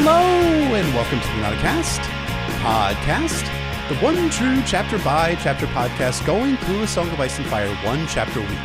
[0.00, 1.98] Hello and welcome to the Nauticast
[2.60, 3.42] podcast,
[3.88, 7.68] the one true chapter by chapter podcast going through a Song of Ice and Fire
[7.84, 8.60] one chapter a week.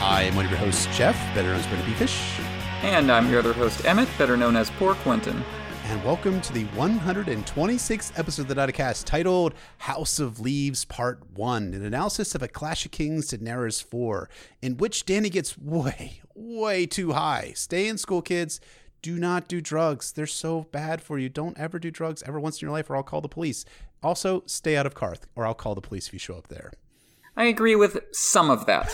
[0.00, 2.40] I am one of your hosts, Jeff, better known as BryndenBFish.
[2.84, 5.42] And I'm your other host, Emmett, better known as Poor Quentyn.
[5.86, 11.74] And welcome to the 126th episode of the Nauticast titled House of Leaves Part 1,
[11.74, 14.30] an analysis of A Clash of Kings to Daenerys 4,
[14.62, 17.50] in which Danny gets way, way too high.
[17.56, 18.60] Stay in school, kids
[19.02, 20.12] do not do drugs.
[20.12, 21.28] They're so bad for you.
[21.28, 23.64] Don't ever do drugs ever once in your life, or I'll call the police.
[24.02, 26.72] Also, stay out of Qarth, or I'll call the police if you show up there.
[27.36, 28.92] I agree with some of that.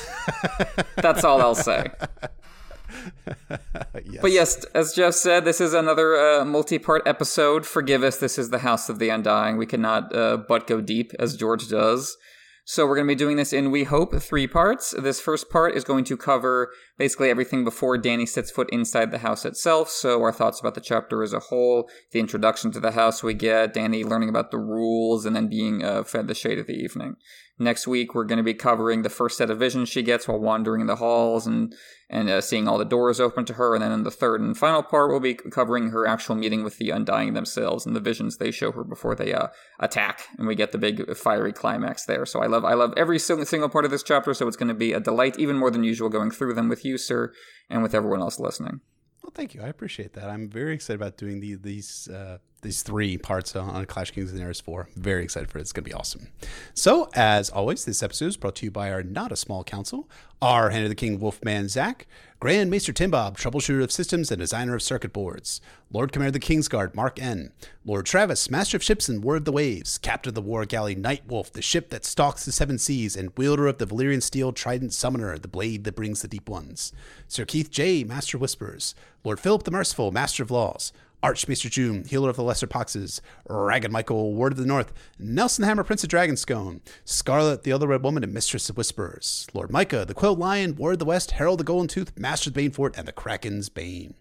[0.97, 1.91] That's all I'll say.
[4.05, 4.21] yes.
[4.21, 7.65] But yes, as Jeff said, this is another uh, multi-part episode.
[7.67, 9.57] Forgive us, this is the House of the Undying.
[9.57, 12.17] We cannot uh, but go deep as George does.
[12.67, 14.95] So we're going to be doing this in, we hope, three parts.
[14.99, 19.19] This first part is going to cover basically everything before Danny sets foot inside the
[19.19, 19.91] house itself.
[19.91, 23.35] So our thoughts about the chapter as a whole, the introduction to the house we
[23.35, 26.73] get, Danny learning about the rules, and then being uh, fed the shade of the
[26.73, 27.17] evening.
[27.59, 30.41] Next week, we're going to be covering the first set of visions she gets while
[30.41, 31.75] wandering in the halls and
[32.15, 33.75] and uh, seeing all the doors open to her.
[33.75, 36.79] And then in the third and final part, we'll be covering her actual meeting with
[36.79, 39.49] the Undying themselves and the visions they show her before they uh,
[39.81, 40.29] attack.
[40.39, 42.25] And we get the big fiery climax there.
[42.25, 44.33] So I love I love every single part of this chapter.
[44.33, 46.85] So it's going to be a delight, even more than usual, going through them with
[46.85, 47.33] you, sir,
[47.69, 48.81] and with everyone else listening.
[49.25, 49.63] Well, thank you.
[49.63, 50.29] I appreciate that.
[50.29, 54.39] I'm very excited about doing the, these uh, these three parts on Clash Kings and
[54.39, 54.91] Daenerys 4.
[54.97, 55.63] Very excited for it.
[55.63, 56.29] It's going to be awesome.
[56.75, 60.11] So, as always, this episode is brought to you by our not a small council,
[60.43, 62.07] our Hand of the King Wolfman Zach,
[62.45, 66.41] Grand Maester Timbob, troubleshooter of systems and designer of circuit boards, Lord Commander of the
[66.41, 67.53] Kingsguard Mark N,
[67.87, 70.95] Lord Travis, Master of Ships and Word of the Waves, Captain of the War Galley
[70.95, 74.93] Nightwolf, the ship that stalks the seven seas, and wielder of the Valyrian Steel Trident
[74.93, 76.93] Summoner, the blade that brings the deep ones,
[77.29, 78.95] Sir Keith J, Master Whisperers,
[79.25, 80.93] Lord Philip the Merciful, Master of Laws,
[81.25, 85.83] Archmaester June, Healer of the Lesser Poxes, Ragged Michael, Ward of the North, Nelson Hammer,
[85.83, 90.13] Prince of Dragonscone, Scarlet, the Other Red Woman, and Mistress of Whisperers, Lord Micah, the
[90.13, 93.09] Quill Lion, Ward of the West, Harold the Golden Tooth, Master of the Banefort, and
[93.09, 94.13] the Kraken's Bane.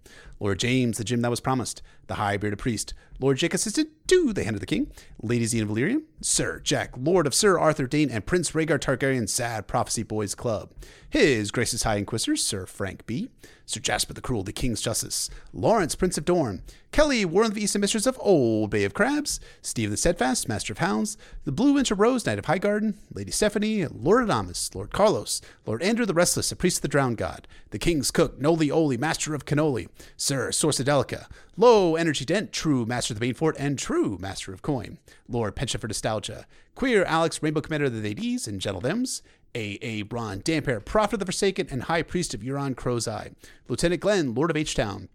[0.43, 4.33] Lord James, the gem that was promised, the High Bearded Priest, Lord Jake assisted to
[4.33, 8.09] the Hand of the King, Lady Xena Valyrian, Sir Jack, Lord of Sir Arthur Dayne,
[8.09, 10.73] and Prince Rhaegar Targaryen Sad Prophecy Boys Club.
[11.09, 13.29] His Grace's High Inquisitor, Sir Frank B.,
[13.65, 17.63] Sir Jasper the Cruel, the King's Justice, Lawrence, Prince of Dorne, Kelly, Warren of the
[17.63, 21.51] East and Mistress of Old Bay of Crabs, Steve the Steadfast, Master of Hounds, the
[21.51, 26.13] Blue Winter Rose, Knight of Highgarden, Lady Stephanie, Lord Adamus, Lord Carlos, Lord Andrew the
[26.13, 29.87] Restless, a priest of the Drowned God, the King's Cook, Noli Oli, Master of Cannoli,
[30.17, 31.27] Sir Sorsadelica,
[31.57, 35.81] Low Energy Dent, True Master of the Banefort, and True Master of Coin, Lord Penchant
[35.81, 36.45] for Nostalgia,
[36.75, 39.22] Queer Alex, Rainbow Commander of the Ladies and Gentle Thems,
[39.55, 40.01] A.A.
[40.03, 43.31] Braun, Damphair, Prophet of the Forsaken, and High Priest of Euron Crow's Eye,
[43.67, 45.09] Lieutenant Glenn, Lord of H-Town,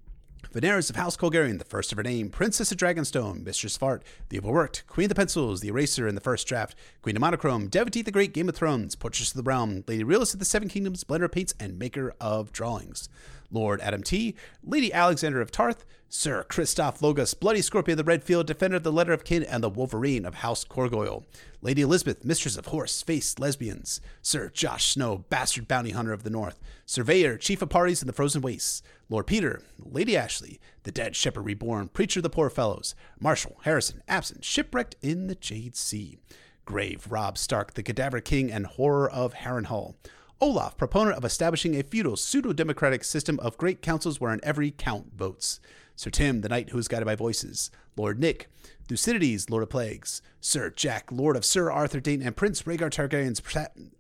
[0.54, 4.38] Veneris of House Colgarian, the first of her name, Princess of Dragonstone, Mistress Fart, the
[4.38, 8.00] Overworked, Queen of the Pencils, the Eraser in the first draft, Queen of Monochrome, Devotee
[8.00, 11.04] the Great, Game of Thrones, Portress of the Realm, Lady Realist of the Seven Kingdoms,
[11.04, 13.10] Blender of Paints, and Maker of Drawings.
[13.50, 18.47] Lord Adam T., Lady Alexander of Tarth, Sir Christoph Logos, Bloody Scorpion of the Redfield,
[18.47, 21.25] Defender of the Letter of Kin, and the Wolverine of House Corgoyle.
[21.60, 24.00] Lady Elizabeth, Mistress of Horse, Face, Lesbians.
[24.22, 26.58] Sir Josh Snow, Bastard Bounty Hunter of the North.
[26.87, 28.82] Surveyor, Chief of Parties in the Frozen Wastes.
[29.10, 32.94] Lord Peter, Lady Ashley, the Dead Shepherd Reborn, Preacher of the Poor Fellows.
[33.19, 36.19] Marshall, Harrison, Absent, Shipwrecked in the Jade Sea.
[36.66, 39.94] Grave, Rob Stark, the Cadaver King and Horror of Harrenhal.
[40.42, 45.14] Olaf, proponent of establishing a feudal pseudo democratic system of great councils wherein every count
[45.16, 45.58] votes.
[45.96, 47.70] Sir Tim, the knight who is guided by voices.
[47.96, 48.48] Lord Nick,
[48.88, 50.22] Thucydides, Lord of Plagues.
[50.41, 53.43] Sir Jack, Lord of Sir Arthur Dayne and Prince Rhaegar Targaryen's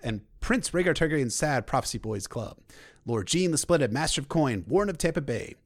[0.02, 2.56] and Prince Rhaegar Targaryen's Sad Prophecy Boys Club.
[3.04, 5.56] Lord Jean, the Splendid, Master of Coin, Warden of Tampa Bay.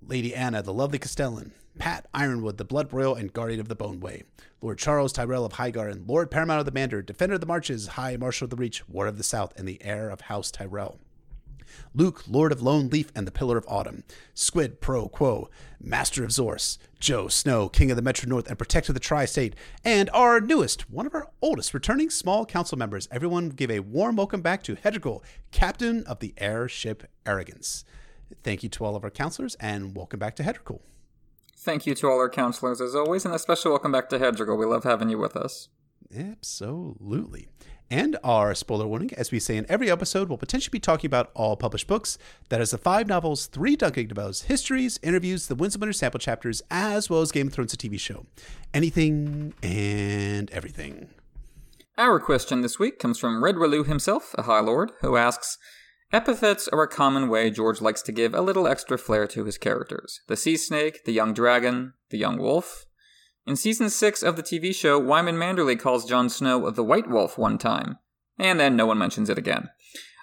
[0.00, 1.52] Lady Anna, the lovely Castellan.
[1.78, 4.22] Pat Ironwood, the Blood Royal and Guardian of the Boneway.
[4.62, 8.16] Lord Charles Tyrell of Highgarden, Lord Paramount of the Mander, Defender of the Marches, High
[8.16, 10.98] Marshal of the Reach, Ward of the South, and the heir of House Tyrell.
[11.94, 14.04] Luke, Lord of Lone Leaf and the Pillar of Autumn,
[14.34, 15.48] Squid Pro Quo,
[15.80, 19.24] Master of Zorse, Joe Snow, King of the Metro North and Protector of the Tri
[19.24, 19.54] State,
[19.84, 23.08] and our newest, one of our oldest returning small council members.
[23.10, 27.84] Everyone give a warm welcome back to Hedrigal, Captain of the Airship Arrogance.
[28.42, 30.80] Thank you to all of our counselors and welcome back to Hedrigal.
[31.56, 34.58] Thank you to all our counselors as always, and a special welcome back to Hedrigal.
[34.58, 35.68] We love having you with us.
[36.14, 37.48] Absolutely.
[37.90, 41.30] And our spoiler warning, as we say in every episode, we'll potentially be talking about
[41.34, 42.18] all published books.
[42.48, 45.80] That is the five novels, three Dunk and Egg novels, histories, interviews, the Winds of
[45.80, 48.26] Winter sample chapters, as well as Game of Thrones, a TV show.
[48.72, 51.08] Anything and everything.
[51.96, 55.58] Our question this week comes from Red Relu himself, a High Lord, who asks
[56.12, 59.58] Epithets are a common way George likes to give a little extra flair to his
[59.58, 62.86] characters the sea snake, the young dragon, the young wolf.
[63.46, 67.36] In season 6 of the TV show, Wyman Manderly calls Jon Snow the White Wolf
[67.36, 67.98] one time,
[68.38, 69.68] and then no one mentions it again.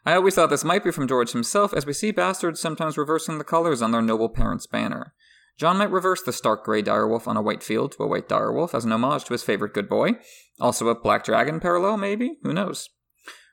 [0.03, 3.37] I always thought this might be from George himself, as we see bastards sometimes reversing
[3.37, 5.13] the colors on their noble parents' banner.
[5.59, 8.73] Jon might reverse the stark gray direwolf on a white field to a white direwolf
[8.73, 10.13] as an homage to his favorite good boy.
[10.59, 12.37] Also a black dragon parallel, maybe?
[12.41, 12.89] Who knows?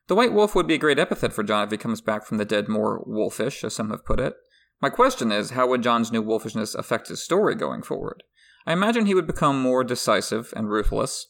[0.06, 2.38] The White Wolf would be a great epithet for Jon if he comes back from
[2.38, 4.32] the dead more wolfish, as some have put it.
[4.80, 8.22] My question is, how would Jon's new wolfishness affect his story going forward?
[8.68, 11.28] I imagine he would become more decisive and ruthless,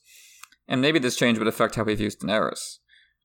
[0.66, 2.78] and maybe this change would affect how he views Daenerys.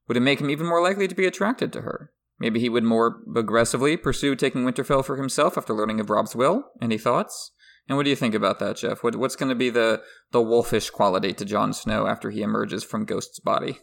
[0.08, 2.12] Would it make him even more likely to be attracted to her?
[2.38, 6.66] Maybe he would more aggressively pursue taking Winterfell for himself after learning of Robb's will?
[6.80, 7.54] Any thoughts?
[7.90, 9.04] And what do you think about that, Jeff?
[9.04, 12.84] What, what's going to be the, the wolfish quality to Jon Snow after he emerges
[12.84, 13.80] from Ghost's body?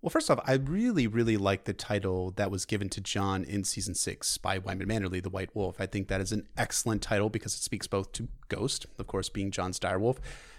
[0.00, 3.64] Well, first off, I really, really like the title that was given to Jon in
[3.64, 5.80] season six by Wyman Manderly, the White Wolf.
[5.80, 9.28] I think that is an excellent title because it speaks both to Ghost, of course,
[9.28, 10.18] being Jon's direwolf,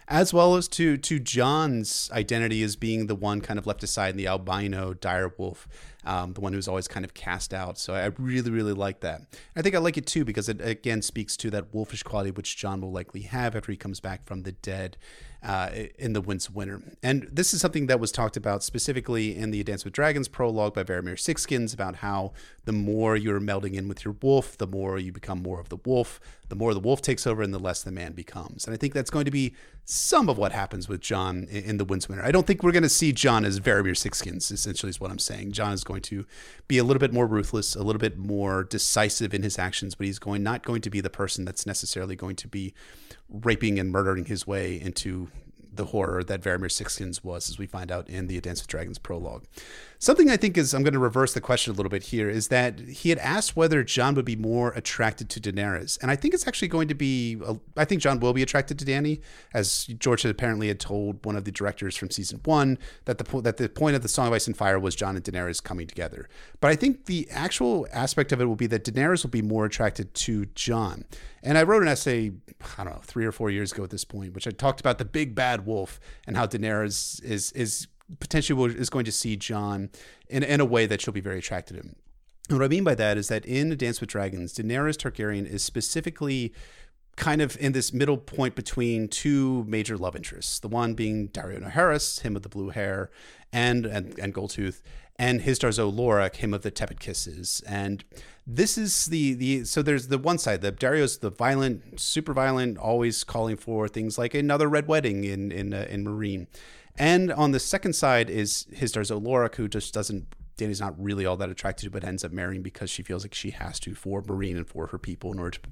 [0.10, 4.10] as well as to to Jon's identity as being the one kind of left aside
[4.10, 5.68] in the albino direwolf,
[6.04, 7.78] um, the one who's always kind of cast out.
[7.78, 9.22] So I really, really like that.
[9.56, 12.58] I think I like it too because it again speaks to that wolfish quality which
[12.58, 14.98] Jon will likely have after he comes back from the dead
[15.44, 16.82] uh, in the Winds Winter.
[17.02, 20.74] And this is something that was talked about specifically in the Dance with Dragons prologue
[20.74, 22.34] by Varamir Sixskins about how
[22.70, 25.78] the more you're melding in with your wolf, the more you become more of the
[25.86, 26.20] wolf,
[26.50, 28.66] the more the wolf takes over, and the less the man becomes.
[28.66, 29.56] And I think that's going to be
[29.86, 32.24] some of what happens with Jon in, in the Winds of Winter.
[32.24, 35.18] I don't think we're going to see Jon as Varamir Sixskins, essentially, is what I'm
[35.18, 35.54] saying.
[35.54, 36.28] Jon is going to
[36.68, 40.06] be a little bit more ruthless, a little bit more decisive in his actions, but
[40.06, 42.76] he's going not going to be the person that's necessarily going to be
[43.30, 45.30] raping and murdering his way into
[45.74, 49.00] the horror that Varamir Sixskins was, as we find out in the Dance with Dragons
[49.00, 49.46] prologue.
[50.02, 52.48] Something I think is, I'm going to reverse the question a little bit here, is
[52.48, 56.02] that he had asked whether Jon would be more attracted to Daenerys.
[56.02, 58.80] And I think it's actually going to be, uh, I think Jon will be attracted
[58.80, 59.20] to Dany,
[59.54, 63.42] as George had apparently had told one of the directors from season one that the,
[63.42, 65.86] that the point of the Song of Ice and Fire was Jon and Daenerys coming
[65.86, 66.30] together.
[66.62, 69.66] But I think the actual aspect of it will be that Daenerys will be more
[69.66, 71.04] attracted to Jon.
[71.44, 72.32] And I wrote an essay,
[72.78, 74.98] I don't know, three or four years ago at this point, which I talked about
[74.98, 77.88] the big bad wolf and how Daenerys is is
[78.20, 79.90] potentially is going to see Jon
[80.28, 81.96] in, in a way that she'll be very attracted to him.
[82.50, 85.64] And what I mean by that is that in Dance with Dragons, Daenerys Targaryen is
[85.64, 86.54] specifically
[87.16, 90.60] kind of in this middle point between two major love interests.
[90.60, 93.12] The one being Daario Naharis, him of the blue hair,
[93.54, 94.82] and and, and Goldtooth,
[95.18, 97.62] and Hizdahr zo Loraq, him of the tepid kisses.
[97.68, 98.04] And
[98.48, 102.78] this is the the so there's the one side, the Daario's the violent, super violent,
[102.78, 106.48] always calling for things like another red wedding in in uh, in Meereen.
[106.98, 110.28] And on the second side is Hizdahr zo Loraq, who just doesn't
[110.60, 113.34] Danny's not really all that attracted to, but ends up marrying because she feels like
[113.34, 115.70] she has to for Meereen and for her people in order to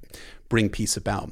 [0.48, 1.30] bring peace about.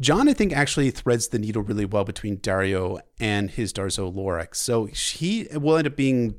[0.00, 4.54] Jon, I think, actually threads the needle really well between Daario and Hizdahr zo Loraq.
[4.54, 6.36] So he will end up being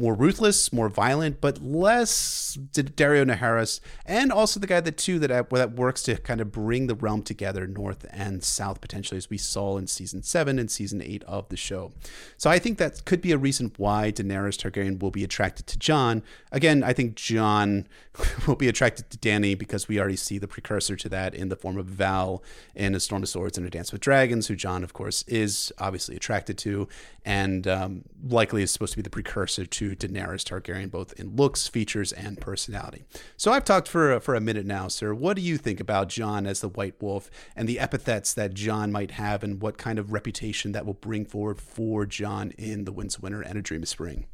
[0.00, 5.30] more ruthless, more violent, but less Daario Naharis, and also the guy that too that
[5.30, 9.28] uh, that works to kind of bring the realm together, north and south, potentially, as
[9.28, 11.92] we saw in season seven and season eight of the show.
[12.38, 15.78] So I think that could be a reason why Daenerys Targaryen will be attracted to
[15.78, 16.22] Jon.
[16.50, 17.86] Again, I think Jon
[18.46, 21.56] will be attracted to Danny because we already see the precursor to that in the
[21.56, 22.42] form of Val
[22.74, 25.72] in A Storm of Swords and A Dance with Dragons, who Jon, of course, is
[25.78, 26.86] obviously attracted to,
[27.24, 31.66] and um, likely is supposed to be the precursor to Daenerys Targaryen, both in looks,
[31.66, 33.04] features, and personality.
[33.36, 35.14] So I've talked for for a minute now, sir.
[35.14, 38.92] What do you think about Jon as the White Wolf and the epithets that Jon
[38.92, 42.92] might have, and what kind of reputation that will bring forward for Jon in The
[42.92, 44.26] Winds of Winter and A Dream of Spring?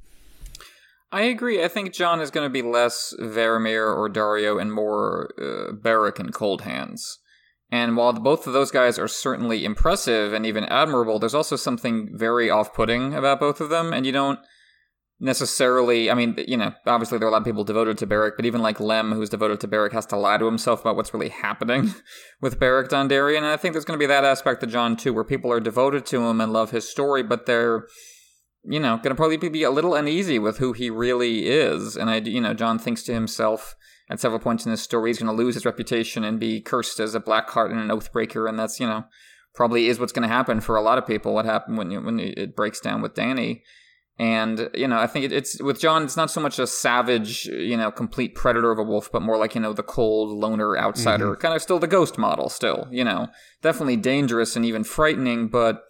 [1.12, 1.62] I agree.
[1.62, 6.18] I think Jon is going to be less Varamir or Daario and more uh, Beric
[6.18, 7.18] and Cold Hands.
[7.70, 12.11] And while both of those guys are certainly impressive and even admirable, there's also something
[12.12, 13.92] very off putting about both of them.
[13.92, 14.38] And you don't
[15.18, 18.37] necessarily, I mean, you know, obviously there are a lot of people devoted to Beric,
[18.37, 21.14] but even like Lem, who's devoted to Beric, has to lie to himself about what's
[21.14, 21.94] really happening
[22.40, 23.38] with Beric Dondarrion.
[23.38, 25.61] And I think there's going to be that aspect to Jon too, where people are
[25.61, 27.87] devoted to him and love his story, but they're,
[28.62, 31.96] you know, going to probably be a little uneasy with who he really is.
[31.96, 33.75] And I, you know, Jon thinks to himself,
[34.08, 37.00] at several points in this story, he's going to lose his reputation and be cursed
[37.00, 39.04] as a black heart and an oath breaker, and that's you know
[39.54, 41.34] probably is what's going to happen for a lot of people.
[41.34, 43.62] What happened when you, when it breaks down with Danny,
[44.18, 46.04] and you know I think it, it's with Jon.
[46.04, 49.38] it's not so much a savage, you know, complete predator of a wolf, but more
[49.38, 51.40] like you know the cold loner outsider, mm-hmm.
[51.40, 53.28] kind of still the ghost model, still you know,
[53.62, 55.82] definitely dangerous and even frightening, but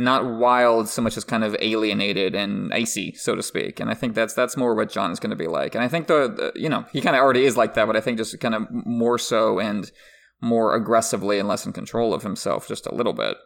[0.00, 3.80] not wild so much as kind of alienated and icy, so to speak.
[3.80, 5.74] And I think that's that's more what Jon is going to be like.
[5.74, 7.96] And I think the, the you know he kind of already is like that, but
[7.96, 9.90] I think just kind of more so and
[10.40, 13.36] more aggressively and less in control of himself, just a little bit.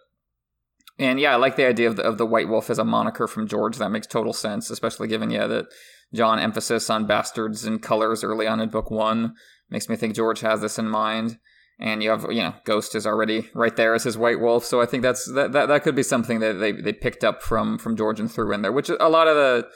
[0.97, 3.27] And yeah, I like the idea of the, of the White Wolf as a moniker
[3.27, 3.79] from George.
[3.79, 5.67] That makes total sense, especially given yeah that
[6.13, 9.35] Jon emphasis on bastards and colors early on in book one
[9.71, 11.39] makes me think George has this in mind
[11.79, 14.81] and you have you know Ghost is already right there as his White Wolf, so
[14.81, 17.79] I think that's that that, that could be something that they, they picked up from
[17.79, 19.69] from George and threw in there, which a lot of the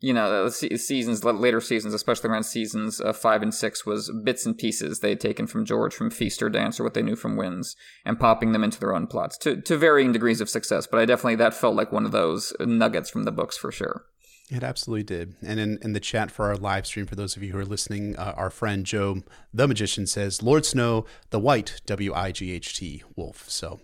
[0.00, 4.46] you know the seasons later seasons, especially around seasons uh, five and six, was bits
[4.46, 7.16] and pieces they had taken from George from Feast or Dance or what they knew
[7.16, 7.74] from Winds
[8.04, 10.86] and popping them into their own plots to to varying degrees of success.
[10.86, 14.04] But I definitely that felt like one of those nuggets from the books for sure.
[14.50, 15.34] It absolutely did.
[15.42, 17.66] And in, in the chat for our live stream, for those of you who are
[17.66, 22.52] listening, uh, our friend Joe, the magician, says Lord Snow, the white, W I G
[22.52, 23.48] H T, wolf.
[23.50, 23.80] So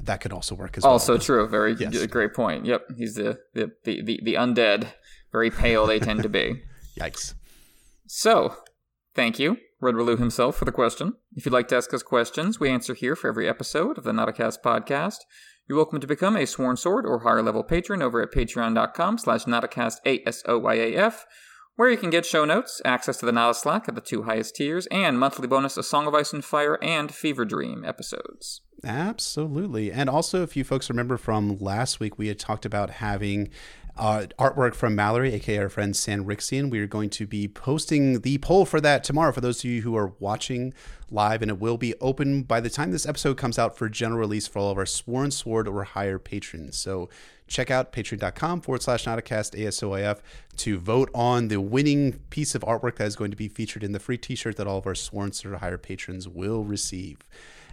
[0.00, 1.16] that could also work as also well.
[1.16, 1.48] Also true.
[1.48, 2.06] Very yes.
[2.06, 2.66] great point.
[2.66, 2.82] Yep.
[2.96, 4.88] He's the, the, the, the, the undead.
[5.30, 6.62] Very pale they tend to be.
[6.98, 7.34] Yikes.
[8.06, 8.56] So,
[9.14, 11.12] thank you, Red Relu himself, for the question.
[11.36, 14.12] If you'd like to ask us questions, we answer here for every episode of the
[14.12, 15.18] Nauticast podcast.
[15.68, 19.44] You're welcome to become a Sworn Sword or higher level patron over at patreon.com slash
[19.44, 21.26] nauticast A-S-O-Y-A-F,
[21.76, 24.56] where you can get show notes, access to the Nauta Slack at the two highest
[24.56, 28.62] tiers, and monthly bonus A Song of Ice and Fire and Fever Dream episodes.
[28.82, 29.92] Absolutely.
[29.92, 33.50] And also, if you folks remember from last week, we had talked about having
[33.98, 36.70] uh, artwork from Mallory, aka our friend San Rixian.
[36.70, 39.82] We are going to be posting the poll for that tomorrow for those of you
[39.82, 40.72] who are watching
[41.10, 44.20] live, and it will be open by the time this episode comes out for general
[44.20, 46.78] release for all of our Sworn Sword or higher patrons.
[46.78, 47.08] So
[47.48, 50.20] check out patreon.com forward slash nauticast ASOIF
[50.58, 53.92] to vote on the winning piece of artwork that is going to be featured in
[53.92, 57.18] the free t shirt that all of our Sworn Sword or higher patrons will receive.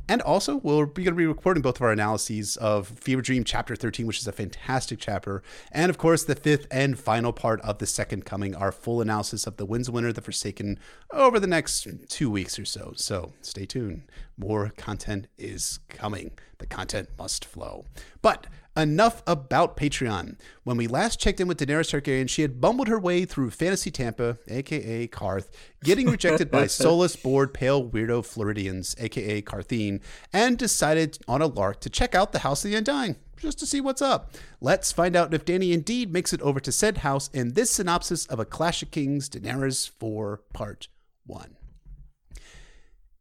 [0.07, 3.75] And also, we're going to be recording both of our analyses of Fever Dream Chapter
[3.75, 7.79] 13, which is a fantastic chapter, and of course, the fifth and final part of
[7.79, 10.77] the Second Coming, our full analysis of The Winds Winter, The Forsaken,
[11.11, 12.93] over the next two weeks or so.
[12.95, 14.03] So stay tuned.
[14.37, 16.31] More content is coming.
[16.59, 17.85] The content must flow.
[18.21, 20.37] But enough about Patreon.
[20.63, 23.91] When we last checked in with Daenerys Targaryen, she had bumbled her way through Fantasy
[23.91, 25.49] Tampa, aka Qarth,
[25.83, 30.01] getting rejected by soulless, bored, pale, weirdo Floridians, aka Qartheen,
[30.33, 33.65] and decided on a lark to check out the House of the Undying just to
[33.65, 34.33] see what's up.
[34.61, 38.25] Let's find out if Danny indeed makes it over to said house in this synopsis
[38.27, 40.87] of A Clash of Kings Daenerys 4 Part
[41.25, 41.55] 1.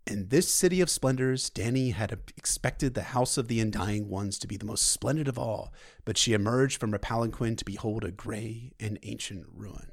[0.06, 4.46] In this city of splendors, Danny had expected the House of the Undying Ones to
[4.46, 5.72] be the most splendid of all,
[6.04, 9.90] but she emerged from her palanquin to behold a gray and ancient ruin.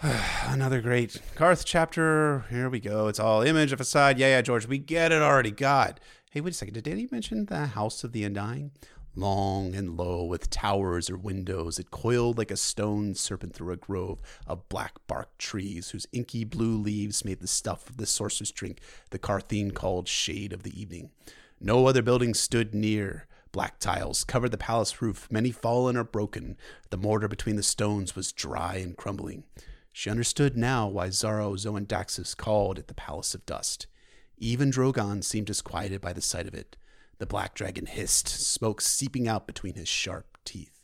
[0.46, 2.46] Another great Qarth chapter.
[2.48, 3.08] Here we go.
[3.08, 4.18] It's all image, of a side.
[4.18, 5.50] Yeah, yeah, George, we get it already.
[5.50, 6.00] God.
[6.30, 6.74] Hey, wait a second.
[6.74, 8.70] Did Danny mention the House of the Undying?
[9.14, 13.76] Long and low, with towers or windows, it coiled like a stone serpent through a
[13.76, 18.52] grove of black barked trees, whose inky blue leaves made the stuff of the sorcerer's
[18.52, 21.10] drink the Qartheen called Shade of the Evening.
[21.60, 23.26] No other buildings stood near.
[23.50, 26.56] Black tiles covered the palace roof, many fallen or broken.
[26.90, 29.44] The mortar between the stones was dry and crumbling.
[29.90, 33.88] She understood now why Xaro Xhoan Daxos called it the Palace of Dust.
[34.36, 36.76] Even Drogon seemed disquieted by the sight of it.
[37.18, 40.78] The black dragon hissed, smoke seeping out between his sharp teeth.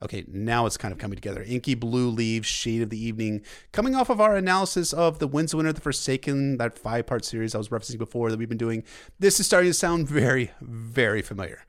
[0.00, 1.42] Okay, now it's kind of coming together.
[1.42, 3.42] Inky blue leaves, shade of the evening,
[3.72, 7.54] coming off of our analysis of the Winds Winter, the Forsaken, that five part series
[7.54, 8.84] I was referencing before that we've been doing.
[9.18, 11.64] This is starting to sound very, very familiar.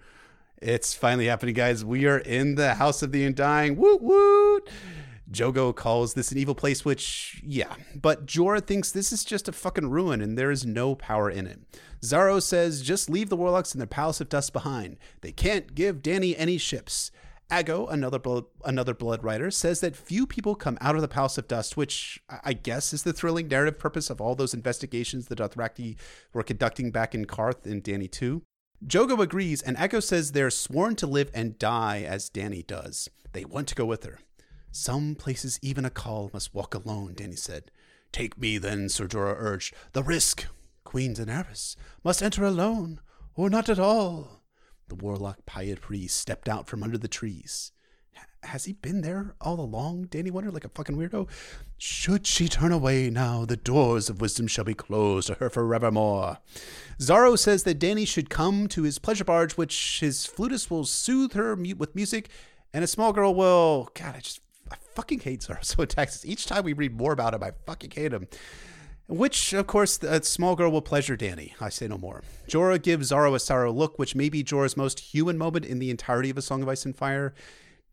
[0.62, 1.84] It's finally happening, guys.
[1.84, 3.78] We are in the House of the Undying.
[3.78, 4.70] Woot woot!
[5.32, 9.52] Jhogo calls this an evil place, which, yeah, but Jorah thinks this is just a
[9.52, 11.60] fucking ruin and there is no power in it.
[12.02, 14.98] Xaro says just leave the warlocks and their palace of dust behind.
[15.22, 17.12] They can't give Danny any ships.
[17.52, 21.48] Aggo, another blood, another bloodrider, says that few people come out of the Palace of
[21.48, 25.98] Dust, which I guess is the thrilling narrative purpose of all those investigations the Dothraki
[26.32, 28.44] were conducting back in Qarth in Danny 2.
[28.86, 33.10] Jhogo agrees, and Aggo says they're sworn to live and die as Danny does.
[33.34, 34.20] They want to go with her.
[34.72, 37.72] Some places even a khal must walk alone, Dany said.
[38.12, 39.74] Take me then, Sir Jorah urged.
[39.94, 40.48] The risk.
[40.84, 43.00] Queen Daenerys must enter alone,
[43.36, 44.44] or not at all.
[44.88, 47.72] The warlock Pyat stepped out from under the trees.
[48.42, 50.08] Has he been there all along?
[50.08, 51.28] Dany wondered, like a fucking weirdo.
[51.78, 56.38] Should she turn away now, the doors of wisdom shall be closed to her forevermore.
[57.00, 61.34] Xaro says that Dany should come to his pleasure barge, which his flutist will soothe
[61.34, 62.30] her with music,
[62.74, 63.90] and a small girl will.
[63.94, 66.26] God, I just I fucking hate Xaro Texas.
[66.26, 68.28] Each time we read more about him, I fucking hate him.
[69.08, 71.56] Which, of course, a uh, small girl will pleasure Danny.
[71.60, 72.22] I say no more.
[72.48, 75.90] Jorah gives Xaro a sorrow look, which may be Jorah's most human moment in the
[75.90, 77.34] entirety of A Song of Ice and Fire.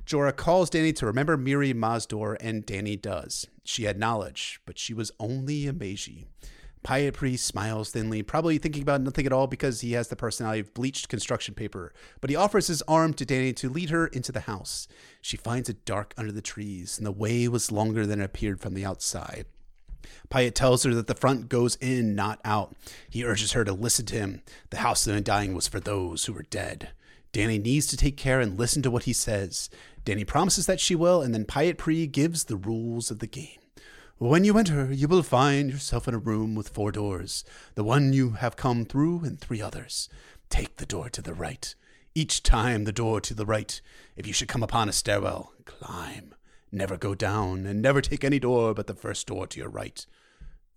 [0.04, 3.46] Jorah calls Danny to remember Mirri Maz Duur, and Danny does.
[3.64, 6.26] She had knowledge, but she was only a maegi.
[6.86, 10.60] Pyat Pree smiles thinly, probably thinking about nothing at all because he has the personality
[10.60, 11.92] of bleached construction paper.
[12.20, 14.86] But he offers his arm to Danny to lead her into the house.
[15.20, 18.60] She finds it dark under the trees, and the way was longer than it appeared
[18.60, 19.46] from the outside.
[20.30, 22.76] Pyat tells her that the front goes in, not out.
[23.10, 24.42] He urges her to listen to him.
[24.70, 26.90] The house of the undying was for those who were dead.
[27.32, 29.70] Danny needs to take care and listen to what he says.
[30.04, 33.58] Danny promises that she will, and then Pyat Pree gives the rules of the game.
[34.18, 37.44] When you enter, you will find yourself in a room with four doors,
[37.74, 40.08] the one you have come through, and three others.
[40.48, 41.74] Take the door to the right.
[42.14, 43.78] Each time the door to the right.
[44.16, 46.34] If you should come upon a stairwell, climb.
[46.72, 50.06] Never go down, and never take any door but the first door to your right.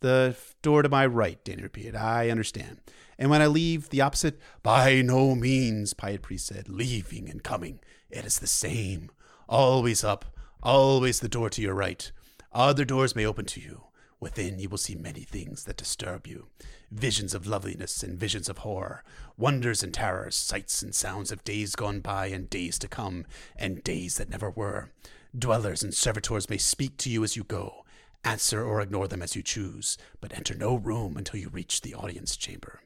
[0.01, 1.95] The door to my right, Danny repeated.
[1.95, 2.81] I understand.
[3.17, 7.79] And when I leave the opposite, by no means, Pyat Pree said, leaving and coming.
[8.09, 9.11] It is the same.
[9.47, 10.25] Always up,
[10.61, 12.11] always the door to your right.
[12.51, 13.83] Other doors may open to you.
[14.19, 16.47] Within you will see many things that disturb you
[16.91, 19.03] visions of loveliness and visions of horror,
[19.37, 23.25] wonders and terrors, sights and sounds of days gone by and days to come,
[23.55, 24.89] and days that never were.
[25.37, 27.85] Dwellers and servitors may speak to you as you go.
[28.23, 31.93] Answer or ignore them as you choose, but enter no room until you reach the
[31.93, 32.81] audience chamber.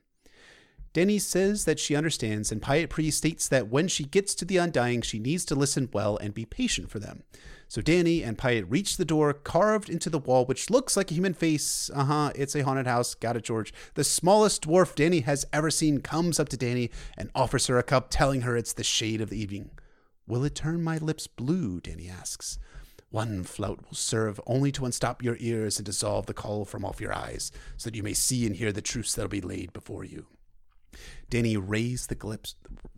[0.91, 4.57] Denny says that she understands, and Pyat Pree states that when she gets to the
[4.57, 7.23] Undying, she needs to listen well and be patient for them.
[7.73, 11.15] So Danny and Pyat reach the door carved into the wall, which looks like a
[11.15, 11.89] human face.
[11.91, 13.15] Uh huh, it's a haunted house.
[13.15, 13.73] Got it, George.
[13.95, 17.81] The smallest dwarf Danny has ever seen comes up to Danny and offers her a
[17.81, 19.71] cup, telling her it's the shade of the evening.
[20.27, 21.79] Will it turn my lips blue?
[21.81, 22.59] Danny asks.
[23.09, 27.01] One flout will serve only to unstop your ears and dissolve the kohl from off
[27.01, 30.03] your eyes, so that you may see and hear the truths that'll be laid before
[30.03, 30.27] you.
[31.27, 32.39] Danny raised the.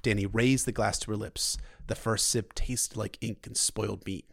[0.01, 1.57] Danny raised the glass to her lips.
[1.87, 4.25] The first sip tasted like ink and spoiled meat,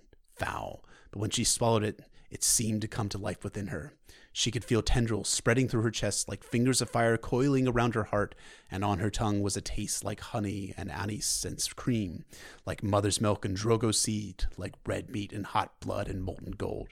[0.43, 0.85] foul.
[1.11, 2.01] But when she swallowed it,
[2.31, 3.93] it seemed to come to life within her.
[4.33, 8.05] She could feel tendrils spreading through her chest like fingers of fire coiling around her
[8.05, 8.35] heart,
[8.71, 12.25] and on her tongue was a taste like honey and anise and cream,
[12.65, 16.89] like mother's milk and drogo seed, like red meat and hot blood and molten gold.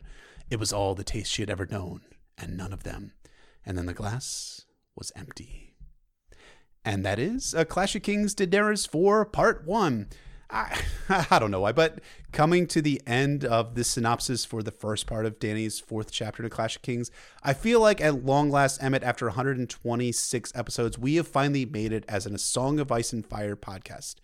[0.50, 2.02] It was all the taste she had ever known,
[2.36, 3.12] and none of them.
[3.64, 5.74] And then the glass was empty.
[6.84, 10.08] And that is A Clash of Kings Daenerys 4 Part 1.
[10.50, 10.80] I,
[11.30, 12.00] I don't know why, but
[12.32, 16.42] coming to the end of this synopsis for the first part of Danny's fourth chapter
[16.42, 17.10] to Clash of Kings,
[17.42, 22.04] I feel like at long last, Emmett, after 126 episodes, we have finally made it
[22.08, 24.16] as an A Song of Ice and Fire podcast.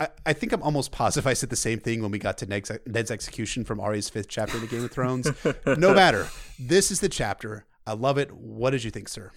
[0.00, 2.46] I, I think I'm almost positive I said the same thing when we got to
[2.46, 5.30] Ned's, Ned's execution from Arya's fifth chapter in the Game of Thrones.
[5.66, 7.64] no matter, this is the chapter.
[7.86, 8.32] I love it.
[8.32, 9.30] What did you think, sir?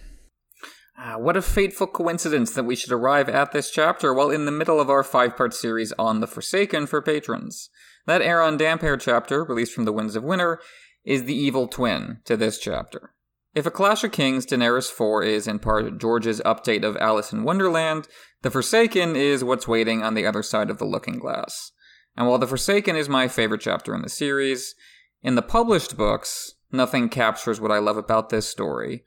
[1.00, 4.50] Ah, what a fateful coincidence that we should arrive at this chapter while in the
[4.50, 7.70] middle of our five part series on The Forsaken for patrons.
[8.06, 10.60] That Aeron Damphair chapter, released from the Winds of Winter,
[11.04, 13.12] is the evil twin to this chapter.
[13.54, 17.44] If A Clash of Kings Daenerys 4 is in part George's update of Alice in
[17.44, 18.08] Wonderland,
[18.42, 21.70] The Forsaken is what's waiting on the other side of the looking glass.
[22.16, 24.74] And while The Forsaken is my favorite chapter in the series,
[25.22, 29.04] in the published books, nothing captures what I love about this story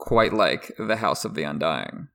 [0.00, 2.08] quite like the House of the Undying.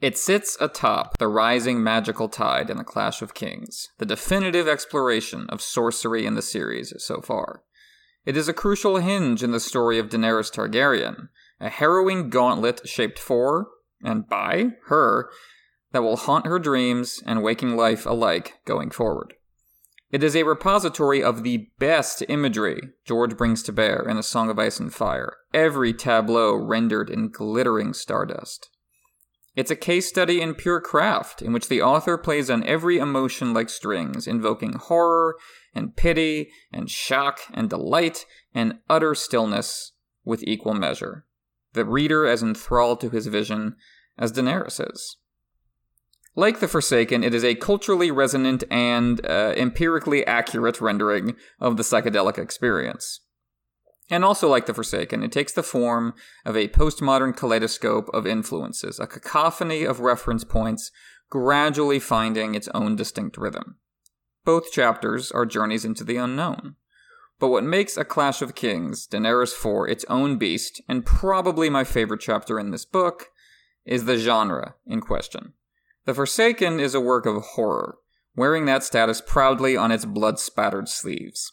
[0.00, 5.46] It sits atop the rising magical tide in the Clash of Kings, the definitive exploration
[5.50, 7.62] of sorcery in the series so far.
[8.24, 11.28] It is a crucial hinge in the story of Daenerys Targaryen,
[11.60, 13.68] a harrowing gauntlet shaped for,
[14.02, 15.30] and by, her,
[15.92, 19.34] that will haunt her dreams and waking life alike going forward.
[20.14, 24.48] It is a repository of the best imagery George brings to bear in A Song
[24.48, 28.70] of Ice and Fire, every tableau rendered in glittering stardust.
[29.56, 33.52] It's a case study in pure craft, in which the author plays on every emotion
[33.52, 35.34] like strings, invoking horror
[35.74, 38.24] and pity and shock and delight
[38.54, 41.26] and utter stillness with equal measure.
[41.72, 43.74] The reader as enthralled to his vision
[44.16, 45.16] as Daenerys is.
[46.36, 51.84] Like The Forsaken, it is a culturally resonant and uh, empirically accurate rendering of the
[51.84, 53.20] psychedelic experience.
[54.10, 56.12] And also like The Forsaken, it takes the form
[56.44, 60.90] of a postmodern kaleidoscope of influences, a cacophony of reference points,
[61.30, 63.76] gradually finding its own distinct rhythm.
[64.44, 66.74] Both chapters are journeys into the unknown.
[67.38, 71.84] But what makes A Clash of Kings, Daenerys 4, its own beast, and probably my
[71.84, 73.30] favorite chapter in this book,
[73.84, 75.52] is the genre in question.
[76.06, 77.96] The Forsaken is a work of horror,
[78.36, 81.52] wearing that status proudly on its blood spattered sleeves.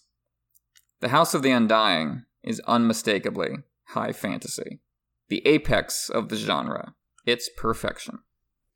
[0.99, 4.81] The House of the Undying is unmistakably high fantasy,
[5.29, 6.95] the apex of the genre.
[7.25, 8.19] It's perfection.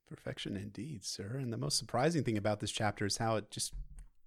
[0.07, 1.37] Perfection indeed, sir.
[1.41, 3.73] And the most surprising thing about this chapter is how it just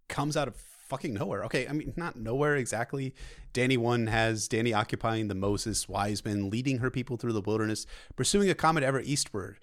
[0.09, 0.57] comes out of
[0.89, 1.45] fucking nowhere.
[1.45, 3.15] Okay, I mean, not nowhere exactly.
[3.55, 8.51] Danny 1 has Danny occupying the Moses Wiseman, leading her people through the wilderness, pursuing
[8.51, 9.59] a comet ever eastward.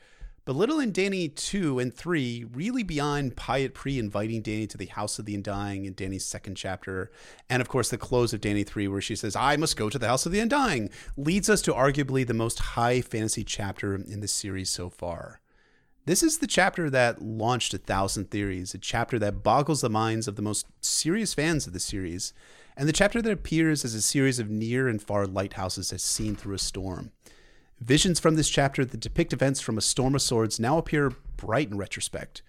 [0.45, 4.85] But little in Danny 2 and 3, really beyond Pyat Pree inviting Danny to the
[4.85, 7.09] House of the Undying in Danny's second chapter,
[7.49, 9.97] and of course the close of Danny 3 where she says, I must go to
[9.97, 14.19] the House of the Undying, leads us to arguably the most high fantasy chapter in
[14.19, 15.41] the series so far.
[16.05, 20.27] This is the chapter that launched a thousand theories, a chapter that boggles the minds
[20.27, 22.33] of the most serious fans of the series,
[22.77, 26.35] and the chapter that appears as a series of near and far lighthouses as seen
[26.35, 27.11] through a storm.
[27.79, 31.69] Visions from this chapter that depict events from a storm of swords now appear bright
[31.69, 32.41] in retrospect.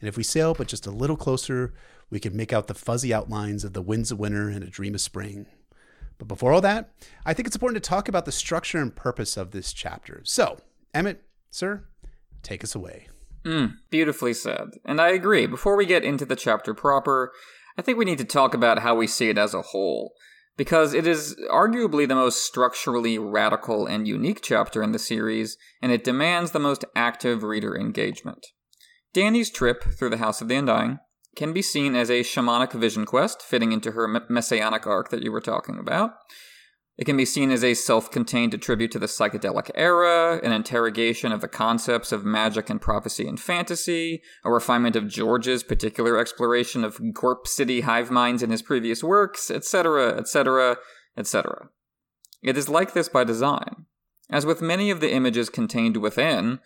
[0.00, 1.74] And if we sail but just a little closer,
[2.08, 4.94] we can make out the fuzzy outlines of the winds of winter and a dream
[4.94, 5.46] of spring.
[6.18, 6.90] But before all that,
[7.24, 10.22] I think it's important to talk about the structure and purpose of this chapter.
[10.24, 10.58] So,
[10.94, 11.84] Emmett, sir,
[12.42, 13.08] Take us away.
[13.44, 14.70] Mm, beautifully said.
[14.84, 15.46] And I agree.
[15.46, 17.32] Before we get into the chapter proper,
[17.78, 20.12] I think we need to talk about how we see it as a whole,
[20.60, 25.90] because it is arguably the most structurally radical and unique chapter in the series, and
[25.90, 28.48] it demands the most active reader engagement.
[29.14, 30.98] Danny's trip through the House of the Undying
[31.34, 35.32] can be seen as a shamanic vision quest fitting into her messianic arc that you
[35.32, 36.10] were talking about.
[36.96, 41.32] It can be seen as a self contained tribute to the psychedelic era, an interrogation
[41.32, 46.84] of the concepts of magic and prophecy and fantasy, a refinement of George's particular exploration
[46.84, 50.76] of Gorp City hive minds in his previous works, etc., etc.,
[51.16, 51.70] etc.
[52.42, 53.86] It is like this by design.
[54.28, 56.60] As with many of the images contained within,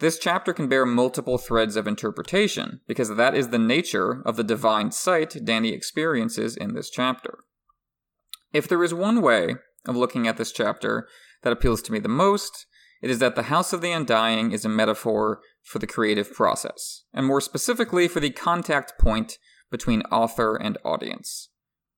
[0.00, 4.44] this chapter can bear multiple threads of interpretation, because that is the nature of the
[4.44, 7.38] divine sight Danny experiences in this chapter.
[8.52, 9.56] If there is one way
[9.86, 11.08] of looking at this chapter
[11.42, 12.66] that appeals to me the most,
[13.02, 17.04] it is that the House of the Undying is a metaphor for the creative process,
[17.12, 19.38] and more specifically for the contact point
[19.70, 21.50] between author and audience.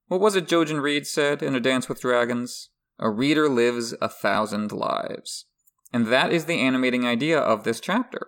[0.07, 2.69] What was it Jojen Reed said in A Dance with Dragons?
[2.99, 5.45] A reader lives a thousand lives.
[5.93, 8.27] And that is the animating idea of this chapter.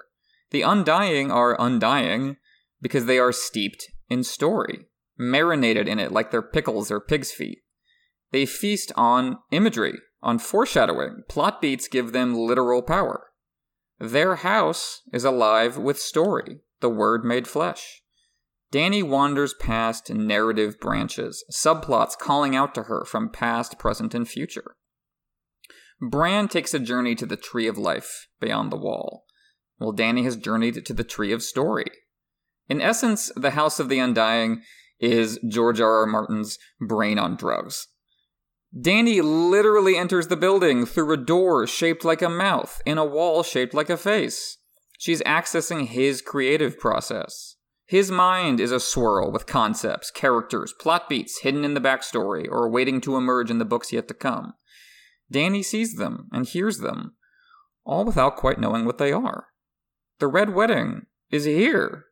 [0.51, 2.37] The Undying are undying
[2.81, 4.85] because they are steeped in story,
[5.17, 7.59] marinated in it like they're pickles or pig's feet.
[8.33, 11.21] They feast on imagery, on foreshadowing.
[11.29, 13.27] Plot beats give them literal power.
[13.99, 18.01] Their house is alive with story, the word made flesh.
[18.71, 24.75] Danny wanders past narrative branches, subplots calling out to her from past, present, and future.
[26.01, 29.25] Bran takes a journey to the Tree of Life beyond the wall,
[29.77, 31.85] while Danny has journeyed to the Tree of Story.
[32.67, 34.63] In essence, the House of the Undying
[34.99, 35.99] is George R.
[35.99, 36.05] R.
[36.07, 37.89] Martin's brain on drugs.
[38.75, 43.43] Dany literally enters the building through a door shaped like a mouth in a wall
[43.43, 44.57] shaped like a face.
[44.97, 47.55] She's accessing his creative process.
[47.85, 52.69] His mind is a swirl with concepts, characters, plot beats hidden in the backstory or
[52.69, 54.53] waiting to emerge in the books yet to come.
[55.29, 57.15] Danny sees them and hears them,
[57.83, 59.47] all without quite knowing what they are.
[60.19, 62.05] The Red Wedding is here.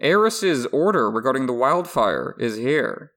[0.00, 3.12] Aerys's order regarding the wildfire is here.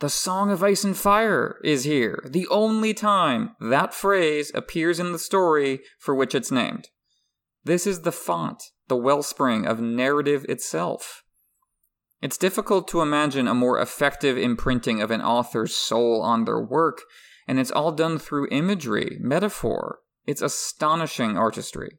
[0.00, 5.12] The Song of Ice and Fire is here, the only time that phrase appears in
[5.12, 6.88] the story for which it's named.
[7.62, 11.22] This is the font, the wellspring of narrative itself.
[12.20, 17.02] It's difficult to imagine a more effective imprinting of an author's soul on their work,
[17.46, 20.00] and it's all done through imagery, metaphor.
[20.26, 21.98] It's astonishing artistry.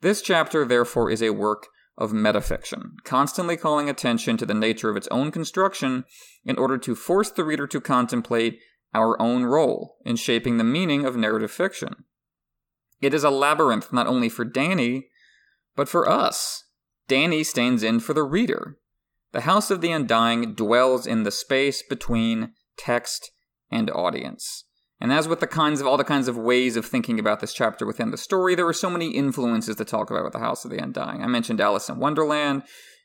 [0.00, 4.96] This chapter, therefore, is a work of metafiction, constantly calling attention to the nature of
[4.96, 6.04] its own construction
[6.44, 8.58] in order to force the reader to contemplate
[8.94, 12.04] our own role in shaping the meaning of narrative fiction.
[13.00, 15.08] It is a labyrinth not only for Danny,
[15.74, 16.64] but for us.
[17.08, 18.78] Danny stands in for the reader.
[19.32, 23.30] The House of the Undying dwells in the space between text
[23.70, 24.64] and audience.
[25.00, 27.52] And as with the kinds of all the kinds of ways of thinking about this
[27.52, 30.64] chapter within the story, there are so many influences to talk about with the House
[30.64, 31.22] of the Undying.
[31.22, 32.62] I mentioned Alice in Wonderland.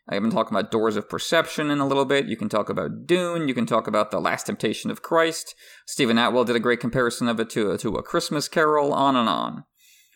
[0.09, 2.25] I've been talking about Doors of Perception in a little bit.
[2.25, 3.47] You can talk about Dune.
[3.47, 5.53] You can talk about The Last Temptation of Christ.
[5.85, 9.29] Steven Attewell did a great comparison of it to, to A Christmas Carol, on and
[9.29, 9.63] on.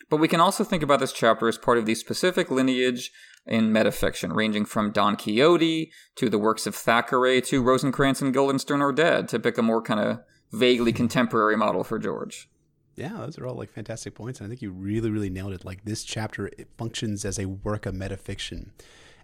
[0.08, 3.10] But we can also think about this chapter as part of the specific lineage
[3.46, 8.82] in metafiction, ranging from Don Quixote to the works of Thackeray to Rosencrantz and Guildenstern
[8.82, 10.18] are dead, to pick a more kind of
[10.56, 12.48] vaguely contemporary model for George.
[12.96, 14.40] Yeah, those are all like fantastic points.
[14.40, 15.64] And I think you really, really nailed it.
[15.64, 18.70] Like this chapter, it functions as a work of metafiction.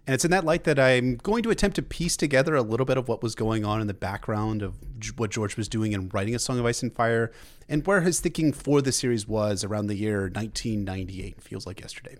[0.05, 2.85] And it's in that light that I'm going to attempt to piece together a little
[2.85, 4.75] bit of what was going on in the background of
[5.15, 7.31] what George was doing in writing A Song of Ice and Fire
[7.69, 11.41] and where his thinking for the series was around the year 1998.
[11.41, 12.17] Feels like yesterday.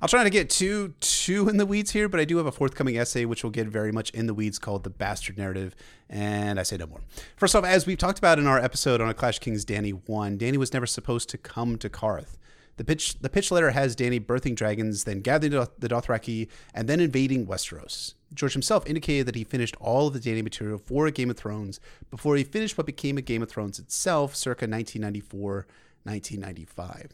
[0.00, 2.46] I'll try not to get too too in the weeds here, but I do have
[2.46, 5.76] a forthcoming essay which will get very much in the weeds called The Bastard Narrative,
[6.08, 7.00] and I say no more.
[7.36, 10.38] First off, as we've talked about in our episode on A Clash Kings Danny 1,
[10.38, 12.38] Danny was never supposed to come to Qarth.
[12.76, 17.00] The pitch the pitch letter has Danny birthing dragons, then gathering the Dothraki, and then
[17.00, 18.14] invading Westeros.
[18.34, 21.80] George himself indicated that he finished all of the Dany material for Game of Thrones
[22.10, 25.66] before he finished what became a Game of Thrones itself circa 1994
[26.02, 27.12] 1995.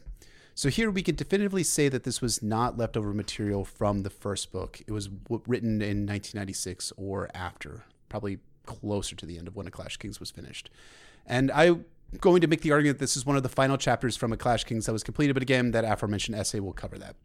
[0.55, 4.51] So here we can definitively say that this was not leftover material from the first
[4.51, 4.81] book.
[4.85, 9.71] It was written in 1996 or after, probably closer to the end of when A
[9.71, 10.69] Clash of Kings was finished.
[11.25, 11.77] And I
[12.19, 14.37] going to make the argument that this is one of the final chapters from A
[14.37, 17.15] Clash Kings that was completed, but again, that aforementioned essay will cover that.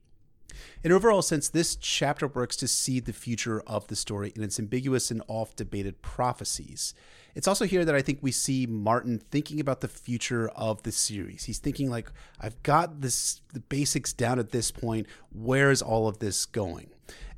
[0.84, 4.58] In overall sense, this chapter works to see the future of the story in its
[4.58, 6.94] ambiguous and oft debated prophecies.
[7.34, 10.92] It's also here that I think we see Martin thinking about the future of the
[10.92, 11.44] series.
[11.44, 15.06] He's thinking like, I've got this the basics down at this point.
[15.30, 16.90] Where is all of this going?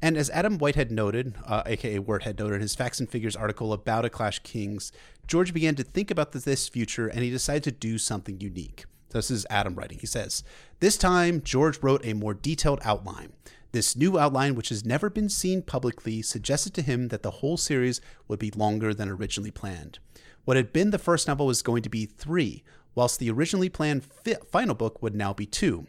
[0.02, 3.72] And as Adam Whitehead noted, uh, aka Werthead noted in his Facts and Figures article
[3.72, 4.92] about A Clash Kings,
[5.26, 8.85] George began to think about this future and he decided to do something unique.
[9.11, 9.98] This is Adam writing.
[9.98, 10.44] He says,
[10.78, 13.33] This time, George wrote a more detailed outline.
[13.72, 17.56] This new outline, which has never been seen publicly, suggested to him that the whole
[17.56, 19.98] series would be longer than originally planned.
[20.44, 24.04] What had been the first novel was going to be three, whilst the originally planned
[24.04, 25.87] fi- final book would now be two.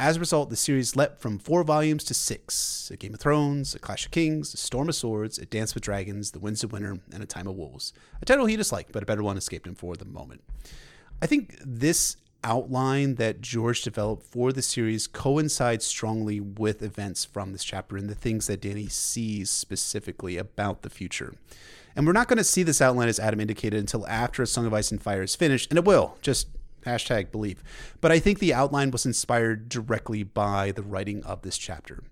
[0.00, 3.74] As a result, the series leapt from four volumes to six A Game of Thrones,
[3.74, 6.70] A Clash of Kings, A Storm of Swords, A Dance with Dragons, The Winds of
[6.70, 7.92] Winter, and A Time of Wolves.
[8.22, 10.44] A title he disliked, but a better one escaped him for the moment.
[11.20, 17.50] I think this outline that George developed for the series coincides strongly with events from
[17.50, 21.34] this chapter and the things that Danny sees specifically about the future.
[21.96, 24.64] And we're not going to see this outline, as Adam indicated, until after A Song
[24.64, 26.16] of Ice and Fire is finished, and it will.
[26.22, 26.46] Just
[26.86, 27.62] Hashtag believe.
[28.00, 32.02] But I think the outline was inspired directly by the writing of this chapter.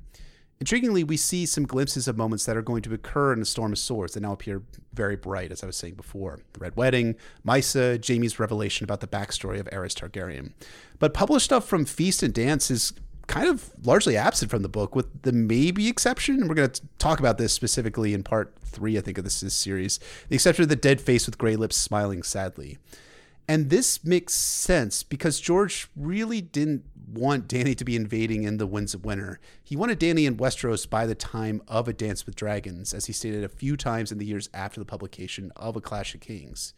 [0.65, 3.73] Intriguingly, we see some glimpses of moments that are going to occur in A Storm
[3.73, 4.63] of Swords that now appear
[4.95, 6.41] very bright, as I was saying before.
[6.55, 10.53] The Red Wedding, Mysa, Jaime's revelation about the backstory of Aerys Targaryen.
[10.99, 12.95] But published stuff from Feast and Dance is
[13.27, 16.83] kind of largely absent from the book, with the maybe exception, and we're going to
[16.99, 20.63] talk about this specifically in part three, I think, of this, this series, the exception
[20.63, 22.79] of the dead face with gray lips smiling sadly.
[23.49, 28.67] And this makes sense because George really didn't want Danny to be invading in the
[28.67, 29.39] Winds of Winter.
[29.63, 33.13] He wanted Danny in Westeros by the time of A Dance with Dragons, as he
[33.13, 36.75] stated a few times in the years after the publication of A Clash of Kings.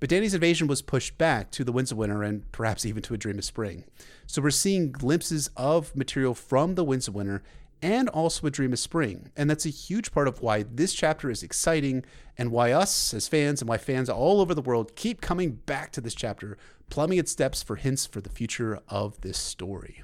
[0.00, 3.14] But Danny's invasion was pushed back to the Winds of Winter and perhaps even to
[3.14, 3.84] A Dream of Spring.
[4.26, 7.42] So we're seeing glimpses of material from the Winds of Winter
[7.84, 9.30] and also a dream of spring.
[9.36, 12.02] And that's a huge part of why this chapter is exciting
[12.38, 15.92] and why us as fans and why fans all over the world keep coming back
[15.92, 16.56] to this chapter,
[16.88, 20.02] plumbing its depths for hints for the future of this story.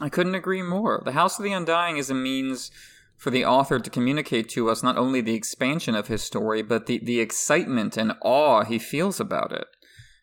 [0.00, 1.00] I couldn't agree more.
[1.04, 2.72] The House of the Undying is a means
[3.16, 6.86] for the author to communicate to us not only the expansion of his story, but
[6.86, 9.68] the, the excitement and awe he feels about it.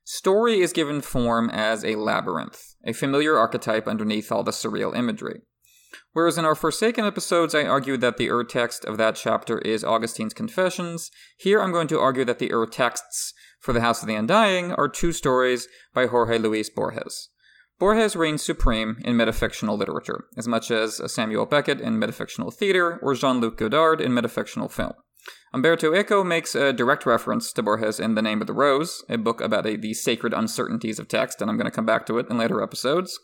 [0.04, 5.44] Story is given form as a labyrinth, a familiar archetype underneath all the surreal imagery.
[6.14, 9.84] Whereas in our Forsaken episodes, I argued that the Ur text of that chapter is
[9.84, 14.08] Augustine's Confessions, here I'm going to argue that the Ur texts for The House of
[14.08, 17.30] the Undying are two stories by Jorge Luis Borges.
[17.80, 23.14] Borges reigns supreme in metafictional literature, as much as Samuel Beckett in metafictional theater or
[23.14, 24.94] Jean Luc Godard in metafictional film.
[25.54, 29.18] Umberto Eco makes a direct reference to Borges in The Name of the Rose, a
[29.18, 32.18] book about a, the sacred uncertainties of text, and I'm going to come back to
[32.18, 33.20] it in later episodes.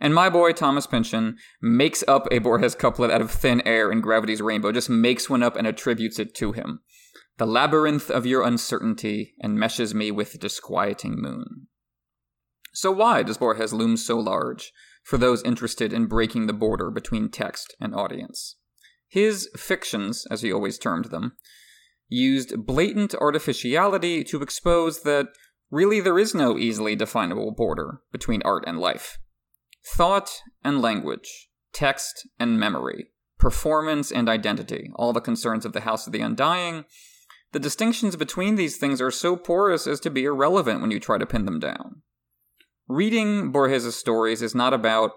[0.00, 4.00] And my boy Thomas Pynchon makes up a Borges couplet out of thin air in
[4.00, 6.80] Gravity's Rainbow, just makes one up and attributes it to him.
[7.38, 11.68] The labyrinth of your uncertainty enmeshes me with the disquieting moon.
[12.72, 17.30] So why does Borges loom so large for those interested in breaking the border between
[17.30, 18.56] text and audience?
[19.08, 21.32] His fictions, as he always termed them,
[22.08, 25.28] used blatant artificiality to expose that
[25.70, 29.18] really there is no easily definable border between art and life.
[29.94, 33.06] Thought and language, text and memory,
[33.38, 36.84] performance and identity, all the concerns of the House of the Undying,
[37.52, 41.18] the distinctions between these things are so porous as to be irrelevant when you try
[41.18, 42.02] to pin them down.
[42.88, 45.12] Reading Borges' stories is not about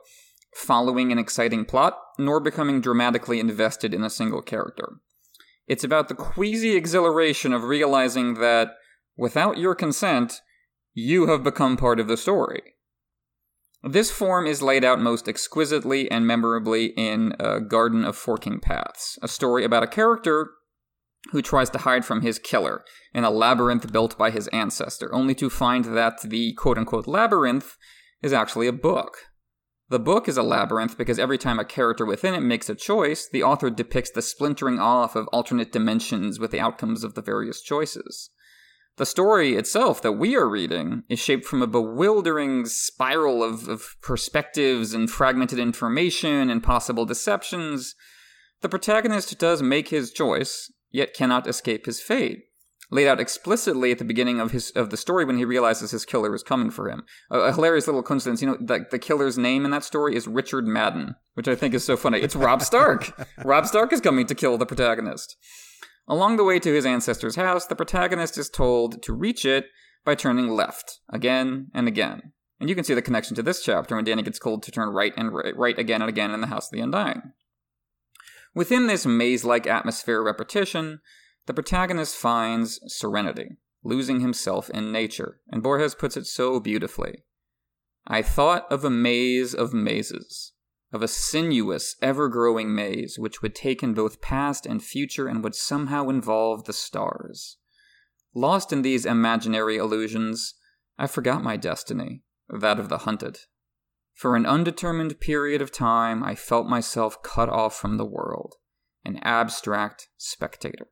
[0.55, 4.93] following an exciting plot, nor becoming dramatically invested in a single character.
[5.67, 8.71] It's about the queasy exhilaration of realizing that,
[9.17, 10.41] without your consent,
[10.93, 12.75] you have become part of the story.
[13.84, 19.18] This form is laid out most exquisitely and memorably in uh, Garden of Forking Paths,
[19.22, 20.52] a story about a character
[21.32, 25.34] who tries to hide from his killer in a labyrinth built by his ancestor, only
[25.36, 27.78] to find that the quote unquote labyrinth
[28.22, 29.18] is actually a book.
[29.88, 33.28] The book is a labyrinth because every time a character within it makes a choice,
[33.32, 37.62] the author depicts the splintering off of alternate dimensions with the outcomes of the various
[37.62, 38.30] choices.
[38.99, 43.95] The story itself that we are reading is shaped from a bewildering spiral of, of
[44.01, 47.95] perspectives and fragmented information and possible deceptions.
[48.59, 52.47] The protagonist does make his choice, yet cannot escape his fate.
[52.91, 56.03] Laid out explicitly at the beginning of his of the story when he realizes his
[56.03, 57.05] killer is coming for him.
[57.31, 60.27] A, a hilarious little coincidence, you know, the, the killer's name in that story is
[60.27, 62.19] Richard Madden, which I think is so funny.
[62.19, 63.13] It's Robb Stark.
[63.45, 65.38] Robb Stark is coming to kill the protagonist.
[66.10, 69.67] Along the way to his ancestor's house, the protagonist is told to reach it
[70.04, 72.34] by turning left again and again.
[72.60, 74.89] And you can see the connection to this chapter when Danny gets told to turn
[74.89, 77.34] right and right, right again and again in the House of the Undying.
[78.56, 81.00] Within this maze like atmosphere of repetition,
[81.45, 87.24] the protagonist finds serenity, losing himself in nature, and Borges puts it so beautifully.
[88.08, 90.54] I thought of a maze of mazes,
[90.91, 95.43] of a sinuous, ever growing maze which would take in both past and future and
[95.43, 97.58] would somehow involve the stars.
[98.34, 100.56] Lost in these imaginary illusions,
[100.97, 103.39] I forgot my destiny, that of the hunted.
[104.13, 108.56] For an undetermined period of time, I felt myself cut off from the world,
[109.06, 110.88] an abstract spectator.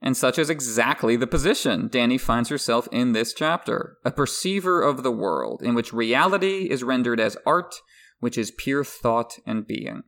[0.00, 5.02] And such is exactly the position Danny finds herself in this chapter a perceiver of
[5.02, 7.74] the world, in which reality is rendered as art,
[8.20, 10.02] which is pure thought and being.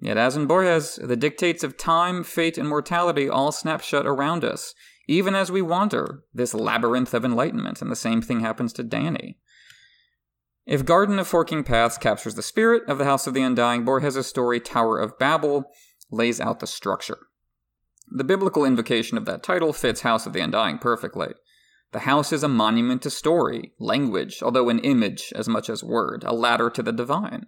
[0.00, 4.44] Yet, as in Borges, the dictates of time, fate, and mortality all snap shut around
[4.44, 4.74] us,
[5.08, 9.38] even as we wander this labyrinth of enlightenment, and the same thing happens to Danny.
[10.66, 14.26] If Garden of Forking Paths captures the spirit of the House of the Undying, Borges'
[14.26, 15.64] story Tower of Babel
[16.10, 17.18] lays out the structure.
[18.10, 21.34] The biblical invocation of that title fits House of the Undying perfectly.
[21.94, 26.24] The house is a monument to story, language, although an image as much as word,
[26.26, 27.46] a ladder to the divine.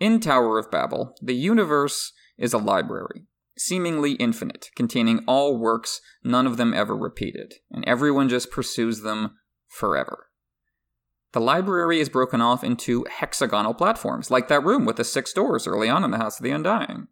[0.00, 6.44] In Tower of Babel, the universe is a library, seemingly infinite, containing all works, none
[6.44, 9.36] of them ever repeated, and everyone just pursues them
[9.68, 10.26] forever.
[11.30, 15.68] The library is broken off into hexagonal platforms, like that room with the six doors
[15.68, 17.06] early on in the House of the Undying.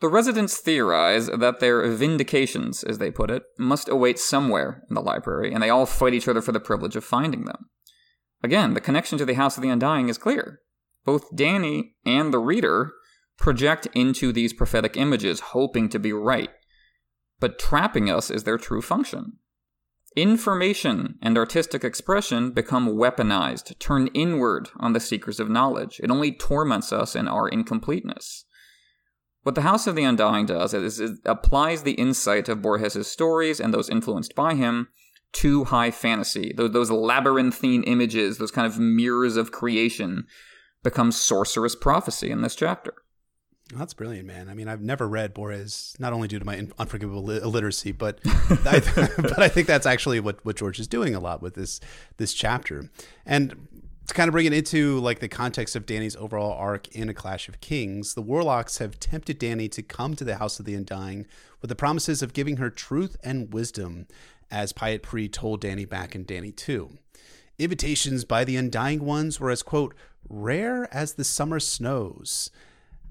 [0.00, 5.00] The residents theorize that their vindications, as they put it, must await somewhere in the
[5.00, 7.70] library, and they all fight each other for the privilege of finding them.
[8.42, 10.60] Again, the connection to the House of the Undying is clear.
[11.04, 12.92] Both Danny and the reader
[13.38, 16.50] project into these prophetic images, hoping to be right,
[17.38, 19.38] but trapping us is their true function.
[20.16, 26.00] Information and artistic expression become weaponized, turn inward on the seekers of knowledge.
[26.02, 28.45] It only torments us in our incompleteness.
[29.46, 33.60] What the House of the Undying does is it applies the insight of Borges' stories
[33.60, 34.88] and those influenced by him
[35.34, 36.52] to high fantasy.
[36.56, 40.26] Those, those labyrinthine images, those kind of mirrors of creation,
[40.82, 42.92] become sorcerous prophecy in this chapter.
[43.72, 44.48] That's brilliant, man.
[44.48, 48.80] I mean, I've never read Borges, not only due to my unforgivable illiteracy, but I,
[49.16, 51.78] but I think that's actually what, what George is doing a lot with this
[52.16, 52.90] this chapter.
[53.24, 53.68] And
[54.06, 57.14] to kind of bring it into like the context of Danny's overall arc in A
[57.14, 60.74] Clash of Kings, the Warlocks have tempted Danny to come to the House of the
[60.74, 61.26] Undying
[61.60, 64.06] with the promises of giving her truth and wisdom,
[64.50, 66.98] as Pyat told Danny back in Danny 2.
[67.58, 69.94] Invitations by the Undying Ones were as, quote,
[70.28, 72.50] rare as the summer snows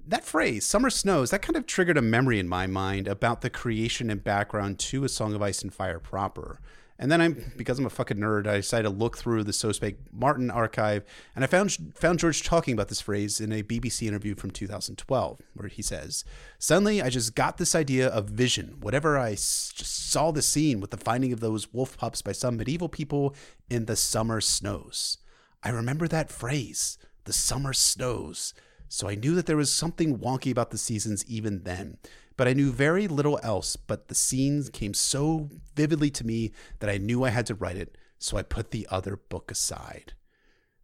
[0.07, 3.49] that phrase, summer snows, that kind of triggered a memory in my mind about the
[3.49, 6.59] creation and background to A Song of Ice and Fire proper.
[6.97, 9.73] And then I'm because I'm a fucking nerd, I decided to look through the So
[9.73, 11.03] Spake Martin archive,
[11.35, 15.41] and I found found George talking about this phrase in a BBC interview from 2012,
[15.55, 16.23] where he says,
[16.57, 18.77] "Suddenly, I just got this idea of vision.
[18.79, 22.31] Whatever I s- just saw the scene with the finding of those wolf pups by
[22.31, 23.35] some medieval people
[23.69, 25.17] in the summer snows.
[25.63, 28.53] I remember that phrase, the summer snows."
[28.87, 31.97] so I knew that there was something wonky about the seasons even then.
[32.37, 36.89] But I knew very little else, but the scenes came so vividly to me that
[36.89, 40.13] I knew I had to write it, so I put the other book aside.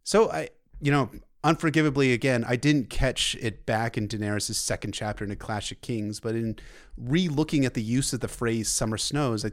[0.02, 0.48] So I,
[0.80, 1.10] you know,
[1.44, 5.80] unforgivably again, I didn't catch it back in Daenerys' second chapter in A Clash of
[5.80, 6.56] Kings, but in
[6.96, 9.52] re-looking at the use of the phrase "summer snows," I,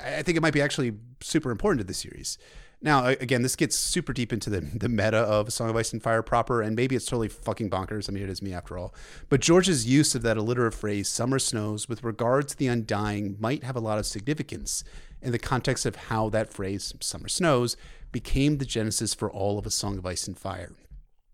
[0.00, 2.38] I think it might be actually super important to the series.
[2.82, 6.02] Now, again, this gets super deep into the, the meta of Song of Ice and
[6.02, 8.08] Fire proper, and maybe it's totally fucking bonkers.
[8.08, 8.94] I mean, it is me after all.
[9.28, 13.64] But George's use of that alliterative phrase, summer snows, with regard to the undying, might
[13.64, 14.82] have a lot of significance.
[15.22, 17.76] in the context of how that phrase, summer snows,
[18.12, 20.72] became the genesis for all of A Song of Ice and Fire.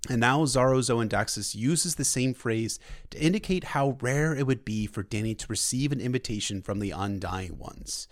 [0.08, 2.78] And now Xaro Xhoan Daxos uses the same phrase
[3.10, 6.92] to indicate how rare it would be for Danny to receive an invitation from the
[6.92, 8.06] Undying Ones.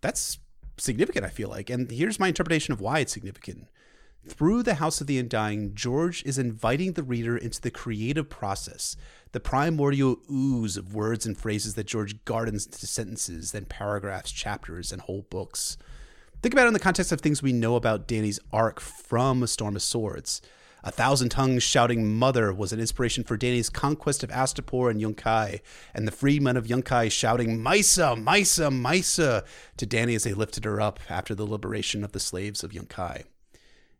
[0.00, 0.38] That's
[0.80, 1.70] significant, I feel like.
[1.70, 3.68] And here's my interpretation of why it's significant.
[4.26, 8.94] Through the House of the Undying, George is inviting the reader into the creative process,
[9.32, 14.92] the primordial ooze of words and phrases that George gardens into sentences, then paragraphs, chapters,
[14.92, 15.78] and whole books.
[16.42, 19.46] Think about it in the context of things we know about Danny's arc from A
[19.46, 20.42] Storm of Swords.
[20.82, 25.60] A thousand tongues shouting mother was an inspiration for Danny's conquest of Astapor and Yunkai,
[25.92, 29.44] and the freedmen of Yunkai shouting Mhysa, Mhysa, Mhysa
[29.76, 33.24] to Danny as they lifted her up after the liberation of the slaves of Yunkai.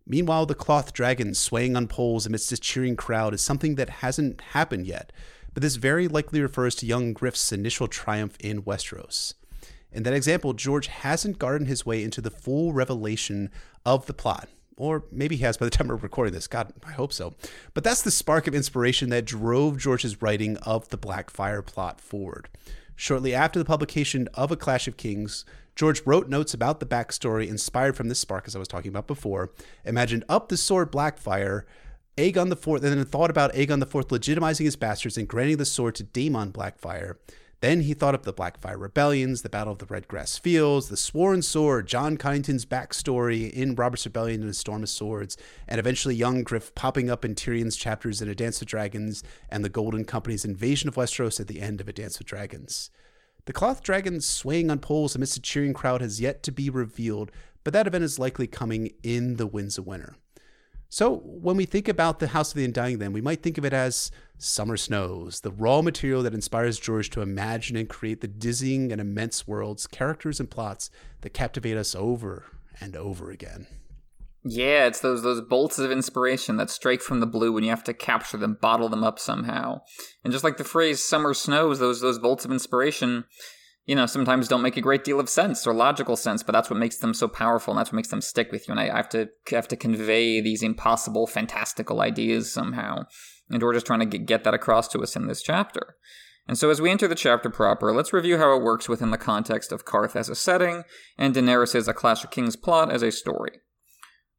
[0.06, 4.40] Meanwhile, the cloth dragon swaying on poles amidst a cheering crowd is something that hasn't
[4.40, 5.12] happened yet,
[5.52, 9.34] but this very likely refers to young Griff's initial triumph in Westeros.
[9.92, 13.50] In that example, George hasn't gardened his way into the full revelation
[13.84, 14.48] of the plot,
[14.80, 16.46] or maybe he has by the time we're recording this.
[16.46, 17.34] God, I hope so.
[17.74, 22.48] But that's the spark of inspiration that drove George's writing of the Blackfyre plot forward.
[22.96, 25.44] Shortly after the publication of A Clash of Kings,
[25.76, 29.06] George wrote notes about the backstory inspired from this spark, as I was talking about
[29.06, 29.52] before,
[29.84, 31.64] imagined up the sword Blackfyre,
[32.16, 35.94] Aegon IV, and then thought about Aegon IV legitimizing his bastards and granting the sword
[35.96, 37.16] to Daemon Blackfyre,
[37.60, 40.96] then he thought of the Blackfyre Rebellions, the Battle of the Red Grass Fields, the
[40.96, 45.36] Sworn Sword, Jon Connington's backstory in Robert's Rebellion and A Storm of Swords,
[45.68, 49.62] and eventually young Griff popping up in Tyrion's chapters in A Dance with Dragons and
[49.62, 52.90] the Golden Company's invasion of Westeros at the end of A Dance with Dragons.
[53.44, 57.30] The cloth dragon swaying on poles amidst a cheering crowd has yet to be revealed,
[57.62, 60.16] but that event is likely coming in The Winds of Winter.
[60.92, 63.64] So, when we think about the House of the Undying, then, we might think of
[63.64, 68.26] it as summer snows, the raw material that inspires George to imagine and create the
[68.26, 72.46] dizzying and immense worlds, characters, and plots that captivate us over
[72.80, 73.68] and over again.
[74.42, 77.84] Yeah, it's those those bolts of inspiration that strike from the blue and you have
[77.84, 79.82] to capture them, bottle them up somehow.
[80.24, 83.26] And just like the phrase summer snows, those those bolts of inspiration
[83.86, 86.70] you know, sometimes don't make a great deal of sense or logical sense, but that's
[86.70, 88.72] what makes them so powerful and that's what makes them stick with you.
[88.72, 93.04] And I, have to have to convey these impossible, fantastical ideas somehow.
[93.48, 95.96] And we're just trying to get, get that across to us in this chapter.
[96.46, 99.18] And so, as we enter the chapter proper, let's review how it works within the
[99.18, 100.84] context of Qarth as a setting
[101.16, 103.60] and Daenerys' A Clash of Kings plot as a story.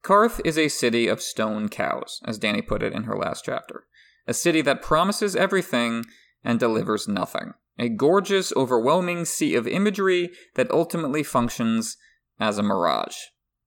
[0.04, 3.86] Qarth is a city of stone cows, as Dany put it in her last chapter.
[4.28, 6.06] A city that promises everything
[6.44, 11.97] and delivers nothing a gorgeous, overwhelming sea of imagery that ultimately functions
[12.39, 13.15] as a mirage.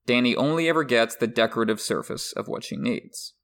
[0.06, 3.34] Danny only ever gets the decorative surface of what she needs.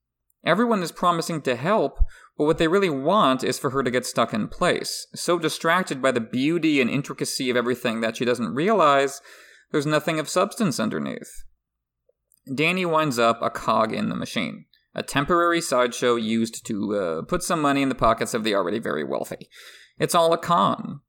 [0.44, 1.98] Everyone is promising to help,
[2.36, 6.00] but what they really want is for her to get stuck in place, so distracted
[6.00, 9.20] by the beauty and intricacy of everything that she doesn't realize
[9.70, 11.44] there's nothing of substance underneath.
[12.54, 17.42] Danny winds up a cog in the machine, a temporary sideshow used to uh, put
[17.42, 19.48] some money in the pockets of the already very wealthy.
[20.00, 21.00] It's all a con.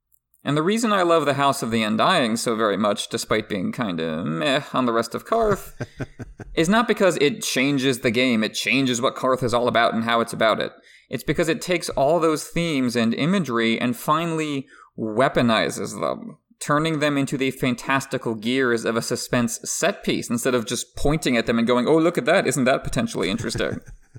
[0.44, 3.72] And the reason I love the House of the Undying so very much, despite being
[3.72, 5.72] kind of meh on the rest of Qarth,
[6.54, 10.04] is not because it changes the game, it changes what Qarth is all about and
[10.04, 10.72] how it's about it.
[11.08, 14.66] It's because it takes all those themes and imagery and finally
[14.98, 20.66] weaponizes them, turning them into the fantastical gears of a suspense set piece instead of
[20.66, 23.78] just pointing at them and going, oh, look at that, isn't that potentially interesting?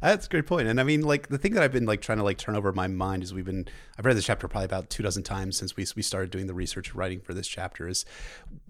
[0.00, 0.66] That's a great point.
[0.66, 2.72] And I mean, like the thing that I've been like trying to like turn over
[2.72, 5.76] my mind is we've been I've read this chapter probably about two dozen times since
[5.76, 8.04] we we started doing the research and writing for this chapter is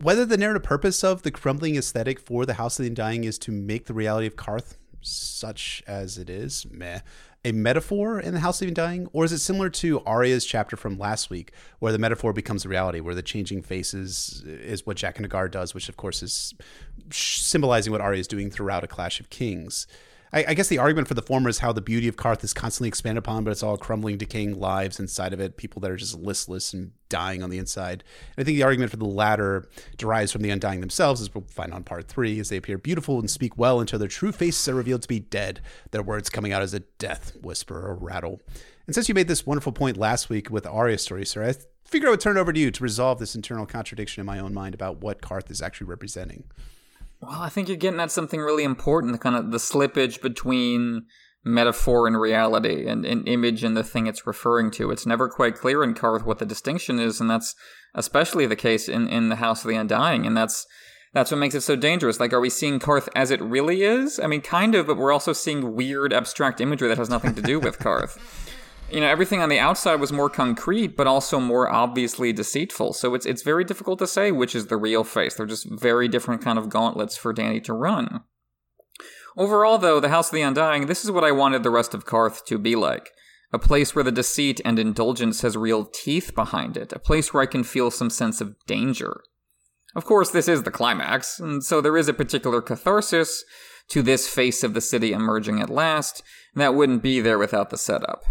[0.00, 3.38] whether the narrative purpose of the crumbling aesthetic for the House of the Undying is
[3.40, 7.00] to make the reality of Qarth such as it is, meh,
[7.44, 10.76] a metaphor in the House of the Dying, or is it similar to Arya's chapter
[10.76, 14.98] from last week, where the metaphor becomes a reality, where the changing faces is what
[14.98, 16.54] Jaqen H'ghar does, which of course is
[17.10, 19.86] symbolizing what Arya is doing throughout A Clash of Kings.
[20.32, 22.54] I, I, guess the argument for the former is how the beauty of Qarth is
[22.54, 25.96] constantly expanded upon, but it's all crumbling, decaying lives inside of it, people that are
[25.96, 28.04] just listless and dying on the inside.
[28.36, 31.44] And I think the argument for the latter derives from the undying themselves, as we'll
[31.44, 34.68] find on part three, as they appear beautiful and speak well until their true faces
[34.68, 35.60] are revealed to be dead,
[35.90, 38.40] their words coming out as a death whisper or rattle.
[38.86, 41.54] And since you made this wonderful point last week with Arya's story, sir, I
[41.84, 44.38] figure I would turn it over to you to resolve this internal contradiction in my
[44.38, 46.44] own mind about what Qarth is actually representing.
[47.20, 51.06] Well, I think you're getting at something really important, the kind of the slippage between
[51.44, 54.90] metaphor and reality and an image and the thing it's referring to.
[54.90, 57.54] It's never quite clear in Qarth what the distinction is, and that's
[57.94, 60.66] especially the case in, in the House of the Undying, and that's
[61.12, 62.20] that's what makes it so dangerous.
[62.20, 64.20] Like, are we seeing Qarth as it really is?
[64.20, 67.42] I mean, kind of, but we're also seeing weird abstract imagery that has nothing to
[67.42, 68.16] do with Qarth.
[68.90, 72.92] You know, everything on the outside was more concrete, but also more obviously deceitful.
[72.92, 75.34] So it's it's very difficult to say which is the real face.
[75.34, 78.22] They're just very different kind of gauntlets for danny to run.
[79.36, 82.04] Overall, though, the House of the Undying, this is what I wanted the rest of
[82.04, 83.10] Qarth to be like.
[83.52, 86.92] A place where the deceit and indulgence has real teeth behind it.
[86.92, 89.20] A place where I can feel some sense of danger.
[89.94, 93.44] Of course, this is the climax, and so there is a particular catharsis
[93.88, 96.22] to this face of the city emerging at last
[96.54, 98.22] that wouldn't be there without the setup.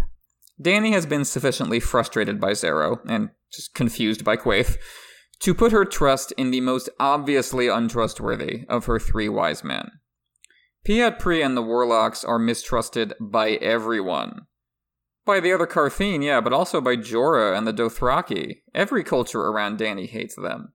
[0.60, 4.76] Dany has been sufficiently frustrated by Xaro, and just confused by Quaithe,
[5.40, 9.90] to put her trust in the most obviously untrustworthy of her three wise men.
[10.86, 14.46] Pyat Pree and the Warlocks are mistrusted by everyone.
[15.24, 18.62] By the other Qartheen, yeah, but also by Jorah and the Dothraki.
[18.74, 20.72] Every culture around Danny hates them.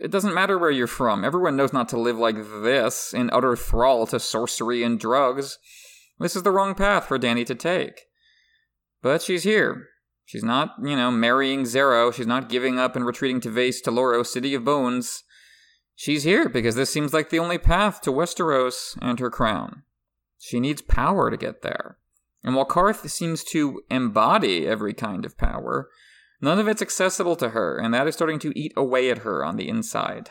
[0.00, 3.56] It doesn't matter where you're from, everyone knows not to live like this, in utter
[3.56, 5.58] thrall to sorcery and drugs.
[6.18, 8.09] This is the wrong path for Danny to take.
[9.02, 9.88] But she's here.
[10.24, 12.12] She's not, you know, marrying Xaro.
[12.12, 15.24] She's not giving up and retreating to Vaes Tolorro, City of Bones.
[15.96, 19.82] She's here because this seems like the only path to Westeros and her crown.
[20.38, 21.98] She needs power to get there.
[22.42, 25.88] And while Qarth seems to embody every kind of power,
[26.40, 29.44] none of it's accessible to her, and that is starting to eat away at her
[29.44, 30.30] on the inside.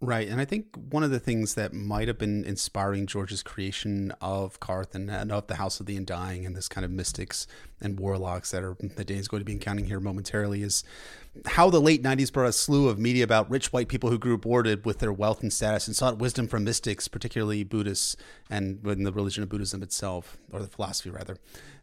[0.00, 4.12] Right, and I think one of the things that might have been inspiring George's creation
[4.20, 7.48] of Qarth and, and, of the House of the Undying and this kind of mystics
[7.80, 10.84] and warlocks that are that Dany's going to be encountering here momentarily is
[11.46, 14.38] how the late 90s brought a slew of media about rich white people who grew
[14.38, 18.14] bored with their wealth and status and sought wisdom from mystics, particularly Buddhists
[18.48, 21.38] and in the religion of Buddhism itself, or the philosophy rather.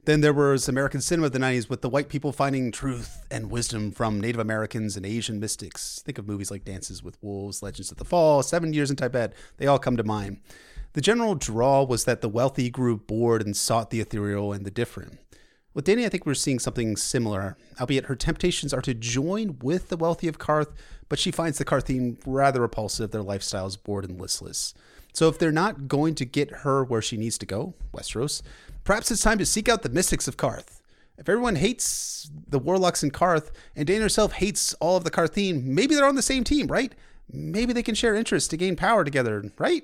[0.06, 3.49] Then there was American cinema of the 90s with the white people finding truth and
[3.49, 5.99] wisdom from Native Americans and Asian mystics.
[6.06, 9.34] Think of movies like Dances with Wolves, Legends of the Fall, Seven Years in Tibet.
[9.58, 10.41] They all come to mind.
[10.93, 14.70] The general draw was that the wealthy grew bored and sought the ethereal and the
[14.70, 15.18] different.
[15.74, 19.89] With Dany, I think we're seeing something similar, albeit her temptations are to join with
[19.89, 20.72] the wealthy of Qarth,
[21.10, 24.76] but she finds the Qartheen rather repulsive, their lifestyles bored and listless.
[25.14, 28.41] So if they're not going to get her where she needs to go, Westeros,
[28.86, 30.79] perhaps it's time to seek out the mystics of Qarth.
[31.17, 35.63] If everyone hates the warlocks in Qarth, and Dany herself hates all of the Qartheen,
[35.63, 36.93] maybe they're on the same team, right?
[37.29, 39.83] Maybe they can share interests to gain power together, right?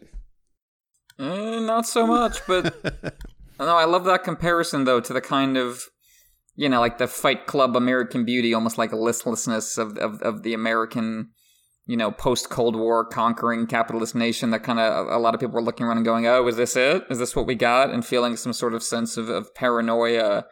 [1.19, 2.73] Uh, not so much, but
[3.59, 5.83] no, I love that comparison though to the kind of
[6.55, 10.43] you know, like the Fight Club American Beauty, almost like a listlessness of of, of
[10.43, 11.31] the American
[11.85, 15.55] you know, post Cold War conquering capitalist nation that kind of a lot of people
[15.55, 17.03] were looking around and going, oh, is this it?
[17.09, 17.89] Is this what we got?
[17.89, 20.45] And feeling some sort of sense of, of paranoia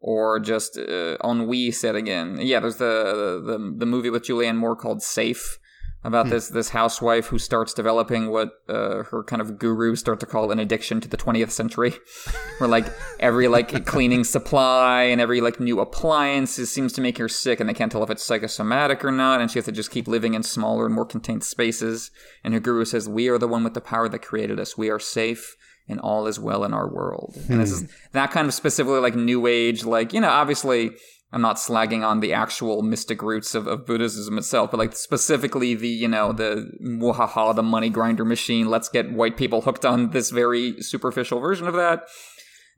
[0.00, 2.38] or just uh, ennui setting in.
[2.40, 5.58] Yeah, there's the, the the movie with Julianne Moore called Safe,
[6.04, 6.32] about hmm.
[6.32, 10.50] this this housewife who starts developing what uh, her kind of gurus start to call
[10.50, 11.94] an addiction to the 20th century,
[12.58, 12.86] where like
[13.20, 17.68] every like cleaning supply and every like new appliance seems to make her sick, and
[17.68, 20.34] they can't tell if it's psychosomatic or not, and she has to just keep living
[20.34, 22.10] in smaller and more contained spaces.
[22.42, 24.76] And her guru says, "We are the one with the power that created us.
[24.76, 25.56] We are safe."
[25.88, 27.34] And all is well in our world.
[27.46, 27.54] Hmm.
[27.54, 27.86] And this is hmm.
[28.12, 30.92] that kind of specifically like new age, like, you know, obviously
[31.32, 35.74] I'm not slagging on the actual mystic roots of, of Buddhism itself, but like specifically
[35.74, 38.68] the, you know, the wahaha, the money grinder machine.
[38.68, 42.02] Let's get white people hooked on this very superficial version of that.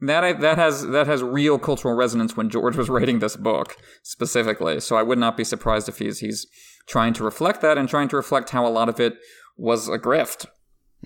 [0.01, 4.81] That that has that has real cultural resonance when George was writing this book specifically.
[4.81, 6.47] So I would not be surprised if he's he's
[6.87, 9.15] trying to reflect that and trying to reflect how a lot of it
[9.57, 10.47] was a grift.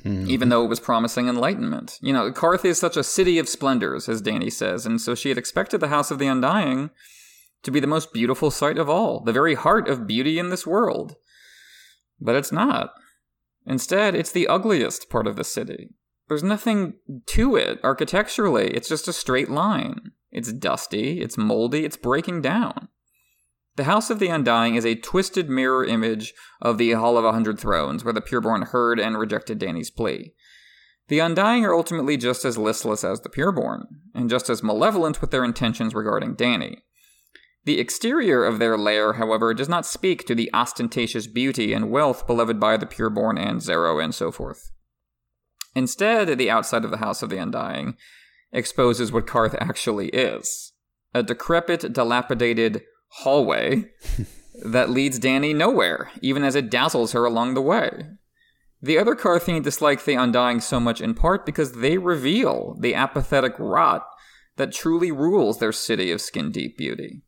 [0.01, 0.31] Mm-hmm.
[0.31, 1.99] Even though it was promising enlightenment.
[2.01, 5.29] You know, Qarth is such a city of splendors, as Danny says, and so she
[5.29, 6.91] had expected the House of the Undying
[7.63, 10.67] to be the most beautiful sight of all, the very heart of beauty in this
[10.67, 11.17] world.
[12.21, 12.91] But it's not.
[13.67, 15.91] Instead, it's the ugliest part of the city.
[16.29, 16.95] There's nothing
[17.27, 20.13] to it architecturally, it's just a straight line.
[20.31, 22.89] It's dusty, it's moldy, it's breaking down.
[23.77, 27.33] The House of the Undying is a twisted mirror image of the Hall of a
[27.33, 30.35] Hundred Thrones, where the Pureborn heard and rejected Danny's plea.
[31.09, 33.85] The Undying are ultimately just as listless as the Pureborn,
[34.15, 36.79] and just as malevolent with their intentions regarding Dany.
[37.69, 42.27] The exterior of their lair, however, does not speak to the ostentatious beauty and wealth
[42.27, 44.73] beloved by the pureborn and Xaro and so forth.
[45.75, 47.99] Instead, the outside of the House of the Undying
[48.53, 50.73] exposes what Qarth actually is
[51.13, 53.91] a decrepit, dilapidated hallway
[54.65, 58.07] that leads Danny nowhere, even as it dazzles her along the way.
[58.81, 63.53] The other Qartheen dislike the Undying so much in part because they reveal the apathetic
[63.59, 64.07] rot
[64.57, 67.25] that truly rules their city of skin deep beauty.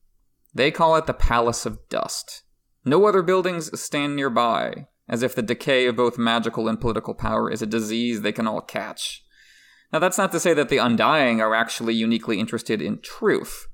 [0.52, 2.42] They call it the Palace of Dust.
[2.84, 7.50] No other buildings stand nearby, as if the decay of both magical and political power
[7.50, 9.22] is a disease they can all catch.
[9.92, 13.66] Now, that's not to say that the Undying are actually uniquely interested in truth.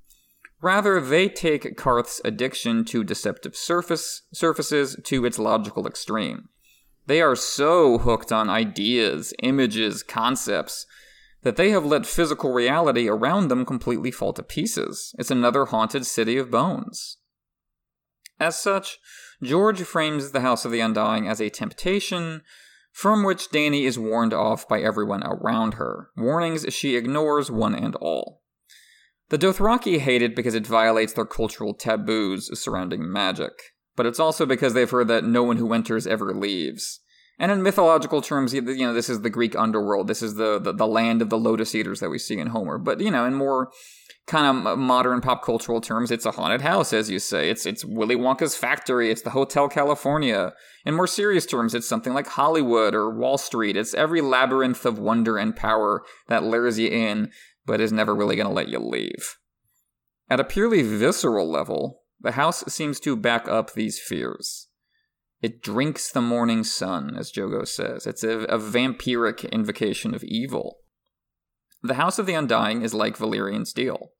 [0.63, 6.49] Rather, they take Qarth's addiction to deceptive surface surfaces to its logical extreme.
[7.07, 10.87] They are so hooked on ideas, images, concepts,
[11.47, 15.15] that they have let physical reality around them completely fall to pieces.
[15.17, 17.19] It's another haunted city of bones.
[18.41, 18.99] As such,
[19.41, 22.43] George frames the House of the Undying as a temptation
[22.91, 27.95] from which Danny is warned off by everyone around her, warnings she ignores one and
[27.95, 28.43] all.
[29.29, 33.53] The Dothraki hate it because it violates their cultural taboos surrounding magic,
[33.95, 36.99] but it's also because they've heard that no one who enters ever leaves.
[37.39, 40.09] And in mythological terms, you know, this is the Greek underworld.
[40.09, 42.79] This is the, the, the land of the lotus eaters that we see in Homer.
[42.79, 43.71] But, you know, in more
[44.27, 47.51] kind of modern pop cultural terms, it's a haunted house, as you say.
[47.51, 49.11] It's it's Willy Wonka's factory.
[49.11, 50.55] It's the Hotel California.
[50.85, 53.77] In more serious terms, it's something like Hollywood or Wall Street.
[53.77, 57.31] It's every labyrinth of wonder and power that lures you in,
[57.67, 59.37] but is never really going to let you leave.
[60.29, 64.66] At a purely visceral level, the house seems to back up these fears.
[65.43, 68.07] It drinks the morning sun, as Jhogo says.
[68.07, 70.79] It's a, a vampiric invocation of evil.
[71.83, 74.11] The House of the Undying is like Valyrian steel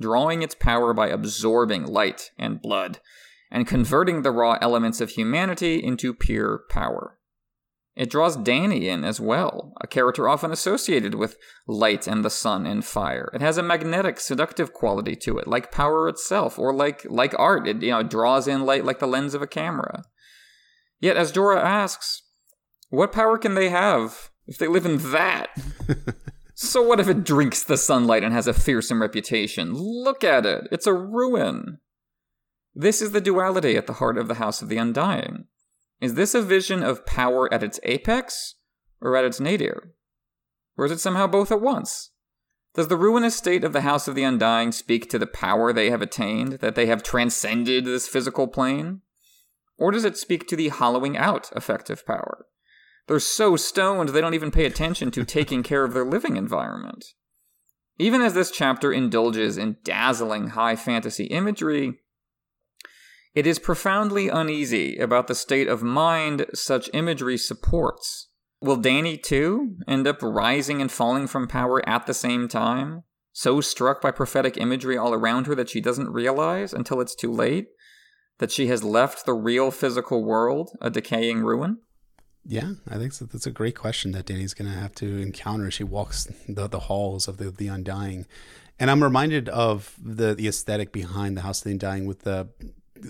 [0.00, 3.00] drawing its power by absorbing light and blood,
[3.50, 7.18] and converting the raw elements of humanity into pure power.
[7.94, 11.36] It draws Danny in as well, a character often associated with
[11.68, 13.30] light and the sun and fire.
[13.32, 17.68] It has a magnetic, seductive quality to it, like power itself, or like like art.
[17.68, 20.02] It you know draws in light like the lens of a camera.
[21.04, 22.22] Yet, as Jorah asks,
[22.88, 25.50] what power can they have if they live in that?
[26.56, 29.74] So what if it drinks the sunlight and has a fearsome reputation?
[29.74, 30.68] Look at it.
[30.70, 31.78] It's a ruin.
[32.76, 35.46] This is the duality at the heart of the House of the Undying.
[36.00, 38.54] Is this a vision of power at its apex
[39.00, 39.94] or at its nadir?
[40.76, 42.12] Or is it somehow both at once?
[42.74, 45.90] Does the ruinous state of the House of the Undying speak to the power they
[45.90, 49.00] have attained, that they have transcended this physical plane?
[49.76, 52.46] Or does it speak to the hollowing out effect of power?
[53.06, 57.04] They're so stoned they don't even pay attention to taking care of their living environment.
[57.98, 62.00] Even as this chapter indulges in dazzling high fantasy imagery,
[63.34, 68.28] it is profoundly uneasy about the state of mind such imagery supports.
[68.60, 73.02] Will Danny, too, end up rising and falling from power at the same time?
[73.32, 77.32] So struck by prophetic imagery all around her that she doesn't realize until it's too
[77.32, 77.66] late
[78.38, 81.78] that she has left the real physical world a decaying ruin?
[82.46, 83.24] Yeah, I think so.
[83.24, 86.68] that's a great question that Danny's going to have to encounter as she walks the,
[86.68, 88.26] the halls of the, the Undying.
[88.78, 92.48] And I'm reminded of the, the aesthetic behind the House of the Undying with the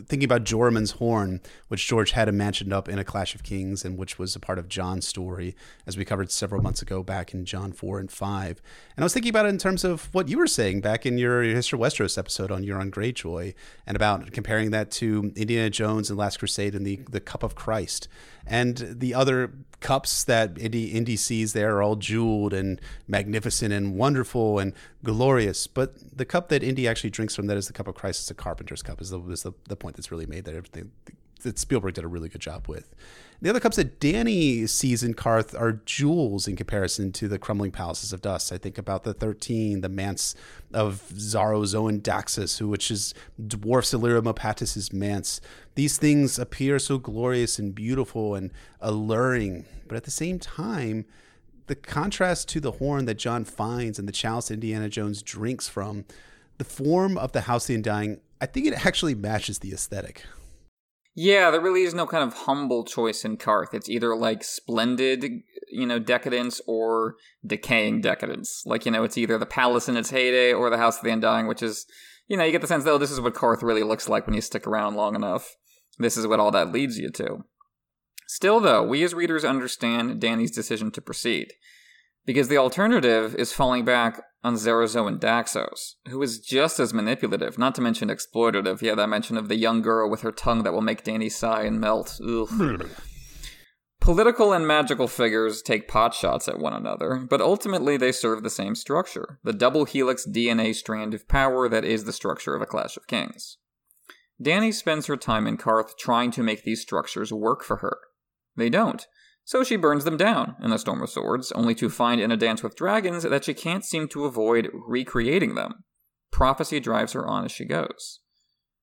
[0.06, 3.96] thinking about Joramun's horn, which George had imagined up in A Clash of Kings and
[3.96, 5.54] which was a part of Jon's story,
[5.86, 8.62] as we covered several months ago back in Jon 4 and 5.
[8.96, 11.18] And I was thinking about it in terms of what you were saying back in
[11.18, 13.54] your History of Westeros episode on Euron Greyjoy
[13.86, 17.54] and about comparing that to Indiana Jones and Last Crusade and the, the Cup of
[17.54, 18.08] Christ.
[18.46, 23.96] And the other cups that Indy, Indy sees there are all jeweled and magnificent and
[23.96, 24.72] wonderful and
[25.02, 25.66] glorious.
[25.66, 28.22] But the cup that Indy actually drinks from that is the cup of Christ.
[28.22, 29.00] It's a carpenter's cup.
[29.00, 30.90] Is the, is the, the point that's really made that everything
[31.42, 32.94] that Spielberg did a really good job with.
[33.42, 37.70] The other cups that Danny sees in Qarth are jewels in comparison to the crumbling
[37.70, 38.50] palaces of dust.
[38.50, 40.34] I think about the Thirteen, the manse
[40.72, 41.02] of
[42.00, 43.12] Daxos, who which is
[43.46, 45.42] dwarfs Mopatis's manse.
[45.74, 51.04] These things appear so glorious and beautiful and alluring, but at the same time,
[51.66, 56.06] the contrast to the horn that Jon finds and the chalice Indiana Jones drinks from,
[56.56, 60.22] the form of the House of the Undying, I think it actually matches the aesthetic.
[61.14, 63.72] Yeah, there really is no kind of humble choice in Qarth.
[63.72, 65.24] It's either like splendid,
[65.72, 67.14] you know, decadence or
[67.46, 68.62] decaying decadence.
[68.66, 71.10] Like, you know, it's either the palace in its heyday or the House of the
[71.10, 71.86] Undying, which is,
[72.28, 74.34] you know, you get the sense, though, this is what Qarth really looks like when
[74.34, 75.56] you stick around long enough.
[75.98, 77.46] This is what all that leads you to.
[78.28, 81.54] Still, though, we as readers understand Danny's decision to proceed
[82.26, 87.58] because the alternative is falling back on Xaro and Daxos, who is just as manipulative,
[87.58, 88.82] not to mention exploitative.
[88.82, 91.62] Yeah, that mention of the young girl with her tongue that will make Danny sigh
[91.62, 92.20] and melt.
[94.00, 98.74] Political and magical figures take potshots at one another, but ultimately they serve the same
[98.74, 102.98] structure the double helix DNA strand of power that is the structure of a Clash
[102.98, 103.56] of Kings.
[104.40, 107.96] Danny spends her time in Qarth trying to make these structures work for her.
[108.56, 109.06] They don't,
[109.44, 112.36] so she burns them down in the storm of swords, only to find in a
[112.36, 115.84] dance with dragons that she can't seem to avoid recreating them.
[116.32, 118.20] Prophecy drives her on as she goes.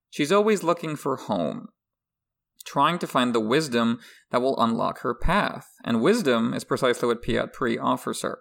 [0.09, 1.69] She's always looking for home,
[2.63, 3.99] trying to find the wisdom
[4.29, 8.39] that will unlock her path, and wisdom is precisely what Pyat Pree offers her.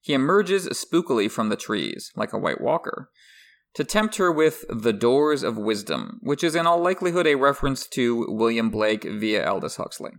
[0.00, 3.10] He emerges spookily from the trees, like a white walker,
[3.74, 7.86] to tempt her with the Doors of Wisdom, which is in all likelihood a reference
[7.88, 10.12] to William Blake via Aldous Huxley.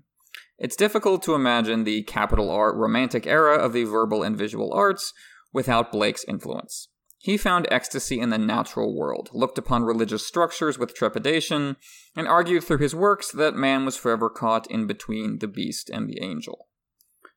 [0.57, 5.13] It's difficult to imagine the capital R romantic era of the verbal and visual arts
[5.53, 6.87] without Blake's influence.
[7.19, 11.75] He found ecstasy in the natural world, looked upon religious structures with trepidation,
[12.15, 16.07] and argued through his works that man was forever caught in between the beast and
[16.07, 16.67] the angel.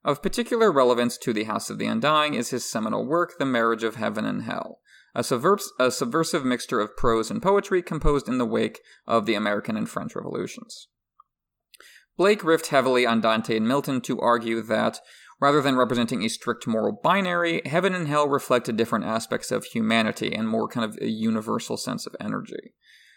[0.04, 3.82] Of particular relevance to the House of the Undying is his seminal work, The Marriage
[3.82, 4.80] of Heaven and Hell,
[5.14, 9.34] a, subvers- a subversive mixture of prose and poetry composed in the wake of the
[9.34, 10.88] American and French revolutions.
[12.20, 15.00] Blake riffed heavily on Dante and Milton to argue that,
[15.40, 20.34] rather than representing a strict moral binary, heaven and hell reflected different aspects of humanity
[20.34, 22.74] and more kind of a universal sense of energy.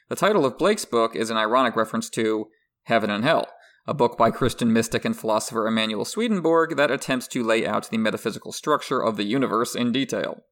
[0.07, 2.47] The title of Blake's book is an ironic reference to
[2.83, 3.49] Heaven and Hell,
[3.85, 7.97] a book by Christian mystic and philosopher Emanuel Swedenborg that attempts to lay out the
[7.97, 10.43] metaphysical structure of the universe in detail.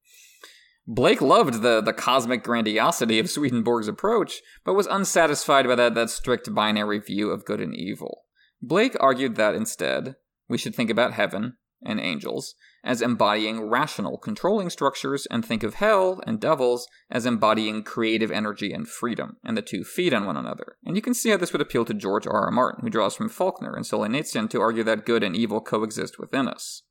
[0.85, 6.09] Blake loved the, the cosmic grandiosity of Swedenborg's approach, but was unsatisfied by that, that
[6.09, 8.25] strict binary view of good and evil.
[8.61, 10.15] Blake argued that instead,
[10.47, 15.75] we should think about heaven and angels as embodying rational, controlling structures, and think of
[15.75, 20.37] hell and devils as embodying creative energy and freedom, and the two feed on one
[20.37, 20.77] another.
[20.85, 22.45] And you can see how this would appeal to George R.
[22.45, 22.51] R.
[22.51, 26.47] Martin, who draws from Faulkner and Solzhenitsyn to argue that good and evil coexist within
[26.47, 26.83] us.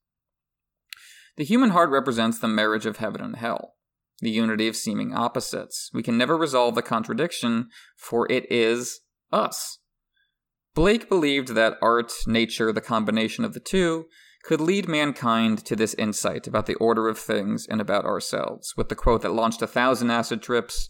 [1.36, 3.74] The human heart represents the marriage of heaven and hell
[4.20, 5.90] the unity of seeming opposites.
[5.92, 9.00] We can never resolve the contradiction, for it is
[9.32, 9.78] us.
[10.74, 14.06] Blake believed that art, nature, the combination of the two,
[14.42, 18.88] could lead mankind to this insight about the order of things and about ourselves, with
[18.88, 20.88] the quote that launched a thousand acid trips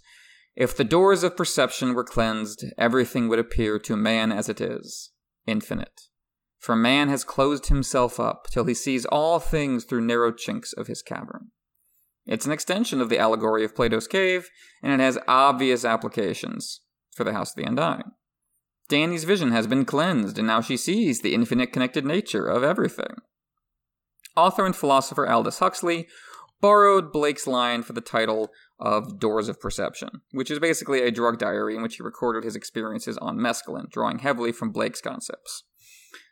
[0.55, 5.11] If the doors of perception were cleansed, everything would appear to man as it is,
[5.47, 6.03] infinite.
[6.59, 10.89] For man has closed himself up till he sees all things through narrow chinks of
[10.89, 11.53] his cavern.
[12.26, 14.51] It's an extension of the allegory of Plato's cave,
[14.83, 16.83] and it has obvious applications
[17.14, 18.12] for the House of the Undying.
[18.91, 23.14] Dany's vision has been cleansed, and now she sees the infinite connected nature of everything.
[24.36, 26.09] Author and philosopher Aldous Huxley
[26.61, 31.38] borrowed Blake's line for the title of Doors of Perception, which is basically a drug
[31.38, 35.62] diary in which he recorded his experiences on mescaline, drawing heavily from Blake's concepts.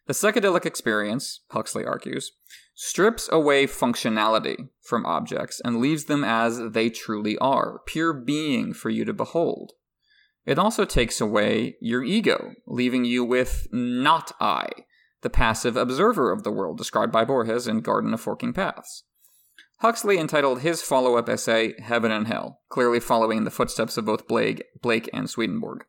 [0.07, 2.33] The psychedelic experience, Huxley argues,
[2.75, 8.91] strips away functionality from objects and leaves them as they truly are, pure being for
[8.91, 9.75] you to behold.
[10.49, 14.71] It also takes away your ego, leaving you with not I,
[15.21, 19.05] the passive observer of the world described by Borges in Garden of Forking Paths.
[19.81, 24.07] Huxley entitled his follow up essay Heaven and Hell, clearly following in the footsteps of
[24.07, 25.85] both Blake, Blake and Swedenborg.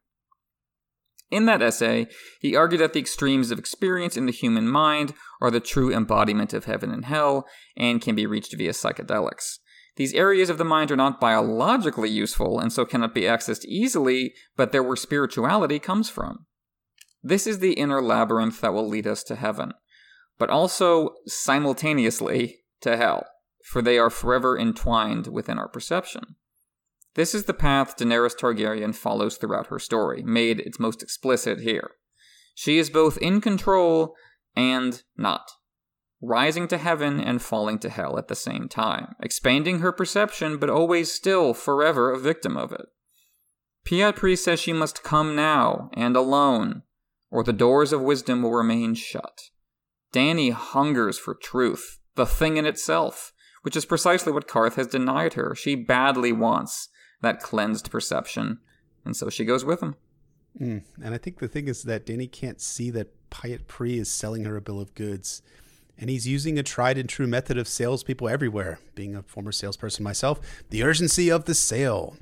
[1.32, 2.08] In that essay,
[2.42, 6.54] he argued that the extremes of experience in the human mind are the true embodiment
[6.54, 7.48] of heaven and hell
[7.78, 9.60] and can be reached via psychedelics.
[10.00, 14.34] These areas of the mind are not biologically useful and so cannot be accessed easily,
[14.56, 16.46] but they're where spirituality comes from.
[17.22, 19.74] This is the inner labyrinth that will lead us to heaven,
[20.38, 23.26] but also simultaneously to hell,
[23.66, 26.38] for they are forever entwined within our perception.
[27.16, 31.92] This is the path Daenerys Targaryen follows throughout her story, made its most explicit here.
[32.56, 34.16] She is both in control
[34.56, 35.52] and not,
[36.22, 40.70] rising to heaven and falling to hell at the same time, expanding her perception but
[40.70, 42.88] always still forever a victim of it.
[44.16, 46.84] Pree says she must come now and alone,
[47.32, 49.50] or the doors of wisdom will remain shut.
[50.12, 55.34] Danny hungers for truth, the thing in itself, which is precisely what Qarth has denied
[55.34, 55.56] her.
[55.56, 56.90] She badly wants
[57.22, 58.60] that cleansed perception.
[59.06, 59.96] And so she goes with him.
[60.60, 60.84] Mm.
[61.04, 64.46] And I think the thing is that Danny can't see that Pyat Pree is selling
[64.46, 65.42] her a bill of goods.
[66.00, 68.80] And he's using a tried and true method of salespeople everywhere.
[68.96, 70.40] Being a former salesperson myself,
[70.70, 72.16] the urgency of the sale.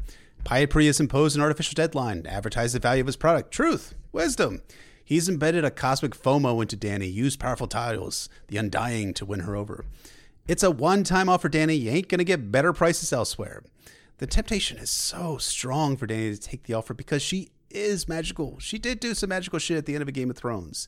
[0.43, 4.61] Pyat Pree has imposed an artificial deadline, advertised the value of his product, truth, wisdom.
[5.05, 9.55] He's embedded a cosmic FOMO into Dany, used powerful titles, the undying, to win her
[9.55, 9.85] over.
[10.47, 11.75] It's a one time offer, Danny.
[11.75, 13.63] You ain't going to get better prices elsewhere
[14.17, 18.57] the temptation is so strong for Danny to take the offer because she is magical.
[18.59, 20.87] She did do some magical shit at the end of a Game of Thrones.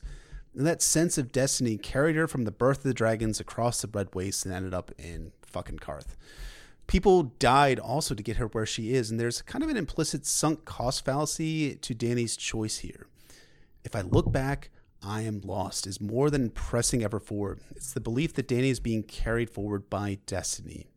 [0.54, 3.88] And that sense of destiny carried her from the birth of the dragons across the
[3.88, 6.16] Red Waste and ended up in fucking Qarth.
[6.86, 10.26] People died also to get her where she is, and there's kind of an implicit
[10.26, 13.06] sunk cost fallacy to Danny's choice here.
[13.84, 14.70] If I look back,
[15.02, 17.60] I am lost is more than pressing ever forward.
[17.70, 20.88] It's the belief that Danny is being carried forward by destiny.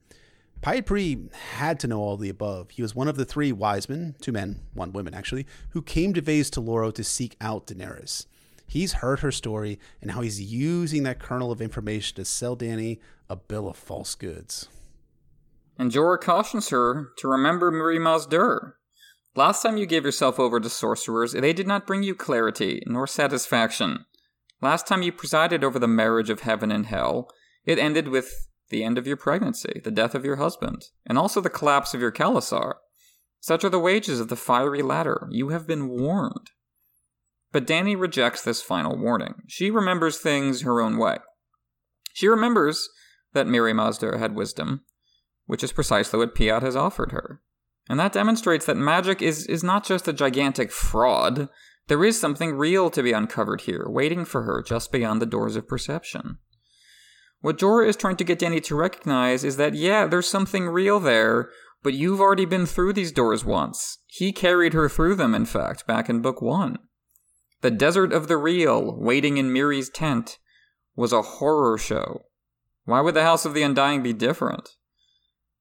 [0.62, 2.72] Pyat had to know all the above.
[2.72, 6.14] He was one of the three wise men, two men, one woman actually, who came
[6.14, 8.26] to Vaes Tolorro to seek out Daenerys.
[8.66, 13.00] He's heard her story and how he's using that kernel of information to sell Danny
[13.30, 14.68] a bill of false goods.
[15.78, 18.74] And Jorah cautions her to remember Maz Duur.
[19.36, 23.08] Last time you gave yourself over to sorcerers, they did not bring you clarity nor
[23.08, 24.06] satisfaction.
[24.62, 27.30] Last time you presided over the marriage of heaven and hell,
[27.66, 31.42] it ended with the end of your pregnancy, the death of your husband, and also
[31.42, 32.76] the collapse of your khalasar.
[33.40, 35.28] Such are the wages of the fiery ladder.
[35.32, 36.52] You have been warned.
[37.54, 39.36] But Danny rejects this final warning.
[39.48, 41.18] She remembers things her own way.
[42.12, 42.90] She remembers
[43.34, 44.82] that Mirri Maz Duur had wisdom,
[45.46, 47.42] which is precisely what Pyat has offered her.
[47.88, 51.48] And that demonstrates that magic is, is not just a gigantic fraud.
[51.88, 55.56] There is something real to be uncovered here, waiting for her just beyond the doors
[55.56, 56.38] of perception.
[57.42, 61.00] What Jorah is trying to get Danny to recognize is that, yeah, there's something real
[61.00, 61.50] there,
[61.84, 64.00] but you've already been through these doors once.
[64.08, 66.78] He carried her through them, in fact, back in Book 1.
[67.64, 70.38] The Desert of the Real, waiting in Mirri's tent,
[70.98, 72.26] was a horror show.
[72.84, 74.72] Why would the House of the Undying be different?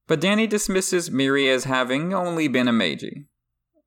[0.05, 3.27] But Danny dismisses Mirri as having only been a maegi.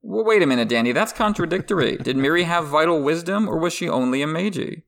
[0.01, 1.97] Well, wait a minute, Danny, that's contradictory.
[2.03, 4.85] Did Mirri have vital wisdom, or was she only a maegi?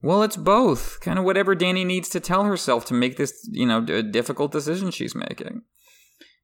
[0.00, 0.98] Well, it's both.
[1.00, 4.90] Kind of whatever Danny needs to tell herself to make this, you know, difficult decision
[4.90, 5.60] she's making.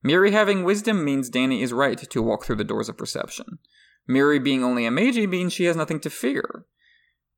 [0.04, 3.60] Mirri having wisdom means Danny is right to walk through the doors of perception.
[4.08, 6.64] Mirri being only a maegi means she has nothing to fear.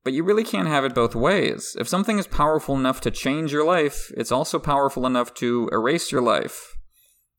[0.03, 1.75] But you really can't have it both ways.
[1.79, 6.11] If something is powerful enough to change your life, it's also powerful enough to erase
[6.11, 6.75] your life.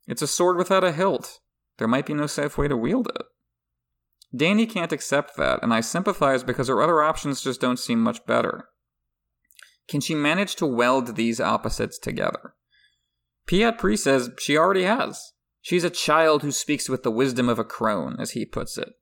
[0.06, 1.40] It's a sword without a hilt.
[1.78, 3.22] There might be no safe way to wield it.
[4.34, 8.24] Danny can't accept that, and I sympathize because her other options just don't seem much
[8.26, 8.68] better.
[9.88, 12.54] Can she manage to weld these opposites together?
[13.46, 15.32] Pyat Pree says she already has.
[15.60, 18.94] She's a child who speaks with the wisdom of a crone, as he puts it.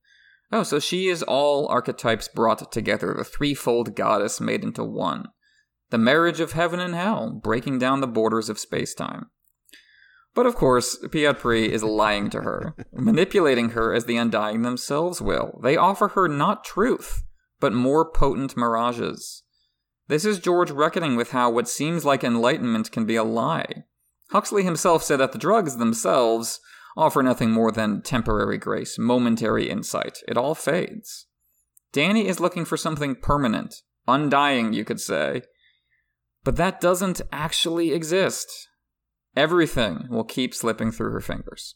[0.52, 5.28] Oh, so she is all archetypes brought together, the threefold goddess made into one.
[5.90, 9.30] The marriage of heaven and hell, breaking down the borders of space time.
[10.34, 15.20] But of course, Pyat Pree is lying to her, manipulating her as the Undying themselves
[15.20, 15.58] will.
[15.62, 17.22] They offer her not truth,
[17.58, 19.42] but more potent mirages.
[20.08, 23.84] This is George reckoning with how what seems like enlightenment can be a lie.
[24.30, 26.60] Huxley himself said that the drugs themselves
[26.96, 30.18] offer nothing more than temporary grace, momentary insight.
[30.28, 31.26] It all fades.
[31.92, 35.42] Danny is looking for something permanent, undying, you could say.
[36.44, 38.68] But that doesn't actually exist.
[39.36, 41.74] Everything will keep slipping through her fingers.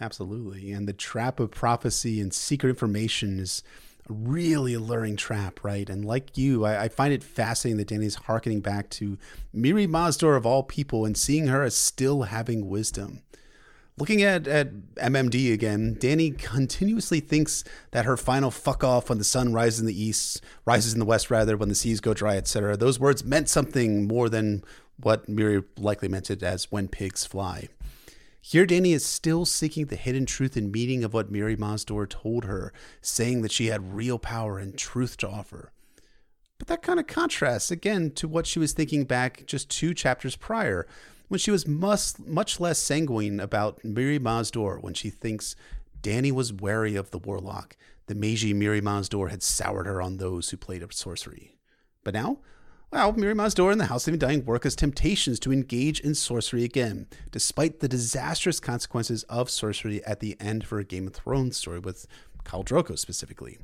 [0.00, 0.72] Absolutely.
[0.72, 3.62] And the trap of prophecy and secret information is
[4.08, 5.88] a really alluring trap, right?
[5.88, 9.18] And like you, I, I find it fascinating that Danny's harkening back to
[9.54, 13.22] Mirri Maz Duur of all people and seeing her as still having wisdom.
[13.98, 19.24] Looking at, at MMD again, Danny continuously thinks that her final fuck off when the
[19.24, 22.36] sun rises in the east, rises in the west rather, when the seas go dry,
[22.36, 22.76] etc.
[22.76, 24.64] Those words meant something more than
[24.96, 27.68] what Mirri likely meant it as when pigs fly.
[28.40, 32.06] Here, Danny is still seeking the hidden truth and meaning of what Mirri Maz Duur
[32.06, 32.72] told her,
[33.02, 35.72] saying that she had real power and truth to offer.
[36.58, 40.36] But that kind of contrasts again to what she was thinking back just two chapters
[40.36, 40.86] prior,
[41.30, 45.54] when she was much, much less sanguine about Mirri Maz Duur when she thinks
[46.02, 47.76] Danny was wary of the warlock.
[48.06, 51.56] The Maegi Mirri Maz Duur had soured her on those who played up sorcery.
[52.02, 52.38] But now,
[52.90, 56.00] well, Mirri Maz Duur and the House of the Undying work as temptations to engage
[56.00, 61.06] in sorcery again, despite the disastrous consequences of sorcery at the end of her Game
[61.06, 62.08] of Thrones story with
[62.44, 63.56] Khal Drogo specifically.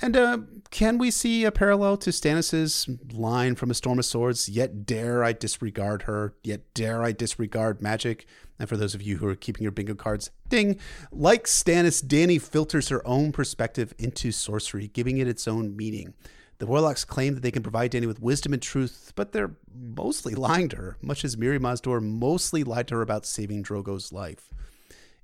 [0.00, 0.38] And uh,
[0.70, 4.48] can we see a parallel to Stannis's line from A Storm of Swords?
[4.48, 8.26] Yet dare I disregard her, yet dare I disregard magic.
[8.58, 10.78] And for those of you who are keeping your bingo cards, ding!
[11.12, 16.14] Like Stannis, Danny filters her own perspective into sorcery, giving it its own meaning.
[16.58, 20.34] The Warlocks claim that they can provide Danny with wisdom and truth, but they're mostly
[20.34, 24.12] lying to her, much as Mirri Maz Duur mostly lied to her about saving Drogo's
[24.12, 24.48] life.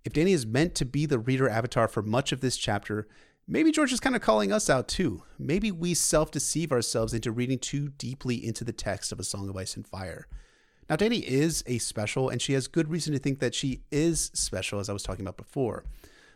[0.04, 3.06] If Danny is meant to be the reader avatar for much of this chapter,
[3.52, 5.24] Maybe George is kind of calling us out too.
[5.36, 9.48] Maybe we self deceive ourselves into reading too deeply into the text of A Song
[9.48, 10.28] of Ice and Fire.
[10.88, 14.30] Now, Danny is a special, and she has good reason to think that she is
[14.34, 15.82] special, as I was talking about before.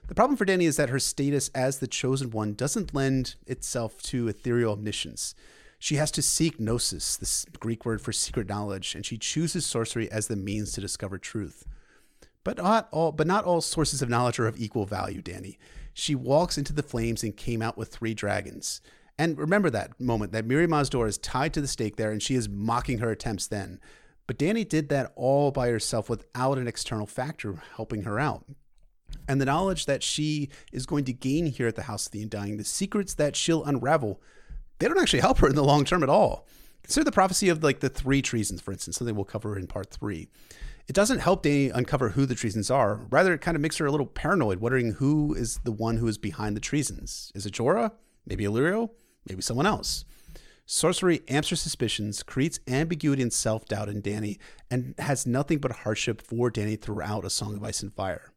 [0.09, 4.03] The problem for Danny is that her status as the chosen one doesn't lend itself
[4.03, 5.37] to ethereal omniscience.
[5.79, 10.11] She has to seek gnosis, the Greek word for secret knowledge, and she chooses sorcery
[10.11, 11.65] as the means to discover truth.
[12.43, 15.59] But not all, but not all sources of knowledge are of equal value, Dany
[15.95, 18.81] she walks into the flames and came out with three dragons.
[19.17, 22.23] And remember that moment that Mirri Maz Duur is tied to the stake there and
[22.23, 23.81] she is mocking her attempts then.
[24.27, 28.45] But Danny did that all by herself without an external factor helping her out.
[29.29, 32.23] And the knowledge that she is going to gain here at the House of the
[32.23, 34.21] Undying, the secrets that she'll unravel,
[34.79, 36.47] they don't actually help her in the long term at all.
[36.83, 39.91] Consider the prophecy of like the three treasons, for instance, something we'll cover in part
[39.91, 40.29] three.
[40.87, 43.07] It doesn't help Danny uncover who the treasons are.
[43.11, 46.07] Rather, it kind of makes her a little paranoid, wondering who is the one who
[46.07, 47.33] is behind the treasons.
[47.35, 47.93] Is it Jorah?
[48.27, 48.91] Maybe Illyrio?
[49.27, 50.05] Maybe someone else.
[50.67, 54.39] Sorcery amps her suspicions, creates ambiguity and self doubt in Danny,
[54.71, 58.33] and has nothing but hardship for Danny throughout A Song of Ice and Fire.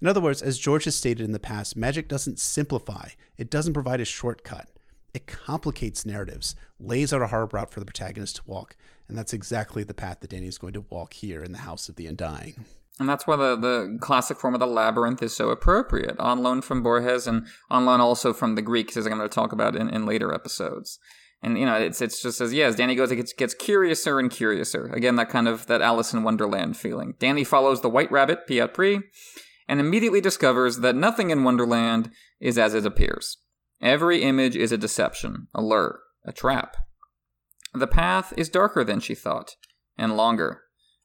[0.00, 3.72] In other words, as George has stated in the past, magic doesn't simplify, it doesn't
[3.72, 4.68] provide a shortcut.
[5.14, 8.76] It complicates narratives, lays out a hard route for the protagonist to walk,
[9.08, 11.88] and that's exactly the path that Danny is going to walk here in the House
[11.88, 12.64] of the Undying.
[12.98, 16.60] And that's why the, the classic form of the labyrinth is so appropriate, on loan
[16.60, 19.74] from Borges and on loan also from the Greeks, as I'm going to talk about
[19.74, 20.98] in, in later episodes.
[21.42, 24.20] And you know, it's it's just as yeah, as Dany goes, it gets, gets curiouser
[24.20, 24.86] and curiouser.
[24.92, 27.14] Again, that kind of that Alice in Wonderland feeling.
[27.18, 29.00] Danny follows the White Rabbit, Pyat Pree,
[29.66, 33.38] and immediately discovers that nothing in Wonderland is as it appears.
[33.80, 36.76] Every image is a deception, a lure, a trap.
[37.74, 39.56] The path is darker than she thought,
[39.96, 40.62] and longer.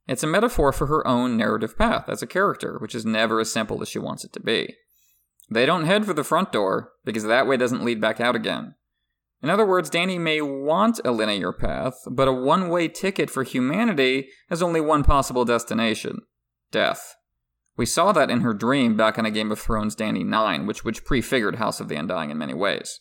[0.07, 3.51] It's a metaphor for her own narrative path as a character, which is never as
[3.51, 4.75] simple as she wants it to be.
[5.49, 8.75] They don't head for the front door, because that way doesn't lead back out again.
[9.41, 13.43] In other words, Danny may want a linear path, but a one way ticket for
[13.43, 16.21] humanity has only one possible destination
[16.71, 17.15] death.
[17.77, 20.83] We saw that in her dream back in a Game of Thrones Danny 9, which,
[20.83, 22.99] which prefigured House of the Undying in many ways.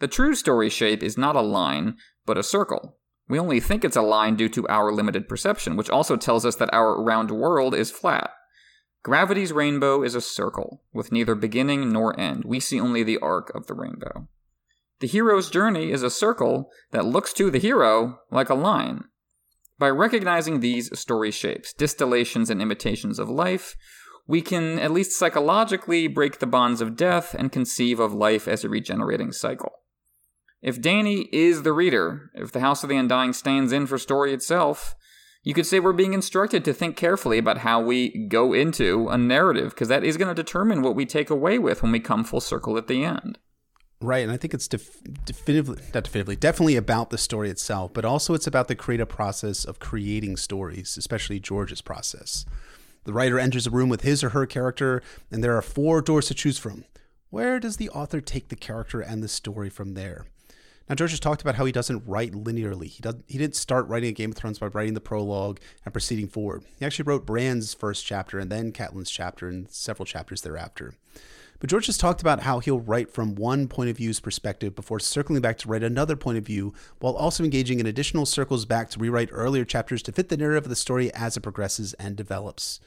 [0.00, 1.96] The true story shape is not a line,
[2.26, 2.98] but a circle.
[3.28, 6.56] We only think it's a line due to our limited perception, which also tells us
[6.56, 8.30] that our round world is flat.
[9.02, 12.42] Gravity's rainbow is a circle, with neither beginning nor end.
[12.44, 14.28] We see only the arc of the rainbow.
[14.98, 19.04] The hero's journey is a circle that looks to the hero like a line.
[19.78, 23.76] By recognizing these story shapes, distillations, and imitations of life,
[24.26, 28.62] we can, at least psychologically, break the bonds of death and conceive of life as
[28.62, 29.72] a regenerating cycle.
[30.62, 34.34] If Danny is the reader, if the House of the Undying stands in for story
[34.34, 34.94] itself,
[35.42, 39.16] you could say we're being instructed to think carefully about how we go into a
[39.16, 42.24] narrative, because that is going to determine what we take away with when we come
[42.24, 43.38] full circle at the end.
[44.02, 48.04] Right, and I think it's def- definitively, not definitively, definitely about the story itself, but
[48.04, 52.44] also it's about the creative process of creating stories, especially George's process.
[53.04, 56.26] The writer enters a room with his or her character, and there are four doors
[56.26, 56.84] to choose from.
[57.30, 60.26] Where does the author take the character and the story from there?
[60.90, 62.88] Now, George has talked about how he doesn't write linearly.
[62.88, 65.94] He, does, he didn't start writing a Game of Thrones by writing the prologue and
[65.94, 66.64] proceeding forward.
[66.80, 70.94] He actually wrote Bran's first chapter and then Catelyn's chapter and several chapters thereafter.
[71.60, 74.98] But George has talked about how he'll write from one point of view's perspective before
[74.98, 78.90] circling back to write another point of view, while also engaging in additional circles back
[78.90, 82.16] to rewrite earlier chapters to fit the narrative of the story as it progresses and
[82.16, 82.80] develops.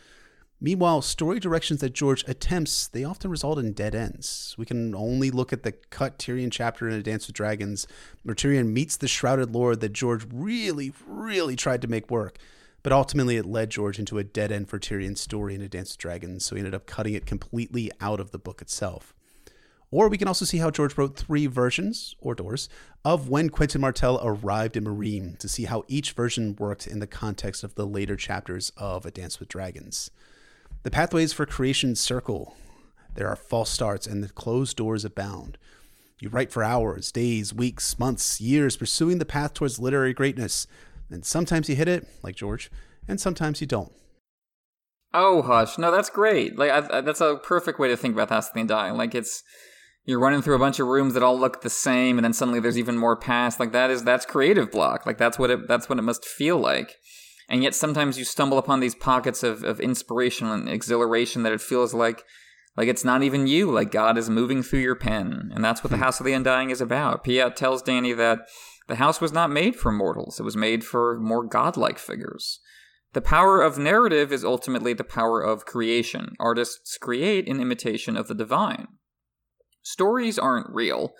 [0.63, 4.55] Meanwhile, story directions that George attempts, they often result in dead ends.
[4.57, 7.85] We can only look at the cut Tyrion chapter in A Dance with Dragons,
[8.23, 12.37] where Tyrion meets the Shrouded Lord that George really, really tried to make work.
[12.81, 15.91] But ultimately, it led George into a dead end for Tyrion's story in A Dance
[15.91, 19.13] with Dragons, so he ended up cutting it completely out of the book itself.
[19.91, 22.69] Or we can also see how George wrote three versions, or doors,
[23.03, 27.05] of when Quentyn Martell arrived in Meereen to see how each version worked in the
[27.05, 30.09] context of the later chapters of A Dance with Dragons.
[30.83, 32.57] The pathways for creation circle.
[33.15, 35.57] There are false starts and the closed doors abound.
[36.19, 40.67] You write for hours, days, weeks, months, years, pursuing the path towards literary greatness.
[41.09, 42.69] And sometimes you hit it, like George,
[43.07, 43.93] and sometimes you don't.
[45.13, 45.77] Oh, hush!
[45.77, 46.57] No, that's great.
[46.57, 48.97] Like I, I, that's a perfect way to think about House of the.
[48.97, 49.43] Like it's
[50.05, 52.59] you're running through a bunch of rooms that all look the same, and then suddenly
[52.59, 53.59] there's even more paths.
[53.59, 55.05] Like that is that's creative block.
[55.05, 56.95] Like that's what it that's what it must feel like
[57.49, 61.61] and yet sometimes you stumble upon these pockets of, of inspiration and exhilaration that it
[61.61, 62.23] feels like
[62.75, 65.51] like it's not even you like god is moving through your pen.
[65.53, 66.03] And that's what the hmm.
[66.03, 67.23] house of the undying is about.
[67.23, 68.39] Pyat tells danny that
[68.87, 70.39] the house was not made for mortals.
[70.39, 72.59] It was made for more godlike figures.
[73.13, 76.35] The power of narrative is ultimately the power of creation.
[76.39, 78.87] Artists create in imitation of the divine.
[79.83, 81.13] Stories aren't real.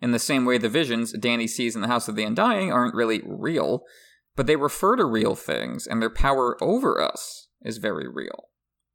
[0.00, 2.94] In the same way the visions danny sees in the house of the undying aren't
[2.94, 3.84] really real
[4.38, 8.50] but they refer to real things, and their power over us is very real.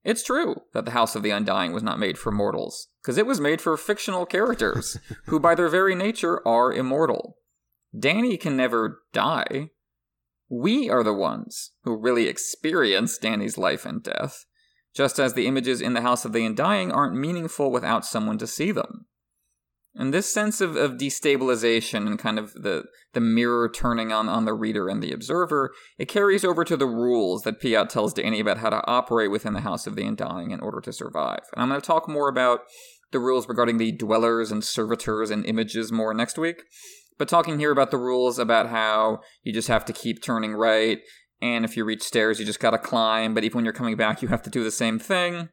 [0.05, 3.25] It's true that the House of the Undying was not made for mortals, because it
[3.25, 7.39] was made for fictional characters, who by their very nature are immortal.
[7.93, 9.71] Danny can never die.
[10.47, 14.45] We are the ones who really experience Danny's life and death,
[14.95, 18.47] just as the images in the House of the Undying aren't meaningful without someone to
[18.47, 19.07] see them.
[19.95, 24.45] And this sense of, of destabilization and kind of the, the mirror turning on, on
[24.45, 28.39] the reader and the observer, it carries over to the rules that Pyat tells Danny
[28.39, 31.41] about how to operate within the House of the Undying in order to survive.
[31.53, 32.61] And I'm going to talk more about
[33.11, 36.63] the rules regarding the dwellers and servitors and images more next week.
[37.19, 40.99] But talking here about the rules about how you just have to keep turning right
[41.43, 44.21] and if you reach stairs, you just gotta climb, but even when you're coming back,
[44.21, 45.49] you have to do the same thing.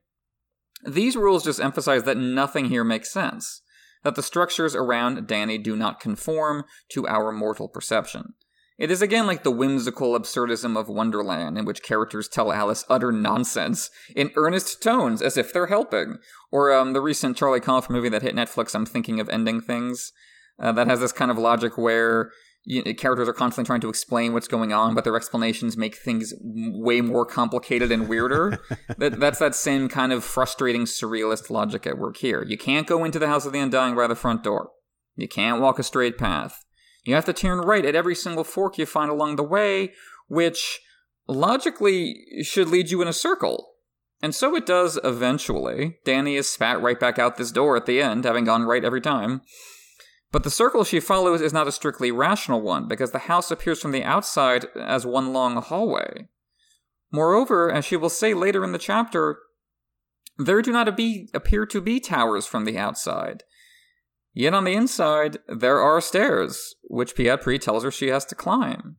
[0.86, 3.61] These rules just emphasize that nothing here makes sense,
[4.03, 8.34] that the structures around Danny do not conform to our mortal perception.
[8.78, 13.12] It is again like the whimsical absurdism of Wonderland, in which characters tell Alice utter
[13.12, 16.16] nonsense in earnest tones as if they're helping.
[16.51, 20.12] Or um, the recent Charlie Kaufman movie that hit Netflix, I'm Thinking of Ending Things,
[20.59, 22.30] uh, that has this kind of logic where
[22.64, 25.96] you know, characters are constantly trying to explain what's going on, but their explanations make
[25.96, 28.58] things way more complicated and weirder.
[28.98, 32.44] that, that's that same kind of frustrating surrealist logic at work here.
[32.44, 34.70] You can't go into the House of the Undying by the front door.
[35.16, 36.64] You can't walk a straight path.
[37.04, 39.92] You have to turn right at every single fork you find along the way,
[40.28, 40.80] which
[41.26, 43.70] logically should lead you in a circle.
[44.22, 45.98] And so it does eventually.
[46.04, 49.00] Danny is spat right back out this door at the end, having gone right every
[49.00, 49.40] time.
[50.32, 53.80] But the circle she follows is not a strictly rational one, because the house appears
[53.80, 56.28] from the outside as one long hallway.
[57.10, 59.38] Moreover, as she will say later in the chapter,
[60.38, 63.42] there do not appear to be towers from the outside.
[64.32, 68.36] Yet on the inside, there are stairs, which Pyat Pree tells her she has to
[68.36, 68.96] climb.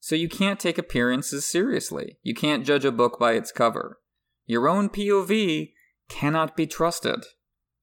[0.00, 2.18] So you can't take appearances seriously.
[2.22, 3.98] You can't judge a book by its cover.
[4.46, 5.70] Your own POV
[6.08, 7.24] cannot be trusted.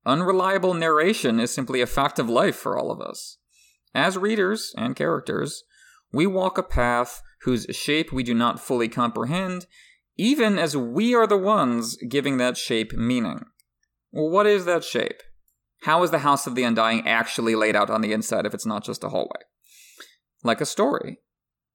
[0.08, 3.40] Unreliable narration is simply a fact of life for all of us.
[3.94, 5.66] As readers and characters,
[6.14, 9.66] we walk a path whose shape we do not fully comprehend,
[10.16, 13.42] even as we are the ones giving that shape meaning.
[14.12, 15.22] What is that shape?
[15.82, 18.66] How is the House of the Undying actually laid out on the inside if it's
[18.66, 19.42] not just a hallway?
[20.42, 21.20] Like a story.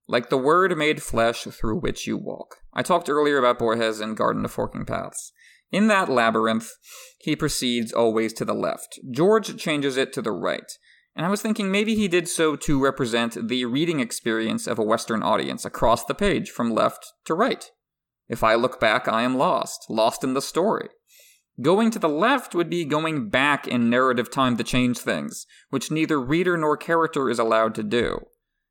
[0.08, 2.56] Like the word made flesh through which you walk.
[2.72, 5.32] I talked earlier about Borges and Garden of Forking Paths.
[5.72, 6.70] In that labyrinth,
[7.18, 9.00] he proceeds always to the left.
[9.10, 10.70] George changes it to the right.
[11.16, 14.84] And I was thinking maybe he did so to represent the reading experience of a
[14.84, 17.70] Western audience across the page from left to right.
[18.28, 20.88] If I look back, I am lost, lost in the story.
[21.60, 25.90] Going to the left would be going back in narrative time to change things, which
[25.90, 28.20] neither reader nor character is allowed to do.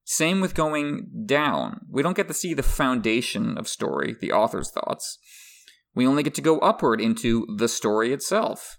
[0.04, 1.82] Same with going down.
[1.90, 5.20] We don't get to see the foundation of story, the author's thoughts.
[5.94, 8.78] We only get to go upward into the story itself.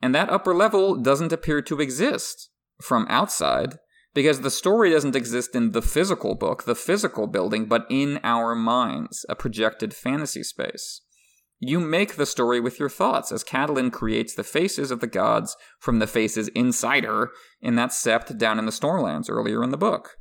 [0.00, 2.50] And that upper level doesn't appear to exist
[2.80, 3.76] from outside,
[4.14, 8.54] because the story doesn't exist in the physical book, the physical building, but in our
[8.54, 11.02] minds, a projected fantasy space.
[11.60, 15.56] You make the story with your thoughts, as Catelyn creates the faces of the gods
[15.80, 17.30] from the faces inside her
[17.60, 20.18] in that sept down in the Stormlands earlier in the book.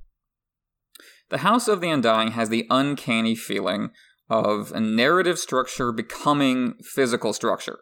[1.30, 3.92] The House of the Undying has the uncanny feeling
[4.30, 7.80] of a narrative structure becoming physical structure,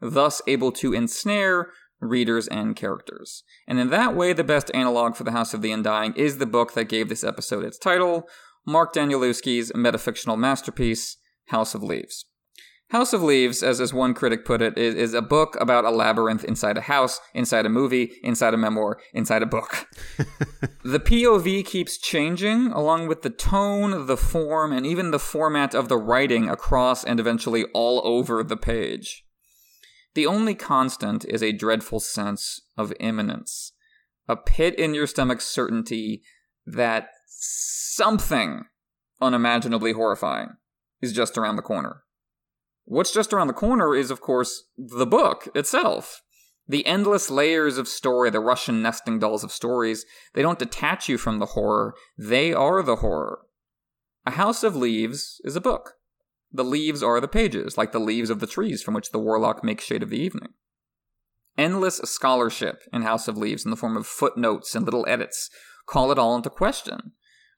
[0.00, 1.70] thus able to ensnare
[2.00, 3.42] readers and characters.
[3.66, 6.46] And in that way, the best analog for the House of the Undying is the
[6.46, 8.28] book that gave this episode its title,
[8.66, 11.16] Mark Danielewski's metafictional masterpiece,
[11.46, 12.26] House of Leaves.
[12.90, 15.90] House of Leaves, as, as one critic put it, is, is a book about a
[15.90, 19.86] labyrinth inside a house, inside a movie, inside a memoir, inside a book.
[20.84, 25.88] the POV keeps changing along with the tone, the form, and even the format of
[25.88, 29.22] the writing across and eventually all over the page.
[30.14, 33.72] The only constant is a dreadful sense of imminence,
[34.26, 36.22] a pit in your stomach certainty
[36.64, 38.64] that something
[39.20, 40.52] unimaginably horrifying
[41.02, 42.04] is just around the corner.
[42.90, 46.22] What's just around the corner is, of course, the book itself.
[46.66, 51.18] The endless layers of story, the Russian nesting dolls of stories, they don't detach you
[51.18, 53.40] from the horror, they are the horror.
[54.24, 55.96] A House of Leaves is a book.
[56.50, 59.62] The leaves are the pages, like the leaves of the trees from which the warlock
[59.62, 60.54] makes shade of the evening.
[61.58, 65.50] Endless scholarship in House of Leaves in the form of footnotes and little edits
[65.84, 67.12] call it all into question.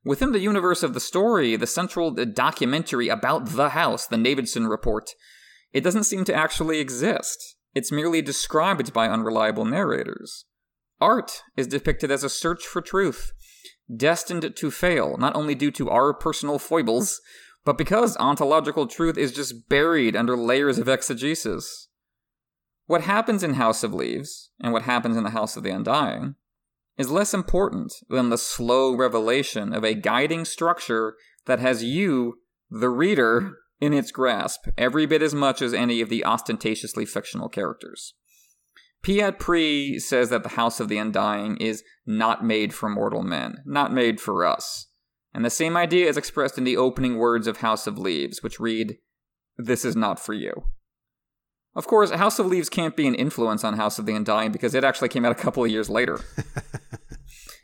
[0.05, 4.67] Within the universe of the story, the central uh, documentary about the house, the Davidson
[4.67, 5.11] Report,
[5.73, 7.57] it doesn't seem to actually exist.
[7.75, 10.47] It's merely described by unreliable narrators.
[11.01, 13.33] Art is depicted as a search for truth,
[13.95, 17.21] destined to fail, not only due to our personal foibles,
[17.65, 21.89] but because ontological truth is just buried under layers of exegesis.
[22.87, 26.35] What happens in House of Leaves, and what happens in the House of the Undying,
[26.99, 31.15] is less important than the slow revelation of a guiding structure
[31.47, 32.39] that has you,
[32.71, 37.49] the reader, in its grasp, every bit as much as any of the ostentatiously fictional
[37.49, 38.15] characters.
[39.03, 43.59] Pyat Pree says that the House of the Undying is not made for mortal men,
[43.65, 44.89] not made for us.
[45.33, 48.61] And the same idea is expressed in the opening words of House of Leaves, which
[48.61, 48.99] read,
[49.57, 50.65] This is not for you.
[51.75, 54.75] Of course, House of Leaves can't be an influence on House of the Undying because
[54.75, 56.21] it actually came out a couple of years later.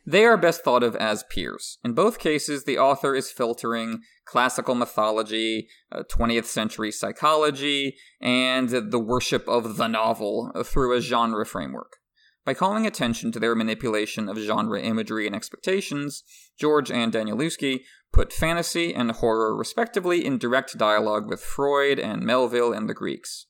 [0.08, 1.78] They are best thought of as peers.
[1.82, 9.00] In both cases, the author is filtering classical mythology, uh, 20th century psychology, and the
[9.00, 11.96] worship of the novel through a genre framework.
[12.44, 16.22] By calling attention to their manipulation of genre imagery and expectations,
[16.56, 17.80] George and Danielewski
[18.12, 23.46] put fantasy and horror respectively in direct dialogue with Freud and Melville and the Greeks.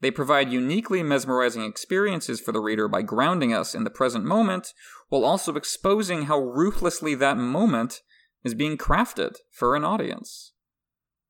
[0.00, 4.72] They provide uniquely mesmerizing experiences for the reader by grounding us in the present moment,
[5.08, 8.00] while also exposing how ruthlessly that moment
[8.42, 10.52] is being crafted for an audience.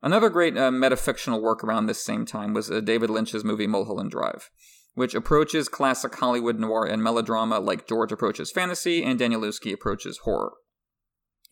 [0.03, 4.13] Another great uh, metafictional work around this same time was uh, David Lynch's movie Mulholland
[4.13, 4.51] Drive
[4.95, 10.53] which approaches classic Hollywood noir and melodrama like George approaches fantasy and Danielewski approaches horror.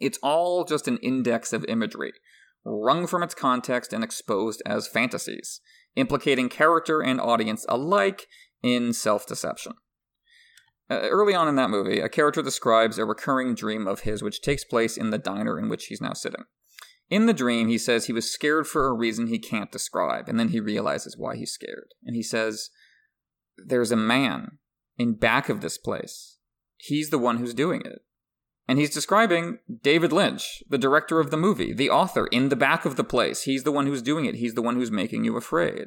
[0.01, 2.13] It's all just an index of imagery,
[2.65, 5.61] wrung from its context and exposed as fantasies,
[5.97, 8.27] implicating character and audience alike
[8.63, 9.73] in self deception.
[10.91, 14.41] Uh, early on in that movie, a character describes a recurring dream of his which
[14.41, 16.45] takes place in the diner in which he's now sitting.
[17.11, 20.39] In the dream, he says he was scared for a reason he can't describe, and
[20.39, 21.95] then he realizes why he's scared.
[22.05, 22.71] And he says,
[23.57, 24.59] there's a man
[24.99, 26.39] in back of this place.
[26.77, 28.01] He's the one who's doing it.
[28.69, 32.85] And he's describing David Lynch, the director of the movie, the author, in the back
[32.85, 33.43] of the place.
[33.43, 34.35] He's the one who's doing it.
[34.35, 35.87] He's the one who's making you afraid.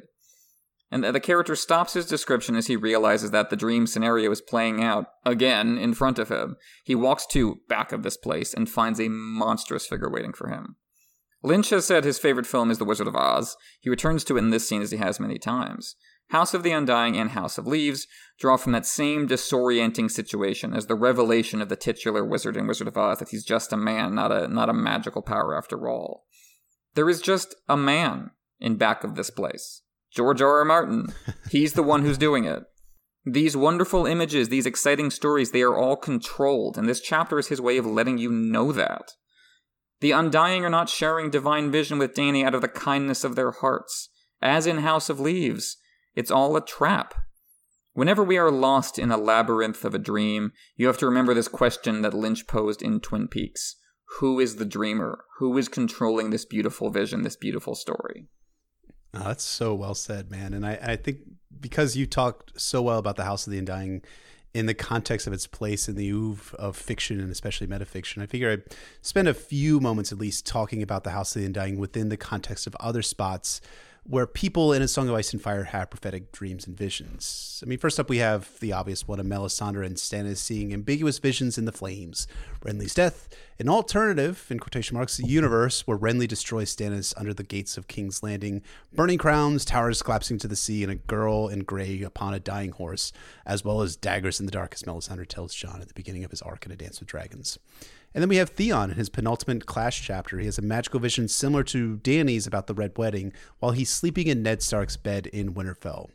[0.90, 4.82] And the character stops his description as he realizes that the dream scenario is playing
[4.82, 6.56] out again in front of him.
[6.84, 10.76] He walks to back of this place and finds a monstrous figure waiting for him.
[11.42, 13.56] Lynch has said his favorite film is The Wizard of Oz.
[13.80, 15.96] He returns to it in this scene as he has many times.
[16.32, 18.06] House of the Undying and House of Leaves
[18.38, 22.88] draw from that same disorienting situation as the revelation of the titular wizard in Wizard
[22.88, 26.24] of Oz that he's just a man, not a not a magical power after all.
[26.94, 28.30] There is just a man
[28.60, 29.82] in back of this place.
[30.10, 30.60] George R.
[30.60, 30.64] R.
[30.64, 31.12] Martin.
[31.50, 32.62] He's the one who's doing it.
[33.24, 37.60] These wonderful images, these exciting stories, they are all controlled, and this chapter is his
[37.60, 39.12] way of letting you know that.
[40.00, 43.52] The Undying are not sharing divine vision with Danny out of the kindness of their
[43.52, 44.08] hearts.
[44.40, 45.76] As in House of Leaves,
[46.14, 47.14] it's all a trap.
[47.94, 51.48] Whenever we are lost in a labyrinth of a dream, you have to remember this
[51.48, 53.76] question that Lynch posed in Twin Peaks
[54.18, 55.24] Who is the dreamer?
[55.38, 58.28] Who is controlling this beautiful vision, this beautiful story?
[59.14, 60.54] Oh, that's so well said, man.
[60.54, 61.18] And I, I think
[61.60, 64.02] because you talked so well about the House of the Undying
[64.54, 68.26] in the context of its place in the oeuvre of fiction and especially metafiction, I
[68.26, 68.62] figure I'd
[69.02, 72.16] spend a few moments at least talking about the House of the Undying within the
[72.16, 73.60] context of other spots
[74.04, 77.62] where people in A Song of Ice and Fire have prophetic dreams and visions.
[77.64, 81.20] I mean, first up, we have the obvious one of Melisandre and Stannis seeing ambiguous
[81.20, 82.26] visions in the flames,
[82.64, 83.28] Renly's death,
[83.60, 88.24] an alternative, in quotation marks, universe where Renly destroys Stannis under the gates of King's
[88.24, 88.62] Landing,
[88.92, 92.72] burning crowns, towers collapsing to the sea, and a girl in gray upon a dying
[92.72, 93.12] horse,
[93.46, 96.32] as well as daggers in the dark, as Melisandre tells Jon at the beginning of
[96.32, 97.56] his arc in A Dance with Dragons.
[98.14, 100.38] And then we have Theon in his penultimate Clash chapter.
[100.38, 104.26] He has a magical vision similar to Danny's about the Red Wedding while he's sleeping
[104.26, 106.10] in Ned Stark's bed in Winterfell.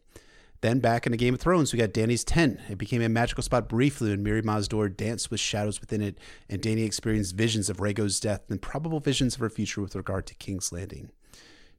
[0.61, 2.59] Then back in the Game of Thrones, we got Danny's tent.
[2.69, 6.17] It became a magical spot briefly when Mirri Maz Duur danced with shadows within it,
[6.49, 10.25] and Danny experienced visions of Rhaego's death and probable visions of her future with regard
[10.27, 11.11] to King's Landing.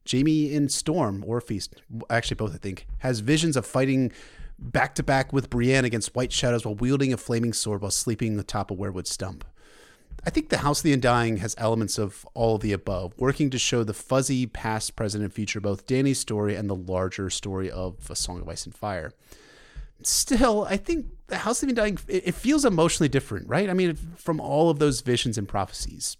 [0.09, 4.13] Jaime in Storm, or Feast, actually both I think, has visions of fighting
[4.57, 8.39] back to back with Brienne against White Shadows while wielding a flaming sword while sleeping
[8.39, 9.43] atop a weirwood stump.
[10.25, 13.49] I think The House of the Undying has elements of all of the above, working
[13.51, 17.71] to show the fuzzy past, present, and future, both Danny's story and the larger story
[17.71, 19.13] of A Song of Ice and Fire.
[20.03, 23.69] Still, I think The House of the Undying, it feels emotionally different, right?
[23.69, 26.17] I mean, from all of those visions and prophecies.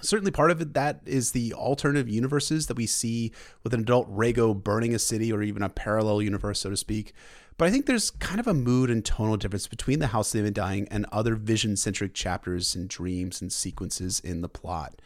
[0.00, 3.32] Certainly, part of it that is the alternative universes that we see
[3.64, 7.14] with an adult Rhaego burning a city, or even a parallel universe, so to speak.
[7.58, 10.40] But I think there's kind of a mood and tonal difference between The House of
[10.40, 15.02] the Undying and other vision centric chapters and dreams and sequences in the plot.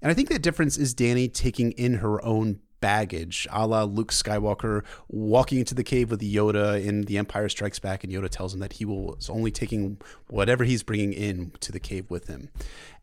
[0.00, 4.12] And I think that difference is Danny taking in her own baggage, a la Luke
[4.12, 8.54] Skywalker walking into the cave with Yoda in The Empire Strikes Back, and Yoda tells
[8.54, 9.98] him that he will only taking
[10.28, 12.48] whatever he's bringing in to the cave with him.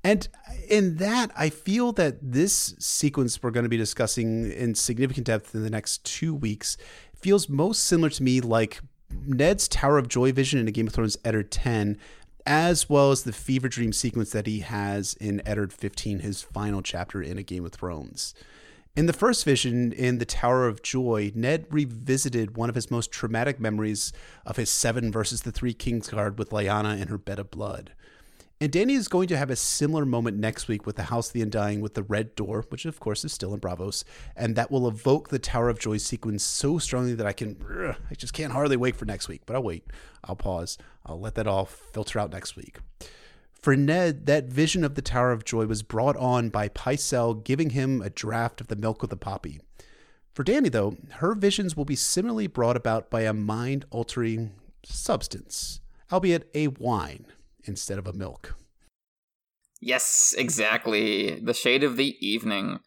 [0.04, 0.28] And
[0.68, 5.54] in that, I feel that this sequence we're going to be discussing in significant depth
[5.54, 6.78] in the next two weeks
[7.20, 8.80] feels most similar to me like
[9.10, 11.98] Ned's Tower of Joy vision in a Game of Thrones Eddard 10,
[12.46, 16.82] as well as the fever dream sequence that he has in Eddard 15, his final
[16.82, 18.34] chapter in A Game of Thrones.
[18.96, 23.12] In the first vision, in the Tower of Joy, Ned revisited one of his most
[23.12, 24.12] traumatic memories
[24.44, 27.92] of his seven versus the three Kingsguard with Lyanna in her bed of blood.
[28.60, 31.34] And Danny is going to have a similar moment next week with the House of
[31.34, 34.04] the Undying with the Red Door, which of course is still in Braavos,
[34.36, 37.56] and that will evoke the Tower of Joy sequence so strongly that I can,
[38.10, 39.44] I just can't hardly wait for next week.
[39.46, 39.86] But I'll wait.
[40.24, 40.80] I'll pause.
[41.06, 42.80] I'll let that all filter out next week.
[43.54, 47.72] For Ned, that vision of the Tower of Joy was brought on by Pycelle giving
[47.72, 49.60] him a draft of the milk of the poppy.
[50.34, 55.80] For Danny, though, her visions will be similarly brought about by a mind altering substance,
[56.12, 57.28] albeit a wine
[57.68, 58.56] instead of a milk.
[59.80, 61.40] Yes, exactly.
[61.40, 62.80] The Shade of the Evening.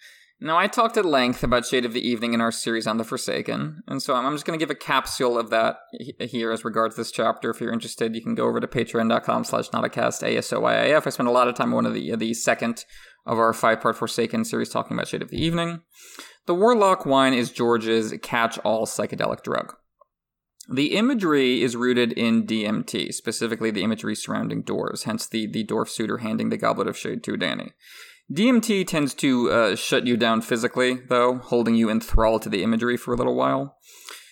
[0.42, 3.04] Now, I talked at length about Shade of the Evening in our series on the
[3.04, 5.76] Forsaken, and so I'm just going to give a capsule of that
[6.18, 7.50] here as regards this chapter.
[7.50, 11.06] If you're interested, you can go over to patreon.com slash nauticast ASOIAF.
[11.06, 12.86] I spent a lot of time on one of the, the second
[13.26, 15.82] of our five-part Forsaken series talking about Shade of the Evening.
[16.46, 19.74] The Warlock wine is George's catch-all psychedelic drug.
[20.72, 25.88] The imagery is rooted in DMT, specifically the imagery surrounding doors, hence the, the dwarf
[25.88, 27.72] suitor handing the goblet of shade to Danny.
[28.32, 32.96] DMT tends to uh, shut you down physically, though, holding you enthralled to the imagery
[32.96, 33.78] for a little while.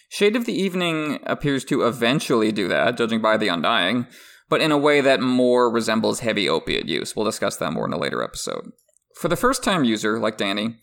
[0.09, 4.07] Shade of the Evening appears to eventually do that, judging by the Undying,
[4.49, 7.17] but in a way that more resembles heavy opiate use.
[7.17, 8.71] We'll discuss that more in a later episode.
[9.17, 10.77] For the first time user, like Danny,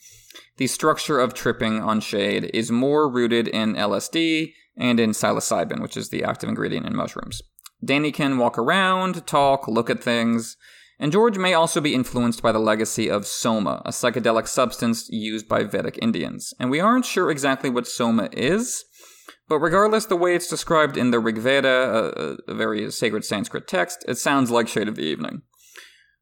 [0.57, 5.97] the structure of tripping on Shade is more rooted in LSD and in psilocybin, which
[5.97, 7.41] is the active ingredient in mushrooms.
[7.83, 10.57] Danny can walk around, talk, look at things,
[10.99, 15.47] and George may also be influenced by the legacy of soma, a psychedelic substance used
[15.47, 16.53] by Vedic Indians.
[16.59, 18.85] And we aren't sure exactly what soma is,
[19.49, 23.67] but regardless the way it's described in the Rig Veda, a, a very sacred Sanskrit
[23.67, 25.41] text, it sounds like Shade of the Evening.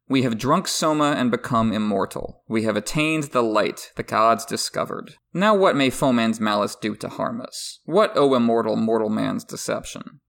[0.06, 2.42] We have drunk Soma and become immortal.
[2.46, 5.14] We have attained the light the gods discovered.
[5.32, 7.80] Now what may foeman's malice do to harm us?
[7.84, 10.20] What, O immortal, mortal man's deception?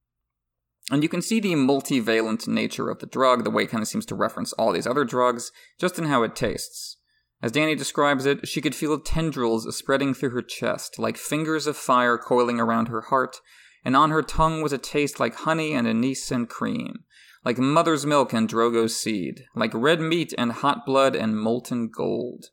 [0.91, 3.87] And you can see the multivalent nature of the drug, the way it kind of
[3.87, 6.97] seems to reference all these other drugs, just in how it tastes.
[7.41, 11.75] As Danny describes it, she could feel tendrils spreading through her chest, like fingers of
[11.75, 13.41] fire coiling around her heart,
[13.83, 17.03] and on her tongue was a taste like honey and anise and cream,
[17.45, 22.47] like mother's milk and Drogo's seed, like red meat and hot blood and molten gold.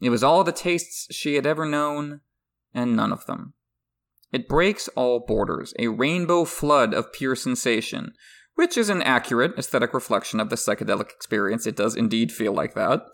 [0.00, 2.20] It was all the tastes she had ever known,
[2.74, 3.54] and none of them.
[4.32, 8.14] It breaks all borders, a rainbow flood of pure sensation,
[8.56, 11.66] which is an accurate aesthetic reflection of the psychedelic experience.
[11.66, 13.04] It does indeed feel like that.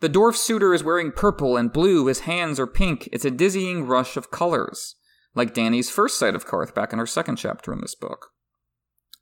[0.00, 3.08] The dwarf suitor is wearing purple and blue, his hands are pink.
[3.12, 4.96] It's a dizzying rush of colors,
[5.34, 8.32] like Danny's first sight of Qarth back in her second chapter in this book.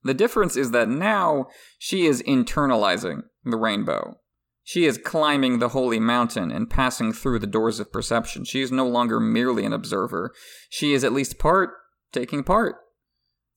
[0.03, 1.47] The difference is that now
[1.79, 4.17] she is internalizing the rainbow.
[4.63, 8.45] She is climbing the holy mountain and passing through the doors of perception.
[8.45, 10.33] She is no longer merely an observer.
[10.69, 11.71] She is at least part
[12.13, 12.77] taking part.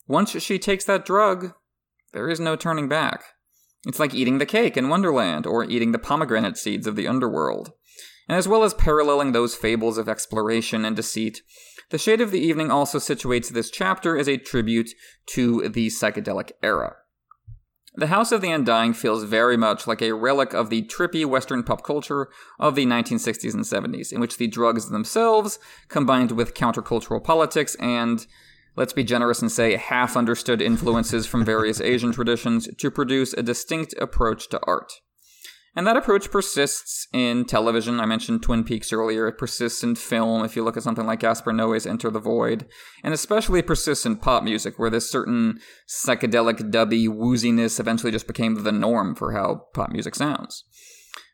[0.08, 1.54] Once she takes that drug,
[2.14, 3.24] there is no turning back.
[3.86, 7.72] It's like eating the cake in Wonderland or eating the pomegranate seeds of the underworld.
[8.28, 11.42] And as well as paralleling those fables of exploration and deceit,
[11.90, 14.90] The Shade of the Evening also situates this chapter as a tribute
[15.28, 16.96] to the psychedelic era.
[17.96, 21.62] The House of the Undying feels very much like a relic of the trippy Western
[21.62, 22.28] pop culture
[22.60, 28.26] of the 1960s and 70s, in which the drugs themselves, combined with countercultural politics and,
[28.76, 33.44] let's be generous and say, half understood influences from various Asian traditions, to produce a
[33.44, 34.92] distinct approach to art.
[35.76, 38.00] And that approach persists in television.
[38.00, 39.28] I mentioned Twin Peaks earlier.
[39.28, 42.68] It persists in film, if you look at something like Gaspar Noé's Enter the Void.
[43.04, 45.60] And especially persists in pop music, where this certain
[45.90, 50.64] psychedelic, dubby wooziness eventually just became the norm for how pop music sounds.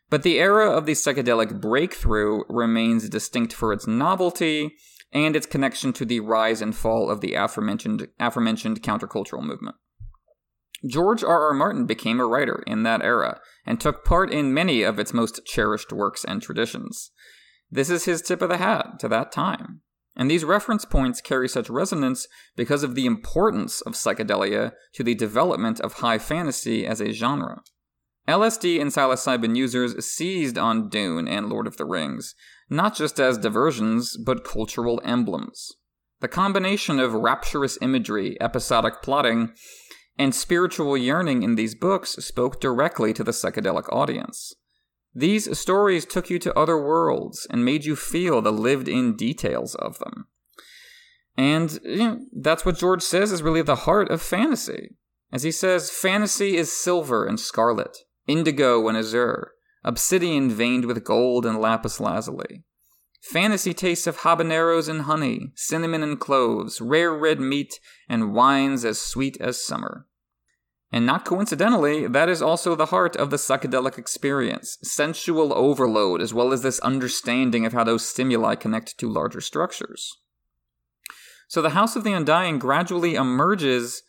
[0.08, 4.74] But the era of the psychedelic breakthrough remains distinct for its novelty
[5.12, 9.76] and its connection to the rise and fall of the aforementioned, aforementioned countercultural movement.
[10.86, 11.48] George R.
[11.48, 11.54] R.
[11.54, 15.44] Martin became a writer in that era and took part in many of its most
[15.44, 17.10] cherished works and traditions.
[17.70, 19.82] This is his tip of the hat to that time.
[20.16, 22.26] And these reference points carry such resonance
[22.56, 27.62] because of the importance of psychedelia to the development of high fantasy as a genre.
[28.28, 32.34] LSD and psilocybin users seized on Dune and Lord of the Rings,
[32.68, 35.72] not just as diversions, but cultural emblems.
[36.20, 39.52] The combination of rapturous imagery, episodic plotting,
[40.20, 44.52] and spiritual yearning in these books spoke directly to the psychedelic audience.
[45.14, 49.74] These stories took you to other worlds and made you feel the lived in details
[49.76, 50.26] of them.
[51.38, 54.90] And you know, that's what George says is really the heart of fantasy.
[55.32, 59.52] As he says, fantasy is silver and scarlet, indigo and azure,
[59.84, 62.62] obsidian veined with gold and lapis lazuli.
[63.22, 69.00] Fantasy tastes of habaneros and honey, cinnamon and cloves, rare red meat, and wines as
[69.00, 70.06] sweet as summer.
[70.92, 76.34] And not coincidentally, that is also the heart of the psychedelic experience sensual overload, as
[76.34, 80.18] well as this understanding of how those stimuli connect to larger structures.
[81.48, 84.02] So the House of the Undying gradually emerges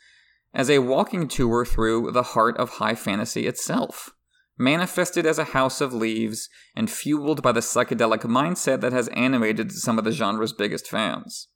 [0.54, 4.12] as a walking tour through the heart of high fantasy itself,
[4.58, 9.72] manifested as a house of leaves and fueled by the psychedelic mindset that has animated
[9.72, 11.48] some of the genre's biggest fans.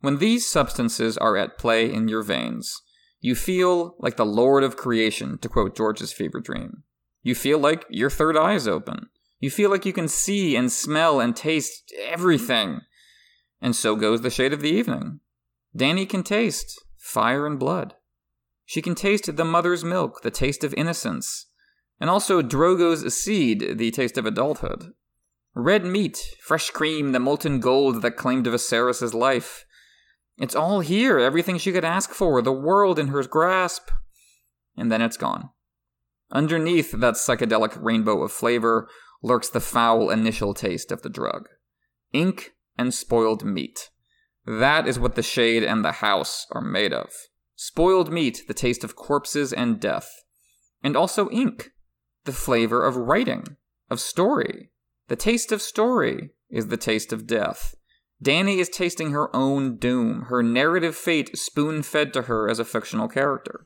[0.00, 2.80] When these substances are at play in your veins,
[3.20, 6.84] you feel like the Lord of creation, to quote George's fever dream.
[7.22, 9.08] You feel like your third eye is open.
[9.40, 12.80] You feel like you can see and smell and taste everything.
[13.60, 15.20] And so goes the shade of the evening.
[15.74, 17.94] Danny can taste fire and blood.
[18.64, 21.46] She can taste the mother's milk, the taste of innocence,
[22.00, 24.92] and also Drogo's seed, the taste of adulthood.
[25.54, 29.64] Red meat, fresh cream, the molten gold that claimed Viserys' life.
[30.38, 33.90] It's all here, everything she could ask for, the world in her grasp.
[34.76, 35.50] And then it's gone.
[36.30, 38.88] Underneath that psychedelic rainbow of flavor
[39.22, 41.48] lurks the foul initial taste of the drug
[42.12, 43.90] ink and spoiled meat.
[44.46, 47.10] That is what the shade and the house are made of.
[47.54, 50.22] Spoiled meat, the taste of corpses and death.
[50.82, 51.72] And also ink,
[52.24, 53.56] the flavor of writing,
[53.90, 54.70] of story.
[55.08, 57.74] The taste of story is the taste of death.
[58.20, 62.64] Danny is tasting her own doom, her narrative fate spoon fed to her as a
[62.64, 63.64] fictional character.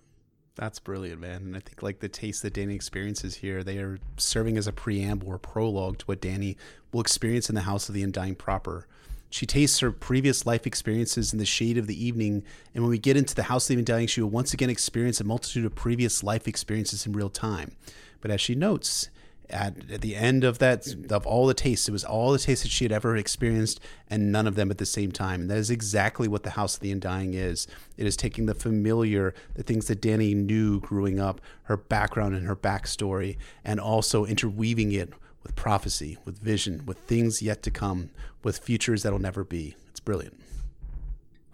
[0.54, 1.42] That's brilliant, man.
[1.42, 4.72] And I think like the taste that Danny experiences here, they are serving as a
[4.72, 6.58] preamble or prologue to what Danny
[6.92, 8.86] will experience in the House of the Undying proper.
[9.30, 12.98] She tastes her previous life experiences in the shade of the evening, and when we
[12.98, 15.74] get into the House of the Undying, she will once again experience a multitude of
[15.74, 17.74] previous life experiences in real time.
[18.20, 19.08] But as she notes,
[19.52, 22.62] at, at the end of that of all the tastes it was all the tastes
[22.62, 25.42] that she had ever experienced and none of them at the same time.
[25.42, 27.66] And that is exactly what the house of the undying is.
[27.96, 32.46] It is taking the familiar the things that danny knew growing up her background and
[32.46, 35.12] her backstory and also interweaving it
[35.42, 38.10] with prophecy with vision with things yet to come
[38.42, 39.76] with futures that'll never be.
[39.90, 40.38] It's brilliant.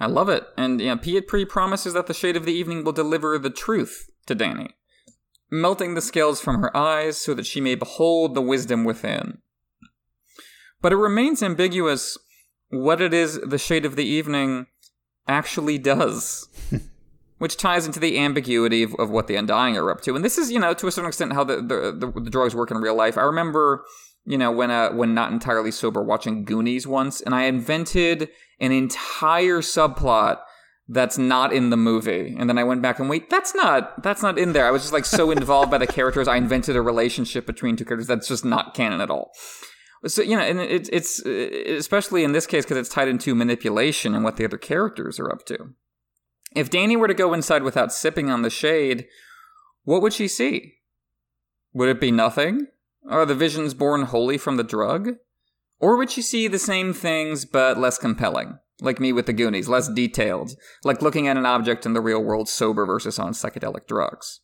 [0.00, 0.46] I love it.
[0.56, 4.10] And yeah, Pyat Pree promises that the Shade of the Evening will deliver the truth
[4.26, 4.70] to Danny
[5.50, 9.38] melting the scales from her eyes so that she may behold the wisdom within.
[10.80, 12.18] But it remains ambiguous
[12.70, 14.66] what it is the shade of the evening
[15.26, 16.48] actually does.
[17.38, 20.14] which ties into the ambiguity of, of, what the Undying are up to.
[20.14, 22.54] And this is, you know, to a certain extent how the, the, the, the drugs
[22.54, 23.16] work in real life.
[23.16, 23.84] I remember,
[24.24, 28.28] you know, when uh, when not entirely sober watching Goonies once, and I invented
[28.60, 30.38] an entire subplot
[30.88, 32.34] that's not in the movie.
[32.38, 34.66] And then i went back and wait that's not that's not in there.
[34.66, 37.84] I was just like so involved by the characters i invented a relationship between two
[37.84, 39.32] characters that's just not canon at all.
[40.06, 44.14] So you know and it, it's especially in this case because it's tied into manipulation
[44.14, 45.74] and what the other characters are up to.
[46.56, 49.06] If danny were to go inside without sipping on the shade
[49.84, 50.74] what would she see?
[51.72, 52.66] Would it be nothing?
[53.08, 55.12] Are the visions born wholly from the drug?
[55.80, 59.68] Or would she see the same things but less compelling like me with the Goonies,
[59.68, 60.52] less detailed,
[60.84, 64.40] like looking at an object in the real world sober versus on psychedelic drugs.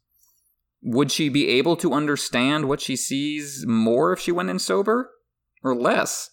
[0.82, 5.10] Would she be able to understand what she sees more if she went in sober?
[5.62, 6.30] Or less?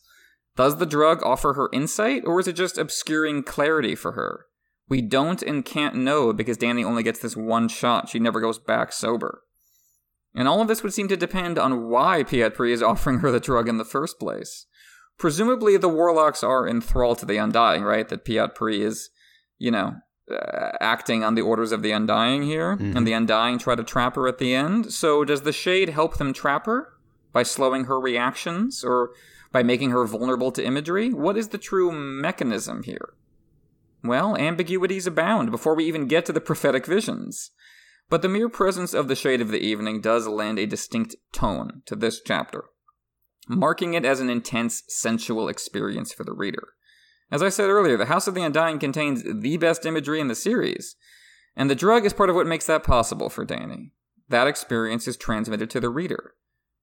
[0.57, 4.47] Does the drug offer her insight, or is it just obscuring clarity for her?
[4.89, 8.09] We don't and can't know because Danny only gets this one shot.
[8.09, 9.43] She never goes back sober.
[10.35, 13.31] And all of this would seem to depend on why Pyat Pree is offering her
[13.31, 14.65] the drug in the first place
[15.21, 18.09] presumably the warlocks are enthralled to the undying, right?
[18.09, 19.11] That Pyat Pree is,
[19.59, 19.97] you know,
[20.29, 22.97] uh, acting on the orders of the undying here, mm-hmm.
[22.97, 24.91] and the undying try to trap her at the end.
[24.91, 26.93] So does the shade help them trap her
[27.31, 29.11] by slowing her reactions or
[29.51, 31.13] by making her vulnerable to imagery?
[31.13, 33.13] What is the true mechanism here?
[34.03, 37.51] Well, ambiguities abound before we even get to the prophetic visions.
[38.09, 41.83] But the mere presence of the shade of the evening does lend a distinct tone
[41.85, 42.65] to this chapter
[43.47, 46.69] marking it as an intense, sensual experience for the reader.
[47.31, 50.35] As I said earlier, The House of the Undying contains the best imagery in the
[50.35, 50.95] series,
[51.55, 53.93] and the drug is part of what makes that possible for Danny.
[54.27, 56.33] That experience is transmitted to the reader.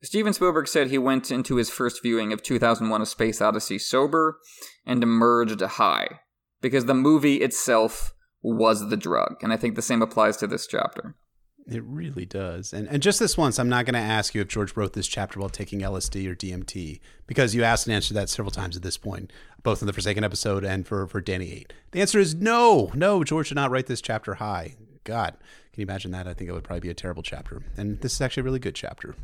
[0.03, 4.39] Steven Spielberg said he went into his first viewing of 2001 A Space Odyssey sober
[4.87, 6.21] and emerged high,
[6.61, 10.67] because the movie itself was the drug, and I think the same applies to this
[10.67, 11.17] chapter.
[11.71, 12.73] It really does.
[12.73, 15.07] And and just this once, I'm not going to ask you if George wrote this
[15.07, 18.83] chapter while taking LSD or DMT because you asked and answered that several times at
[18.83, 19.33] this point,
[19.63, 21.75] both in the Forsaken episode and for for Danny Eight.
[21.91, 23.23] The answer is no, no.
[23.23, 24.77] George did not write this chapter high.
[25.05, 25.37] God,
[25.73, 26.27] can you imagine that?
[26.27, 27.63] I think it would probably be a terrible chapter.
[27.77, 29.15] And this is actually a really good chapter.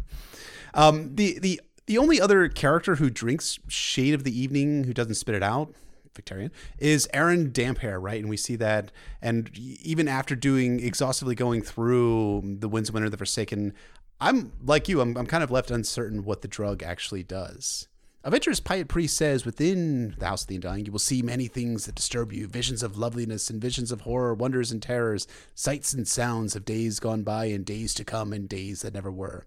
[0.74, 5.14] Um, the the the only other character who drinks Shade of the Evening who doesn't
[5.14, 5.74] spit it out
[6.14, 8.20] Victarion, is Aeron Damphair, right?
[8.20, 13.10] And we see that, and even after doing exhaustively going through the Winds of Winter,
[13.10, 13.74] the Forsaken,
[14.20, 17.88] I'm like you, I'm, I'm kind of left uncertain what the drug actually does.
[18.22, 21.46] Of interest, Pyat Priest says, within the House of the Undying, you will see many
[21.46, 25.92] things that disturb you visions of loveliness and visions of horror, wonders and terrors, sights
[25.92, 29.44] and sounds of days gone by and days to come and days that never were.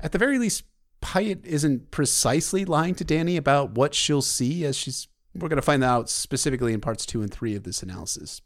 [0.00, 0.64] At the very least,
[1.00, 5.62] Pyat isn't precisely lying to Danny about what she'll see, as she's we're going to
[5.62, 8.42] find out specifically in parts two and three of this analysis.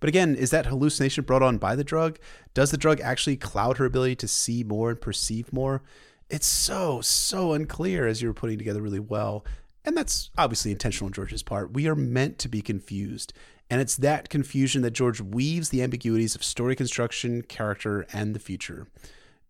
[0.00, 2.18] But again, is that hallucination brought on by the drug?
[2.52, 5.82] Does the drug actually cloud her ability to see more and perceive more?
[6.30, 9.44] It's so, so unclear as you were putting together really well.
[9.84, 11.72] And that's obviously intentional on George's part.
[11.72, 13.32] We are meant to be confused.
[13.68, 18.40] And it's that confusion that George weaves the ambiguities of story construction, character, and the
[18.40, 18.86] future.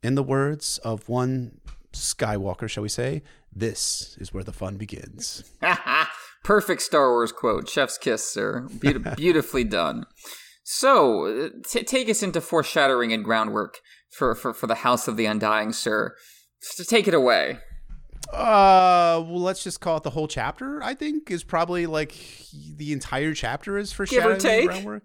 [0.03, 1.61] In the words of one
[1.93, 3.23] Skywalker, shall we say,
[3.55, 5.45] this is where the fun begins.
[6.45, 7.69] Perfect Star Wars quote.
[7.69, 8.69] Chef's kiss, sir.
[8.79, 10.05] Be- beautifully done.
[10.63, 13.81] So, t- take us into foreshadowing and groundwork
[14.11, 16.15] for, for, for the House of the Undying, sir.
[16.77, 17.59] Just take it away.
[18.33, 20.83] Uh, well, let's just call it the whole chapter.
[20.83, 22.15] I think is probably like
[22.77, 24.67] the entire chapter is foreshadowing Give or take.
[24.67, 25.03] groundwork.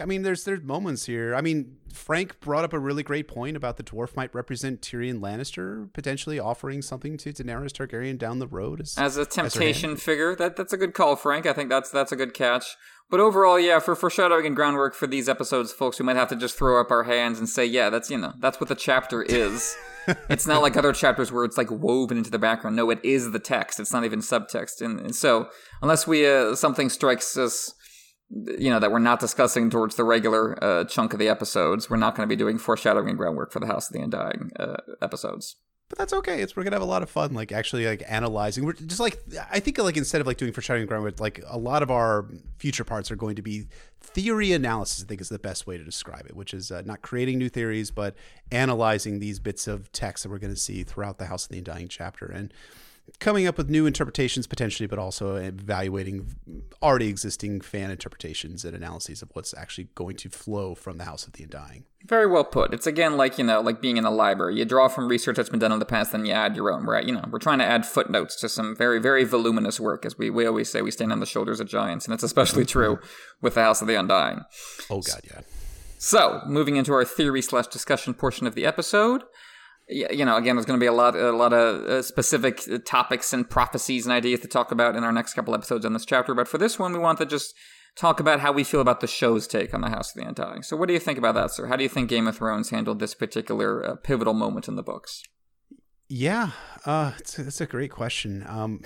[0.00, 1.34] I mean, there's there's moments here.
[1.34, 5.20] I mean, Frank brought up a really great point about the dwarf might represent Tyrion
[5.20, 10.02] Lannister potentially offering something to Daenerys Targaryen down the road as, as a temptation as
[10.02, 10.36] figure.
[10.36, 11.46] That that's a good call, Frank.
[11.46, 12.76] I think that's that's a good catch.
[13.10, 16.36] But overall, yeah, for foreshadowing and groundwork for these episodes, folks, we might have to
[16.36, 19.22] just throw up our hands and say, yeah, that's you know, that's what the chapter
[19.22, 19.76] is.
[20.28, 22.76] it's not like other chapters where it's like woven into the background.
[22.76, 23.80] No, it is the text.
[23.80, 24.82] It's not even subtext.
[24.82, 25.48] And, and so,
[25.80, 27.72] unless we uh, something strikes us
[28.30, 31.88] you know that we're not discussing towards the regular uh, chunk of the episodes.
[31.88, 34.50] We're not going to be doing foreshadowing and groundwork for the House of the Undying
[34.58, 35.56] uh, episodes.
[35.88, 36.42] But that's okay.
[36.42, 38.66] It's we're gonna have a lot of fun, like actually like analyzing.
[38.66, 39.18] We're just like
[39.50, 42.26] I think like instead of like doing foreshadowing and groundwork, like a lot of our
[42.58, 43.68] future parts are going to be
[44.00, 45.02] theory analysis.
[45.02, 47.48] I think is the best way to describe it, which is uh, not creating new
[47.48, 48.14] theories, but
[48.52, 51.58] analyzing these bits of text that we're going to see throughout the House of the
[51.58, 52.52] Undying chapter and
[53.20, 56.36] coming up with new interpretations potentially, but also evaluating
[56.82, 61.26] already existing fan interpretations and analyses of what's actually going to flow from the House
[61.26, 61.84] of the Undying.
[62.04, 62.72] Very well put.
[62.72, 64.56] It's again like you know, like being in a library.
[64.56, 66.86] You draw from research that's been done in the past, then you add your own.
[66.86, 70.16] We're you know, we're trying to add footnotes to some very, very voluminous work, as
[70.16, 72.78] we we always say, we stand on the shoulders of giants, and it's especially mm-hmm.
[72.78, 72.98] true
[73.40, 74.42] with the House of the Undying.
[74.88, 75.40] Oh God, yeah.
[76.00, 79.24] So, moving into our theory slash discussion portion of the episode
[79.88, 83.32] you know, again, there's going to be a lot, a lot of uh, specific topics
[83.32, 86.34] and prophecies and ideas to talk about in our next couple episodes on this chapter.
[86.34, 87.54] But for this one, we want to just
[87.96, 90.62] talk about how we feel about the show's take on the House of the Undying.
[90.62, 91.66] So, what do you think about that, sir?
[91.66, 94.82] How do you think Game of Thrones handled this particular uh, pivotal moment in the
[94.82, 95.22] books?
[96.08, 96.50] Yeah,
[96.86, 98.44] uh, it's, it's a great question.
[98.48, 98.82] Um,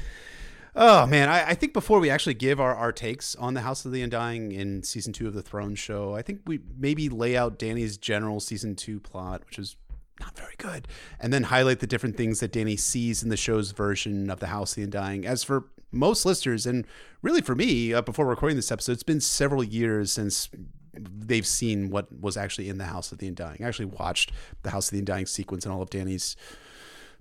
[0.76, 3.86] oh man, I, I, think before we actually give our, our takes on the House
[3.86, 7.36] of the Undying in season two of the Throne show, I think we maybe lay
[7.36, 9.76] out Danny's general season two plot, which is
[10.20, 10.86] not very good.
[11.18, 14.48] And then highlight the different things that Danny sees in the show's version of the
[14.48, 15.26] House of the Undying.
[15.26, 16.86] As for most listeners, and
[17.22, 20.48] really for me, uh, before recording this episode, it's been several years since
[20.92, 23.62] they've seen what was actually in the House of the Undying.
[23.62, 24.32] I actually watched
[24.62, 26.36] the House of the Undying sequence and all of Danny's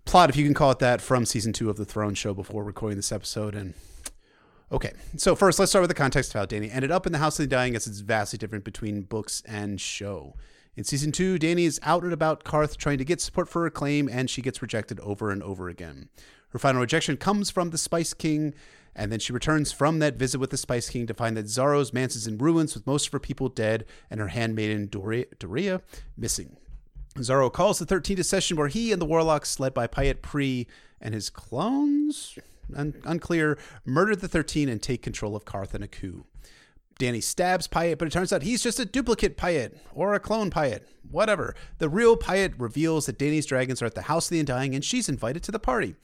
[0.06, 2.64] plot, if you can call it that, from season two of the Throne Show before
[2.64, 3.56] recording this episode.
[3.56, 3.74] And
[4.72, 7.20] okay, so first, let's start with the context of how Danny ended up in the
[7.20, 10.36] House of the Undying, as it's vastly different between books and show.
[10.80, 13.70] In season two, Danny is out and about Qarth trying to get support for her
[13.70, 16.08] claim, and she gets rejected over and over again.
[16.52, 18.54] Her final rejection comes from the Spice King,
[18.96, 21.94] and then she returns from that visit with the Spice King to find that Xaro's
[22.16, 25.82] is in ruins with most of her people dead and her handmaiden Doreah,
[26.16, 26.56] missing.
[27.16, 30.66] Xaro calls the 13 to session where he and the warlocks, led by Pyat Pree
[31.02, 32.40] and his clones,
[32.74, 36.24] un- unclear, murder the 13 and take control of Qarth in a coup.
[37.00, 40.52] Danny stabs Pyat, but it turns out he's just a duplicate Pyat or a clone
[40.52, 40.82] Pyat.
[41.10, 41.56] Whatever.
[41.78, 44.84] The real Pyat reveals that Danny's dragons are at the House of the Undying and
[44.84, 45.96] she's invited to the party.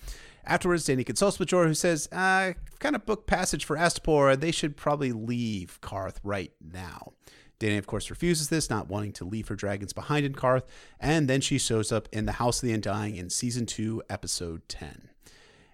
[0.46, 4.40] Afterwards, Danny consults with Jorah, who says, I uh, kind of book passage for Astapor.
[4.40, 7.12] They should probably leave Qarth right now.
[7.60, 10.64] Danny, of course, refuses this, not wanting to leave her dragons behind in Qarth,
[11.00, 14.62] and then she shows up in the House of the Undying in Season 2, Episode
[14.70, 15.10] 10.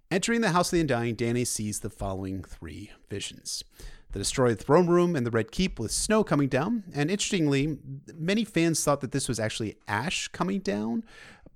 [0.09, 3.63] Entering the House of the Undying, Danny sees the following three visions
[4.11, 6.83] the destroyed throne room and the Red Keep with snow coming down.
[6.93, 7.77] And interestingly,
[8.15, 11.03] many fans thought that this was actually ash coming down.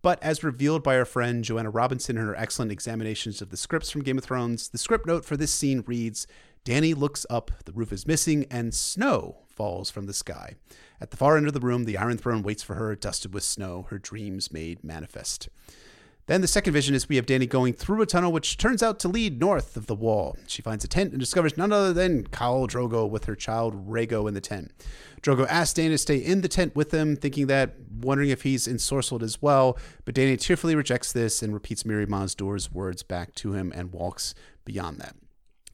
[0.02, 3.90] But as revealed by our friend Joanna Robinson in her excellent examinations of the scripts
[3.90, 6.28] from Game of Thrones, the script note for this scene reads
[6.64, 10.56] Danny looks up, the roof is missing, and snow falls from the sky.
[11.00, 13.44] At the far end of the room, the Iron Throne waits for her, dusted with
[13.44, 15.50] snow, her dreams made manifest.
[16.28, 19.00] Then the second vision is we have Danny going through a tunnel which turns out
[19.00, 20.36] to lead north of the wall.
[20.48, 24.28] She finds a tent and discovers none other than Khal Drogo with her child Rhaego
[24.28, 24.72] in the tent.
[25.22, 28.68] Drogo asks Danny to stay in the tent with them, thinking that, wondering if he's
[28.68, 33.36] ensorcelled as well, but Danny tearfully rejects this and repeats Mirri Maz Duur's words back
[33.36, 34.34] to him and walks
[34.66, 35.16] beyond that.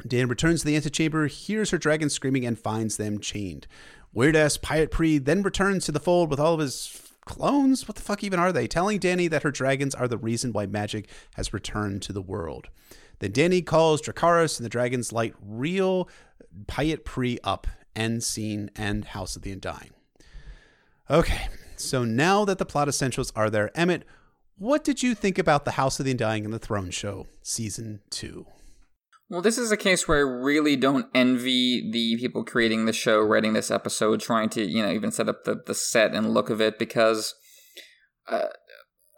[0.05, 3.67] Dan returns to the antechamber, hears her dragon screaming, and finds them chained.
[4.13, 7.87] Weird ass Pyat Pree then returns to the fold with all of his clones?
[7.87, 8.67] What the fuck even are they?
[8.67, 12.67] Telling Danny that her dragons are the reason why magic has returned to the world.
[13.19, 16.09] Then Danny calls Dracarys and the dragons light real
[16.67, 19.91] Pyat Pree up, end scene, and House of the Undying.
[21.09, 24.05] Okay, so now that the plot essentials are there, Emmett,
[24.57, 28.01] what did you think about the House of the Undying and the Throne Show, Season
[28.09, 28.45] 2?
[29.31, 33.21] Well, this is a case where I really don't envy the people creating the show,
[33.21, 36.49] writing this episode, trying to, you know, even set up the, the set and look
[36.49, 37.33] of it, because
[38.27, 38.47] uh,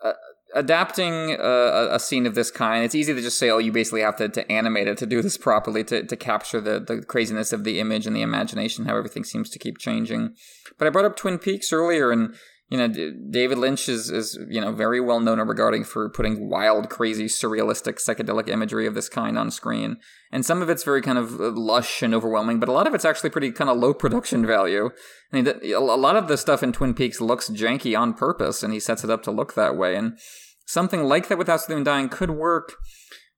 [0.05, 0.13] uh,
[0.53, 4.01] adapting a, a, scene of this kind, it's easy to just say, oh, you basically
[4.01, 7.51] have to, to animate it to do this properly, to, to capture the, the craziness
[7.51, 10.35] of the image and the imagination, how everything seems to keep changing.
[10.77, 12.35] But I brought up Twin Peaks earlier, and
[12.73, 12.87] you know,
[13.29, 18.03] David Lynch is, is, you know, very well known regarding for putting wild, crazy, surrealistic,
[18.03, 19.97] psychedelic imagery of this kind on screen.
[20.31, 22.95] And some of it's very kind of uh, lush and overwhelming, but a lot of
[22.95, 24.89] it's actually pretty kind of low production value.
[25.31, 28.73] I mean, a lot of the stuff in Twin Peaks looks janky on purpose, and
[28.73, 29.95] he sets it up to look that way.
[29.95, 30.17] And
[30.65, 32.73] something like that with House of the Undying could work,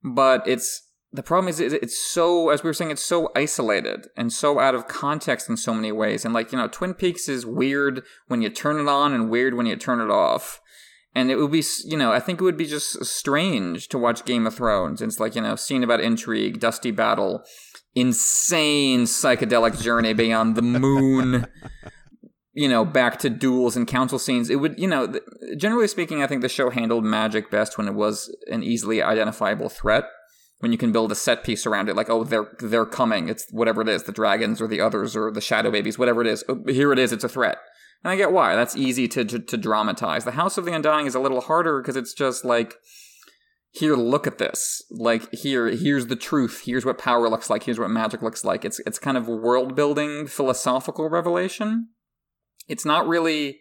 [0.02, 0.85] but it's
[1.15, 4.75] the problem is it's so as we were saying it's so isolated and so out
[4.75, 6.25] of context in so many ways.
[6.25, 9.53] And like you know twin peaks is weird when you turn it on and weird
[9.53, 10.61] when you turn it off.
[11.13, 14.25] And it would be you know i think it would be just strange to watch
[14.25, 15.01] game of thrones.
[15.01, 17.43] It's like you know scene about intrigue dusty battle
[17.95, 21.47] insane psychedelic journey beyond the moon
[22.53, 24.49] you know back to duels and council scenes.
[24.49, 25.17] It would you know
[25.55, 29.69] generally speaking i think the show handled magic best when it was an easily identifiable
[29.69, 30.05] threat
[30.60, 33.48] when you can build a set piece around it, like oh they're they're coming, it's
[33.52, 36.44] whatever it is, the dragons or the others or the shadow babies, whatever it is.
[36.48, 37.57] Oh, here it is, it's a threat.
[38.03, 38.56] And I get why.
[38.56, 40.26] That's easy to, to, to dramatize.
[40.26, 42.76] The House of the Undying is a little harder because it's just like
[43.76, 47.80] here look at this like here here's the truth here's what power looks like here's
[47.80, 51.90] what magic looks like it's it's kind of world building philosophical revelation
[52.69, 53.60] it's not really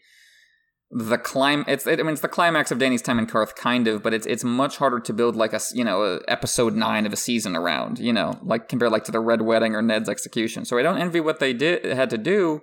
[0.97, 3.89] the clim it's it, I mean it's the climax of Dany's time in Qarth kind
[3.89, 7.05] of but it's it's much harder to build like a you know a episode 9
[7.05, 10.09] of a season around you know like compared like to the red wedding or Ned's
[10.09, 10.65] execution.
[10.65, 12.61] So I don't envy what they did had to do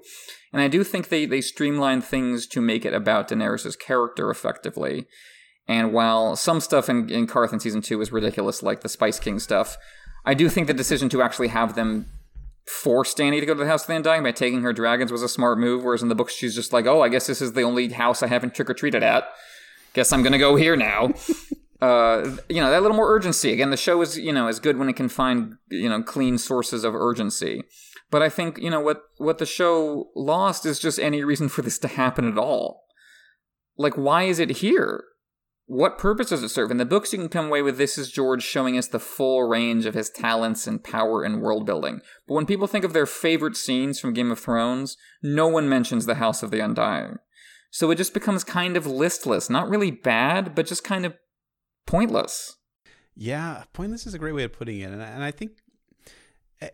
[0.53, 5.07] and I do think they they streamlined things to make it about Daenerys's character effectively.
[5.67, 9.19] And while some stuff in in Qarth in season 2 is ridiculous like the Spice
[9.19, 9.77] King stuff
[10.25, 12.05] I do think the decision to actually have them
[12.71, 15.21] force Dany to go to the House of the Undying by taking her dragons was
[15.21, 15.83] a smart move.
[15.83, 18.23] Whereas in the books, she's just like, oh, I guess this is the only house
[18.23, 19.27] I haven't trick or treated at.
[19.93, 21.13] Guess I'm gonna go here now.
[21.81, 23.51] uh, you know, that little more urgency.
[23.51, 26.37] Again, the show is you know is good when it can find you know clean
[26.37, 27.63] sources of urgency.
[28.09, 31.61] But I think you know what what the show lost is just any reason for
[31.61, 32.85] this to happen at all.
[33.77, 35.03] Like, why is it here?
[35.71, 36.69] What purpose does it serve?
[36.69, 39.43] In the books, you can come away with this is George showing us the full
[39.43, 42.01] range of his talents and power and world building.
[42.27, 46.05] But when people think of their favorite scenes from Game of Thrones, no one mentions
[46.05, 47.19] the House of the Undying.
[47.69, 49.49] So it just becomes kind of listless.
[49.49, 51.13] Not really bad, but just kind of
[51.85, 52.57] pointless.
[53.15, 54.91] Yeah, pointless is a great way of putting it.
[54.91, 55.53] And I, think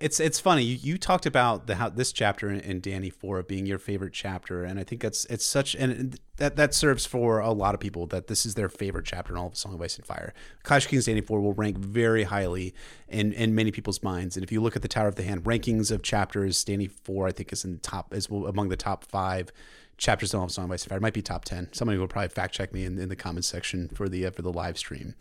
[0.02, 3.66] it's it's funny you, you talked about the how this chapter in, Dany Four being
[3.66, 7.52] your favorite chapter, and I think that's it's such and that that serves for a
[7.52, 9.96] lot of people that this is their favorite chapter in all of Song of Ice
[9.96, 10.34] and Fire.
[10.64, 12.74] Clash Kings Dany Four will rank very highly
[13.08, 15.46] in in many people's minds, and if you look at the Tower of the Hand
[15.46, 19.06] rankings of chapters, Dany Four I think is in the top is among the top
[19.06, 19.52] five
[19.98, 20.98] chapters in all of Song of Ice and Fire.
[20.98, 21.70] It might be top ten.
[21.72, 24.42] Somebody will probably fact check me in, in the comments section for the uh, for
[24.42, 25.16] the live stream.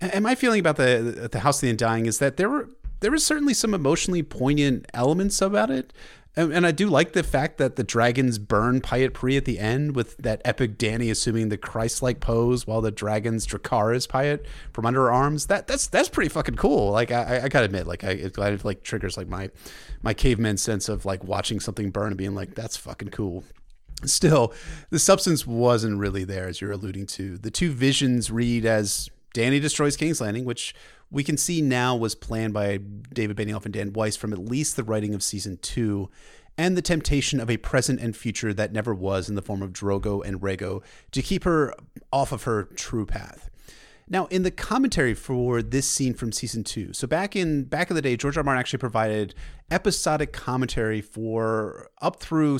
[0.00, 2.70] And my feeling about the the House of the Undying is that there were
[3.00, 5.92] there was certainly some emotionally poignant elements about it.
[6.36, 9.58] And, and I do like the fact that the dragons burn Pyat Pree at the
[9.58, 14.86] end with that epic Dany assuming the Christ-like pose while the dragons Dracarys Pyat from
[14.86, 15.46] under her arms.
[15.46, 16.92] That that's that's pretty fucking cool.
[16.92, 19.50] Like I, I gotta admit, like I it kind of like triggers like my
[20.02, 23.42] my caveman sense of like watching something burn and being like, that's fucking cool.
[24.04, 24.54] Still,
[24.90, 27.36] the substance wasn't really there, as you're alluding to.
[27.36, 30.74] The two visions read as Dany destroys King's Landing, which
[31.10, 32.78] we can see now was planned by
[33.12, 36.08] David Benioff and Dan Weiss from at least the writing of season two,
[36.56, 39.72] and the temptation of a present and future that never was in the form of
[39.72, 40.82] Drogo and Rhaego
[41.12, 41.74] to keep her
[42.12, 43.49] off of her true path.
[44.12, 47.96] Now, in the commentary for this scene from season two, so back in back in
[47.96, 48.42] the day, George R.
[48.42, 49.36] Martin actually provided
[49.70, 52.56] episodic commentary for up through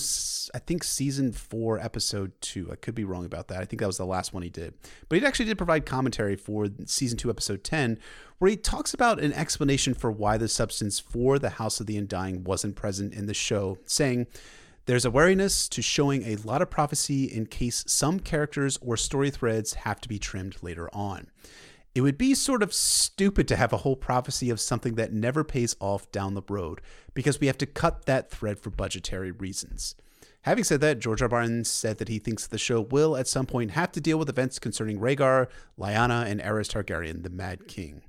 [0.54, 2.68] I think season four, episode two.
[2.70, 3.60] I could be wrong about that.
[3.60, 4.74] I think that was the last one he did,
[5.08, 7.98] but he actually did provide commentary for season two, episode ten,
[8.38, 11.96] where he talks about an explanation for why the substance for the House of the
[11.96, 14.28] Undying wasn't present in the show, saying.
[14.90, 19.30] There's a wariness to showing a lot of prophecy in case some characters or story
[19.30, 21.28] threads have to be trimmed later on.
[21.94, 25.44] It would be sort of stupid to have a whole prophecy of something that never
[25.44, 26.80] pays off down the road
[27.14, 29.94] because we have to cut that thread for budgetary reasons.
[30.42, 31.28] Having said that, George R.
[31.28, 34.28] Martin said that he thinks the show will at some point have to deal with
[34.28, 35.46] events concerning Rhaegar,
[35.78, 38.02] Lyanna, and Aerys Targaryen, the Mad King.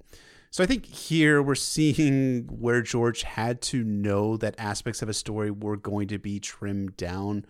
[0.53, 5.14] So I think here we're seeing where George had to know that aspects of a
[5.14, 7.45] story were going to be trimmed down.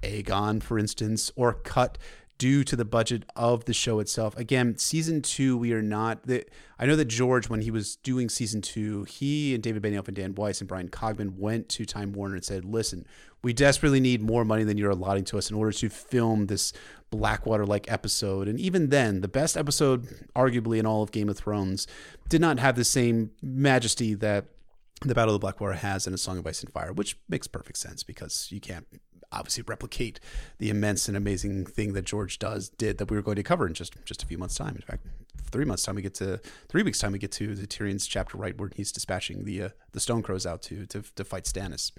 [0.00, 1.98] Aegon, for instance, or cut
[2.38, 4.36] due to the budget of the show itself.
[4.36, 6.26] Again, season two, we are not.
[6.26, 6.44] The,
[6.78, 10.16] I know that George, when he was doing season two, he and David Benioff and
[10.16, 13.06] Dan Weiss and Bryan Cogman went to Time Warner and said, "Listen,
[13.42, 16.72] we desperately need more money than you're allotting to us in order to film this
[17.10, 18.48] Blackwater like episode.
[18.48, 21.86] And even then, the best episode, arguably in all of Game of Thrones,
[22.28, 24.46] did not have the same majesty that
[25.02, 27.46] the Battle of the Blackwater has in A Song of Ice and Fire, which makes
[27.46, 28.86] perfect sense because you can't
[29.34, 30.20] obviously replicate
[30.58, 33.66] the immense and amazing thing that George does did that we were going to cover
[33.66, 34.74] in just just a few months' time.
[34.76, 35.06] In fact,
[35.50, 36.38] three months' time we get to
[36.68, 39.68] three weeks' time we get to the Tyrion's chapter right where he's dispatching the uh,
[39.92, 41.92] the Stone Crows out to to, to fight Stannis.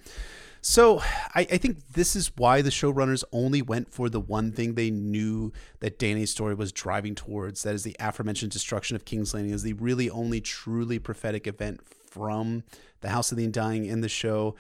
[0.61, 0.99] So
[1.35, 4.89] I, I, think this is why the showrunners only went for the one thing they
[4.89, 7.61] knew that Dany's story was driving towards.
[7.61, 11.81] That is the aforementioned destruction of King's Landing is the really only truly prophetic event
[11.87, 12.63] from
[13.01, 14.55] the House of the Undying in the show.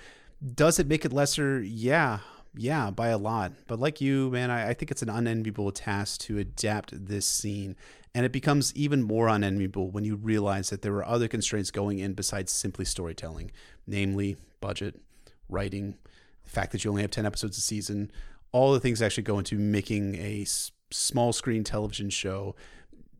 [0.53, 1.59] Does it make it lesser?
[1.59, 2.19] Yeah,
[2.57, 3.53] yeah, by a lot.
[3.67, 7.75] But like you, man, I, I think it's an unenviable task to adapt this scene.
[8.13, 11.99] And it becomes even more unenviable when you realize that there were other constraints going
[11.99, 13.51] in besides simply storytelling,
[13.85, 15.01] namely budget,
[15.49, 15.95] writing,
[16.43, 18.11] the fact that you only have 10 episodes a season,
[18.51, 22.55] all the things actually go into making a s- small screen television show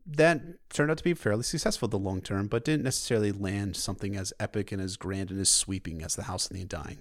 [0.06, 0.40] that
[0.70, 4.32] turned out to be fairly successful the long term, but didn't necessarily land something as
[4.38, 6.98] epic and as grand and as sweeping as The House of the Undying.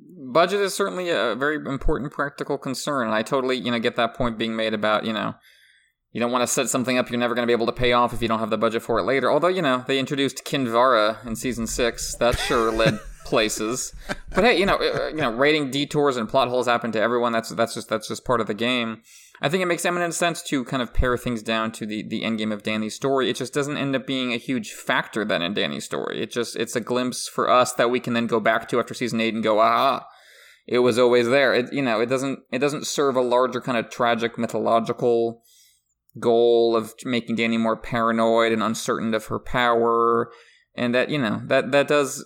[0.00, 4.14] Budget is certainly a very important practical concern, and I totally, you know, get that
[4.14, 5.34] point being made about, you know,
[6.12, 7.92] you don't want to set something up you're never going to be able to pay
[7.92, 9.30] off if you don't have the budget for it later.
[9.30, 12.14] Although, you know, they introduced Kinvara in season six.
[12.16, 13.92] That sure led places.
[14.34, 17.32] But hey, you know, uh, you know, rating detours and plot holes happen to everyone.
[17.32, 19.02] That's that's just that's just part of the game.
[19.40, 22.24] I think it makes eminent sense to kind of pare things down to the the
[22.24, 23.30] end game of Dany's story.
[23.30, 26.22] It just doesn't end up being a huge factor then in Dany's story.
[26.22, 28.94] It just it's a glimpse for us that we can then go back to after
[28.94, 30.06] season eight and go, aha,
[30.66, 31.54] it was always there.
[31.54, 35.42] It you know, it doesn't it doesn't serve a larger kind of tragic mythological
[36.18, 40.30] goal of making Dany more paranoid and uncertain of her power.
[40.74, 42.24] And that, you know, that, that does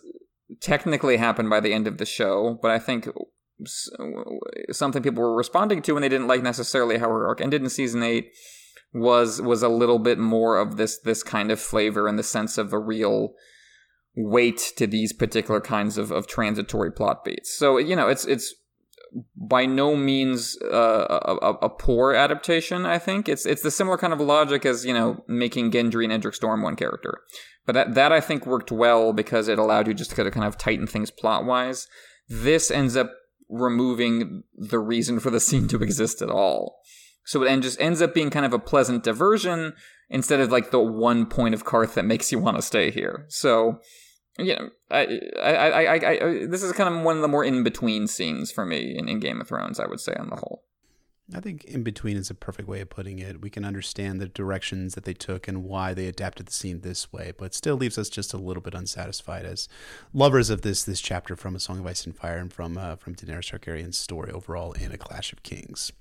[0.61, 3.09] technically happen by the end of the show, but I think
[4.71, 7.69] something people were responding to and they didn't like necessarily how her arc ended in
[7.69, 8.33] season eight
[8.93, 12.59] was was a little bit more of this this kind of flavor in the sense
[12.59, 13.35] of a real
[14.15, 17.57] weight to these particular kinds of, of transitory plot beats.
[17.57, 18.55] So you know, it's it's
[19.37, 22.87] by no means uh, a, a, poor adaptation.
[22.87, 26.13] I think it's it's the similar kind of logic as you know making Gendry and
[26.13, 27.21] Edric Storm one character,
[27.67, 30.59] but that that I think worked well because it allowed you just to kind of
[30.59, 31.89] tighten things plot wise.
[32.29, 33.13] This ends up
[33.53, 36.81] removing the reason for the scene to exist at all.
[37.25, 39.75] So it just ends up being kind of a pleasant diversion
[40.11, 43.27] instead of like the one point of Qarth that makes you want to stay here.
[43.29, 43.81] So
[44.39, 47.63] you know, I, I, I, I, this is kind of one of the more in
[47.63, 49.79] between scenes for me in, in Game of Thrones.
[49.79, 50.65] I would say on the whole.
[51.35, 53.41] I think in between is a perfect way of putting it.
[53.41, 57.13] We can understand the directions that they took and why they adapted the scene this
[57.13, 59.69] way, but still leaves us just a little bit unsatisfied as
[60.13, 62.97] lovers of this this chapter from A Song of Ice and Fire and from uh,
[62.97, 65.93] from Daenerys Targaryen's story overall in A Clash of Kings.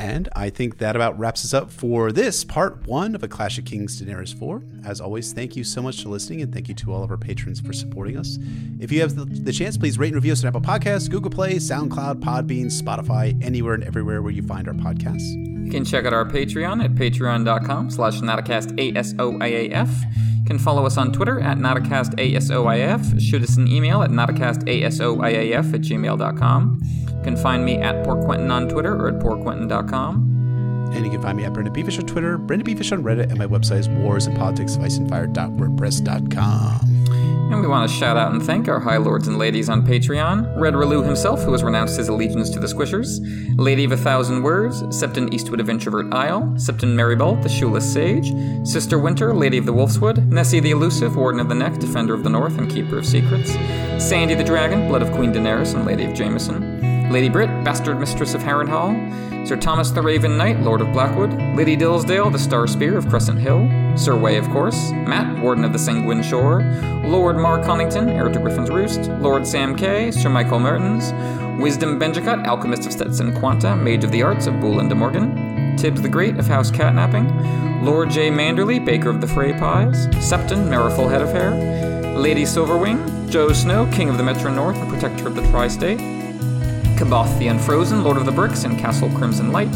[0.00, 3.58] And I think that about wraps us up for this part one of A Clash
[3.58, 4.62] of Kings Daenerys 4.
[4.82, 7.18] As always, thank you so much for listening, and thank you to all of our
[7.18, 8.38] patrons for supporting us.
[8.80, 11.30] If you have the, the chance, please rate and review us on Apple Podcasts, Google
[11.30, 15.34] Play, SoundCloud, Podbean, Spotify, anywhere and everywhere where you find our podcasts.
[15.66, 18.70] You can check out our Patreon at patreon.com slash nauticast
[20.38, 23.20] You can follow us on Twitter at nauticastASOIF.
[23.20, 26.80] Shoot us an email at nauticastASOIAF at gmail.com.
[27.20, 30.90] You can find me at Poor Quentyn on Twitter or at poorquentyn.com.
[30.94, 33.80] And you can find me at BryndenBFish on Twitter, BryndenBFish on Reddit, and my website
[33.80, 34.26] is warsandpoliticsofIceandfire.wordpress.com.
[34.26, 36.80] And Politics, Ice and Fire dot WordPress.com.
[37.52, 40.58] And we want to shout out and thank our high lords and ladies on Patreon
[40.58, 43.18] Red Relu himself, who has renounced his allegiance to the Squishers,
[43.58, 48.32] Lady of a Thousand Words, Septon Eastwood of Introvert Isle, Septon Meribald, the Shoeless Sage,
[48.66, 52.22] Sister Winter, Lady of the Wolfswood, Nessie the Elusive, Warden of the Neck, Defender of
[52.22, 53.50] the North, and Keeper of Secrets,
[53.98, 56.79] Sandy the Dragon, Blood of Queen Daenerys and Lady of Jameson,
[57.10, 61.74] Lady Brit, Bastard Mistress of Harrenhal, Sir Thomas the Raven Knight, Lord of Blackwood, Lady
[61.74, 65.78] Dillsdale, the Star Spear of Crescent Hill, Sir Way, of course, Matt, Warden of the
[65.78, 66.62] Sanguine Shore,
[67.04, 71.12] Lord Mark Connington, heir to Griffin's Roost, Lord Sam Kay, Sir Michael Mertens,
[71.60, 75.76] Wisdom Benjicott, Alchemist of Stetson Quanta, Mage of the Arts of Bull and de Morgan,
[75.76, 78.30] Tibbs the Great of House Catnapping, Lord J.
[78.30, 83.90] Manderley, Baker of the Frey Pies, Septon, Merriful Head of Hair, Lady Silverwing, Joe Snow,
[83.90, 86.19] King of the Metro North and Protector of the Tri-State,
[87.00, 89.74] Kaboth the Unfrozen, Lord of the Bricks and Castle Crimson Light,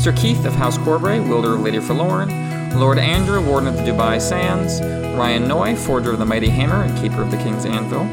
[0.00, 2.28] Sir Keith of House Corbray, Wielder of Lady Forlorn,
[2.76, 4.80] Lord Andrew, Warden of the Dubai Sands,
[5.16, 8.04] Ryan Noy, Forger of the Mighty Hammer and Keeper of the King's Anvil,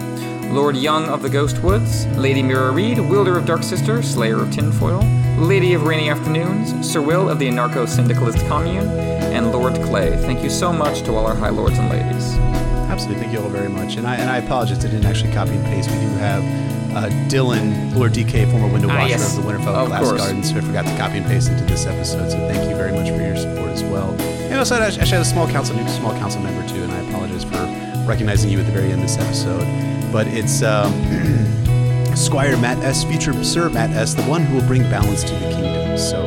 [0.54, 4.52] Lord Young of the Ghost Woods, Lady Mira Reed, Wielder of Dark Sister, Slayer of
[4.52, 5.02] Tinfoil,
[5.40, 10.16] Lady of Rainy Afternoons, Sir Will of the Anarcho Syndicalist Commune, and Lord Clay.
[10.18, 12.36] Thank you so much to all our High Lords and Ladies.
[12.88, 13.96] Absolutely, thank you all very much.
[13.96, 15.90] And I and I apologize, I didn't actually copy and paste.
[15.90, 19.38] We do have uh, Dylan, Lord DK, former window Ah, washer yes.
[19.38, 20.22] of the Winterfell Of Glass course.
[20.22, 22.30] Gardens, who I forgot to copy and paste into this episode.
[22.32, 24.12] So thank you very much for your support as well.
[24.22, 27.00] And also, I actually had a small council, new small council member too, and I
[27.10, 27.58] apologize for
[28.08, 29.66] recognizing you at the very end of this episode.
[30.12, 30.94] But it's um,
[32.16, 35.50] Squire Matt S, future Sir Matt S, the one who will bring balance to the
[35.50, 35.98] kingdom.
[35.98, 36.22] So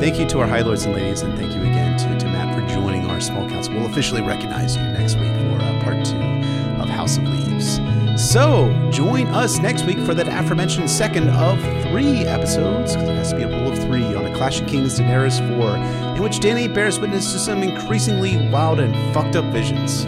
[0.00, 2.54] thank you to our high lords and ladies, and thank you again to, to Matt
[2.54, 3.74] for joining our small council.
[3.74, 6.16] We'll officially recognize you next week for uh, part two
[6.80, 7.51] of House of Leaves.
[8.32, 11.60] So join us next week for that aforementioned second of
[11.90, 14.66] three episodes, because it has to be a rule of three, on a Clash of
[14.66, 19.44] Kings Daenerys 4, in which Dany bears witness to some increasingly wild and fucked up
[19.52, 20.06] visions.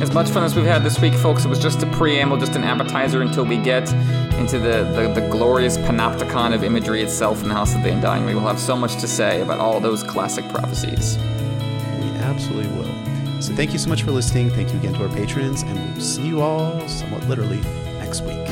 [0.00, 2.54] As much fun as we've had this week, folks, it was just a preamble, just
[2.54, 3.92] an appetizer until we get
[4.34, 8.26] into the, the, the glorious panopticon of imagery itself in the House of the Undying.
[8.26, 11.16] We will have so much to say about all those classic prophecies.
[11.18, 13.15] We absolutely will.
[13.46, 14.50] So thank you so much for listening.
[14.50, 17.60] Thank you again to our patrons, and we'll see you all somewhat literally
[18.00, 18.45] next week.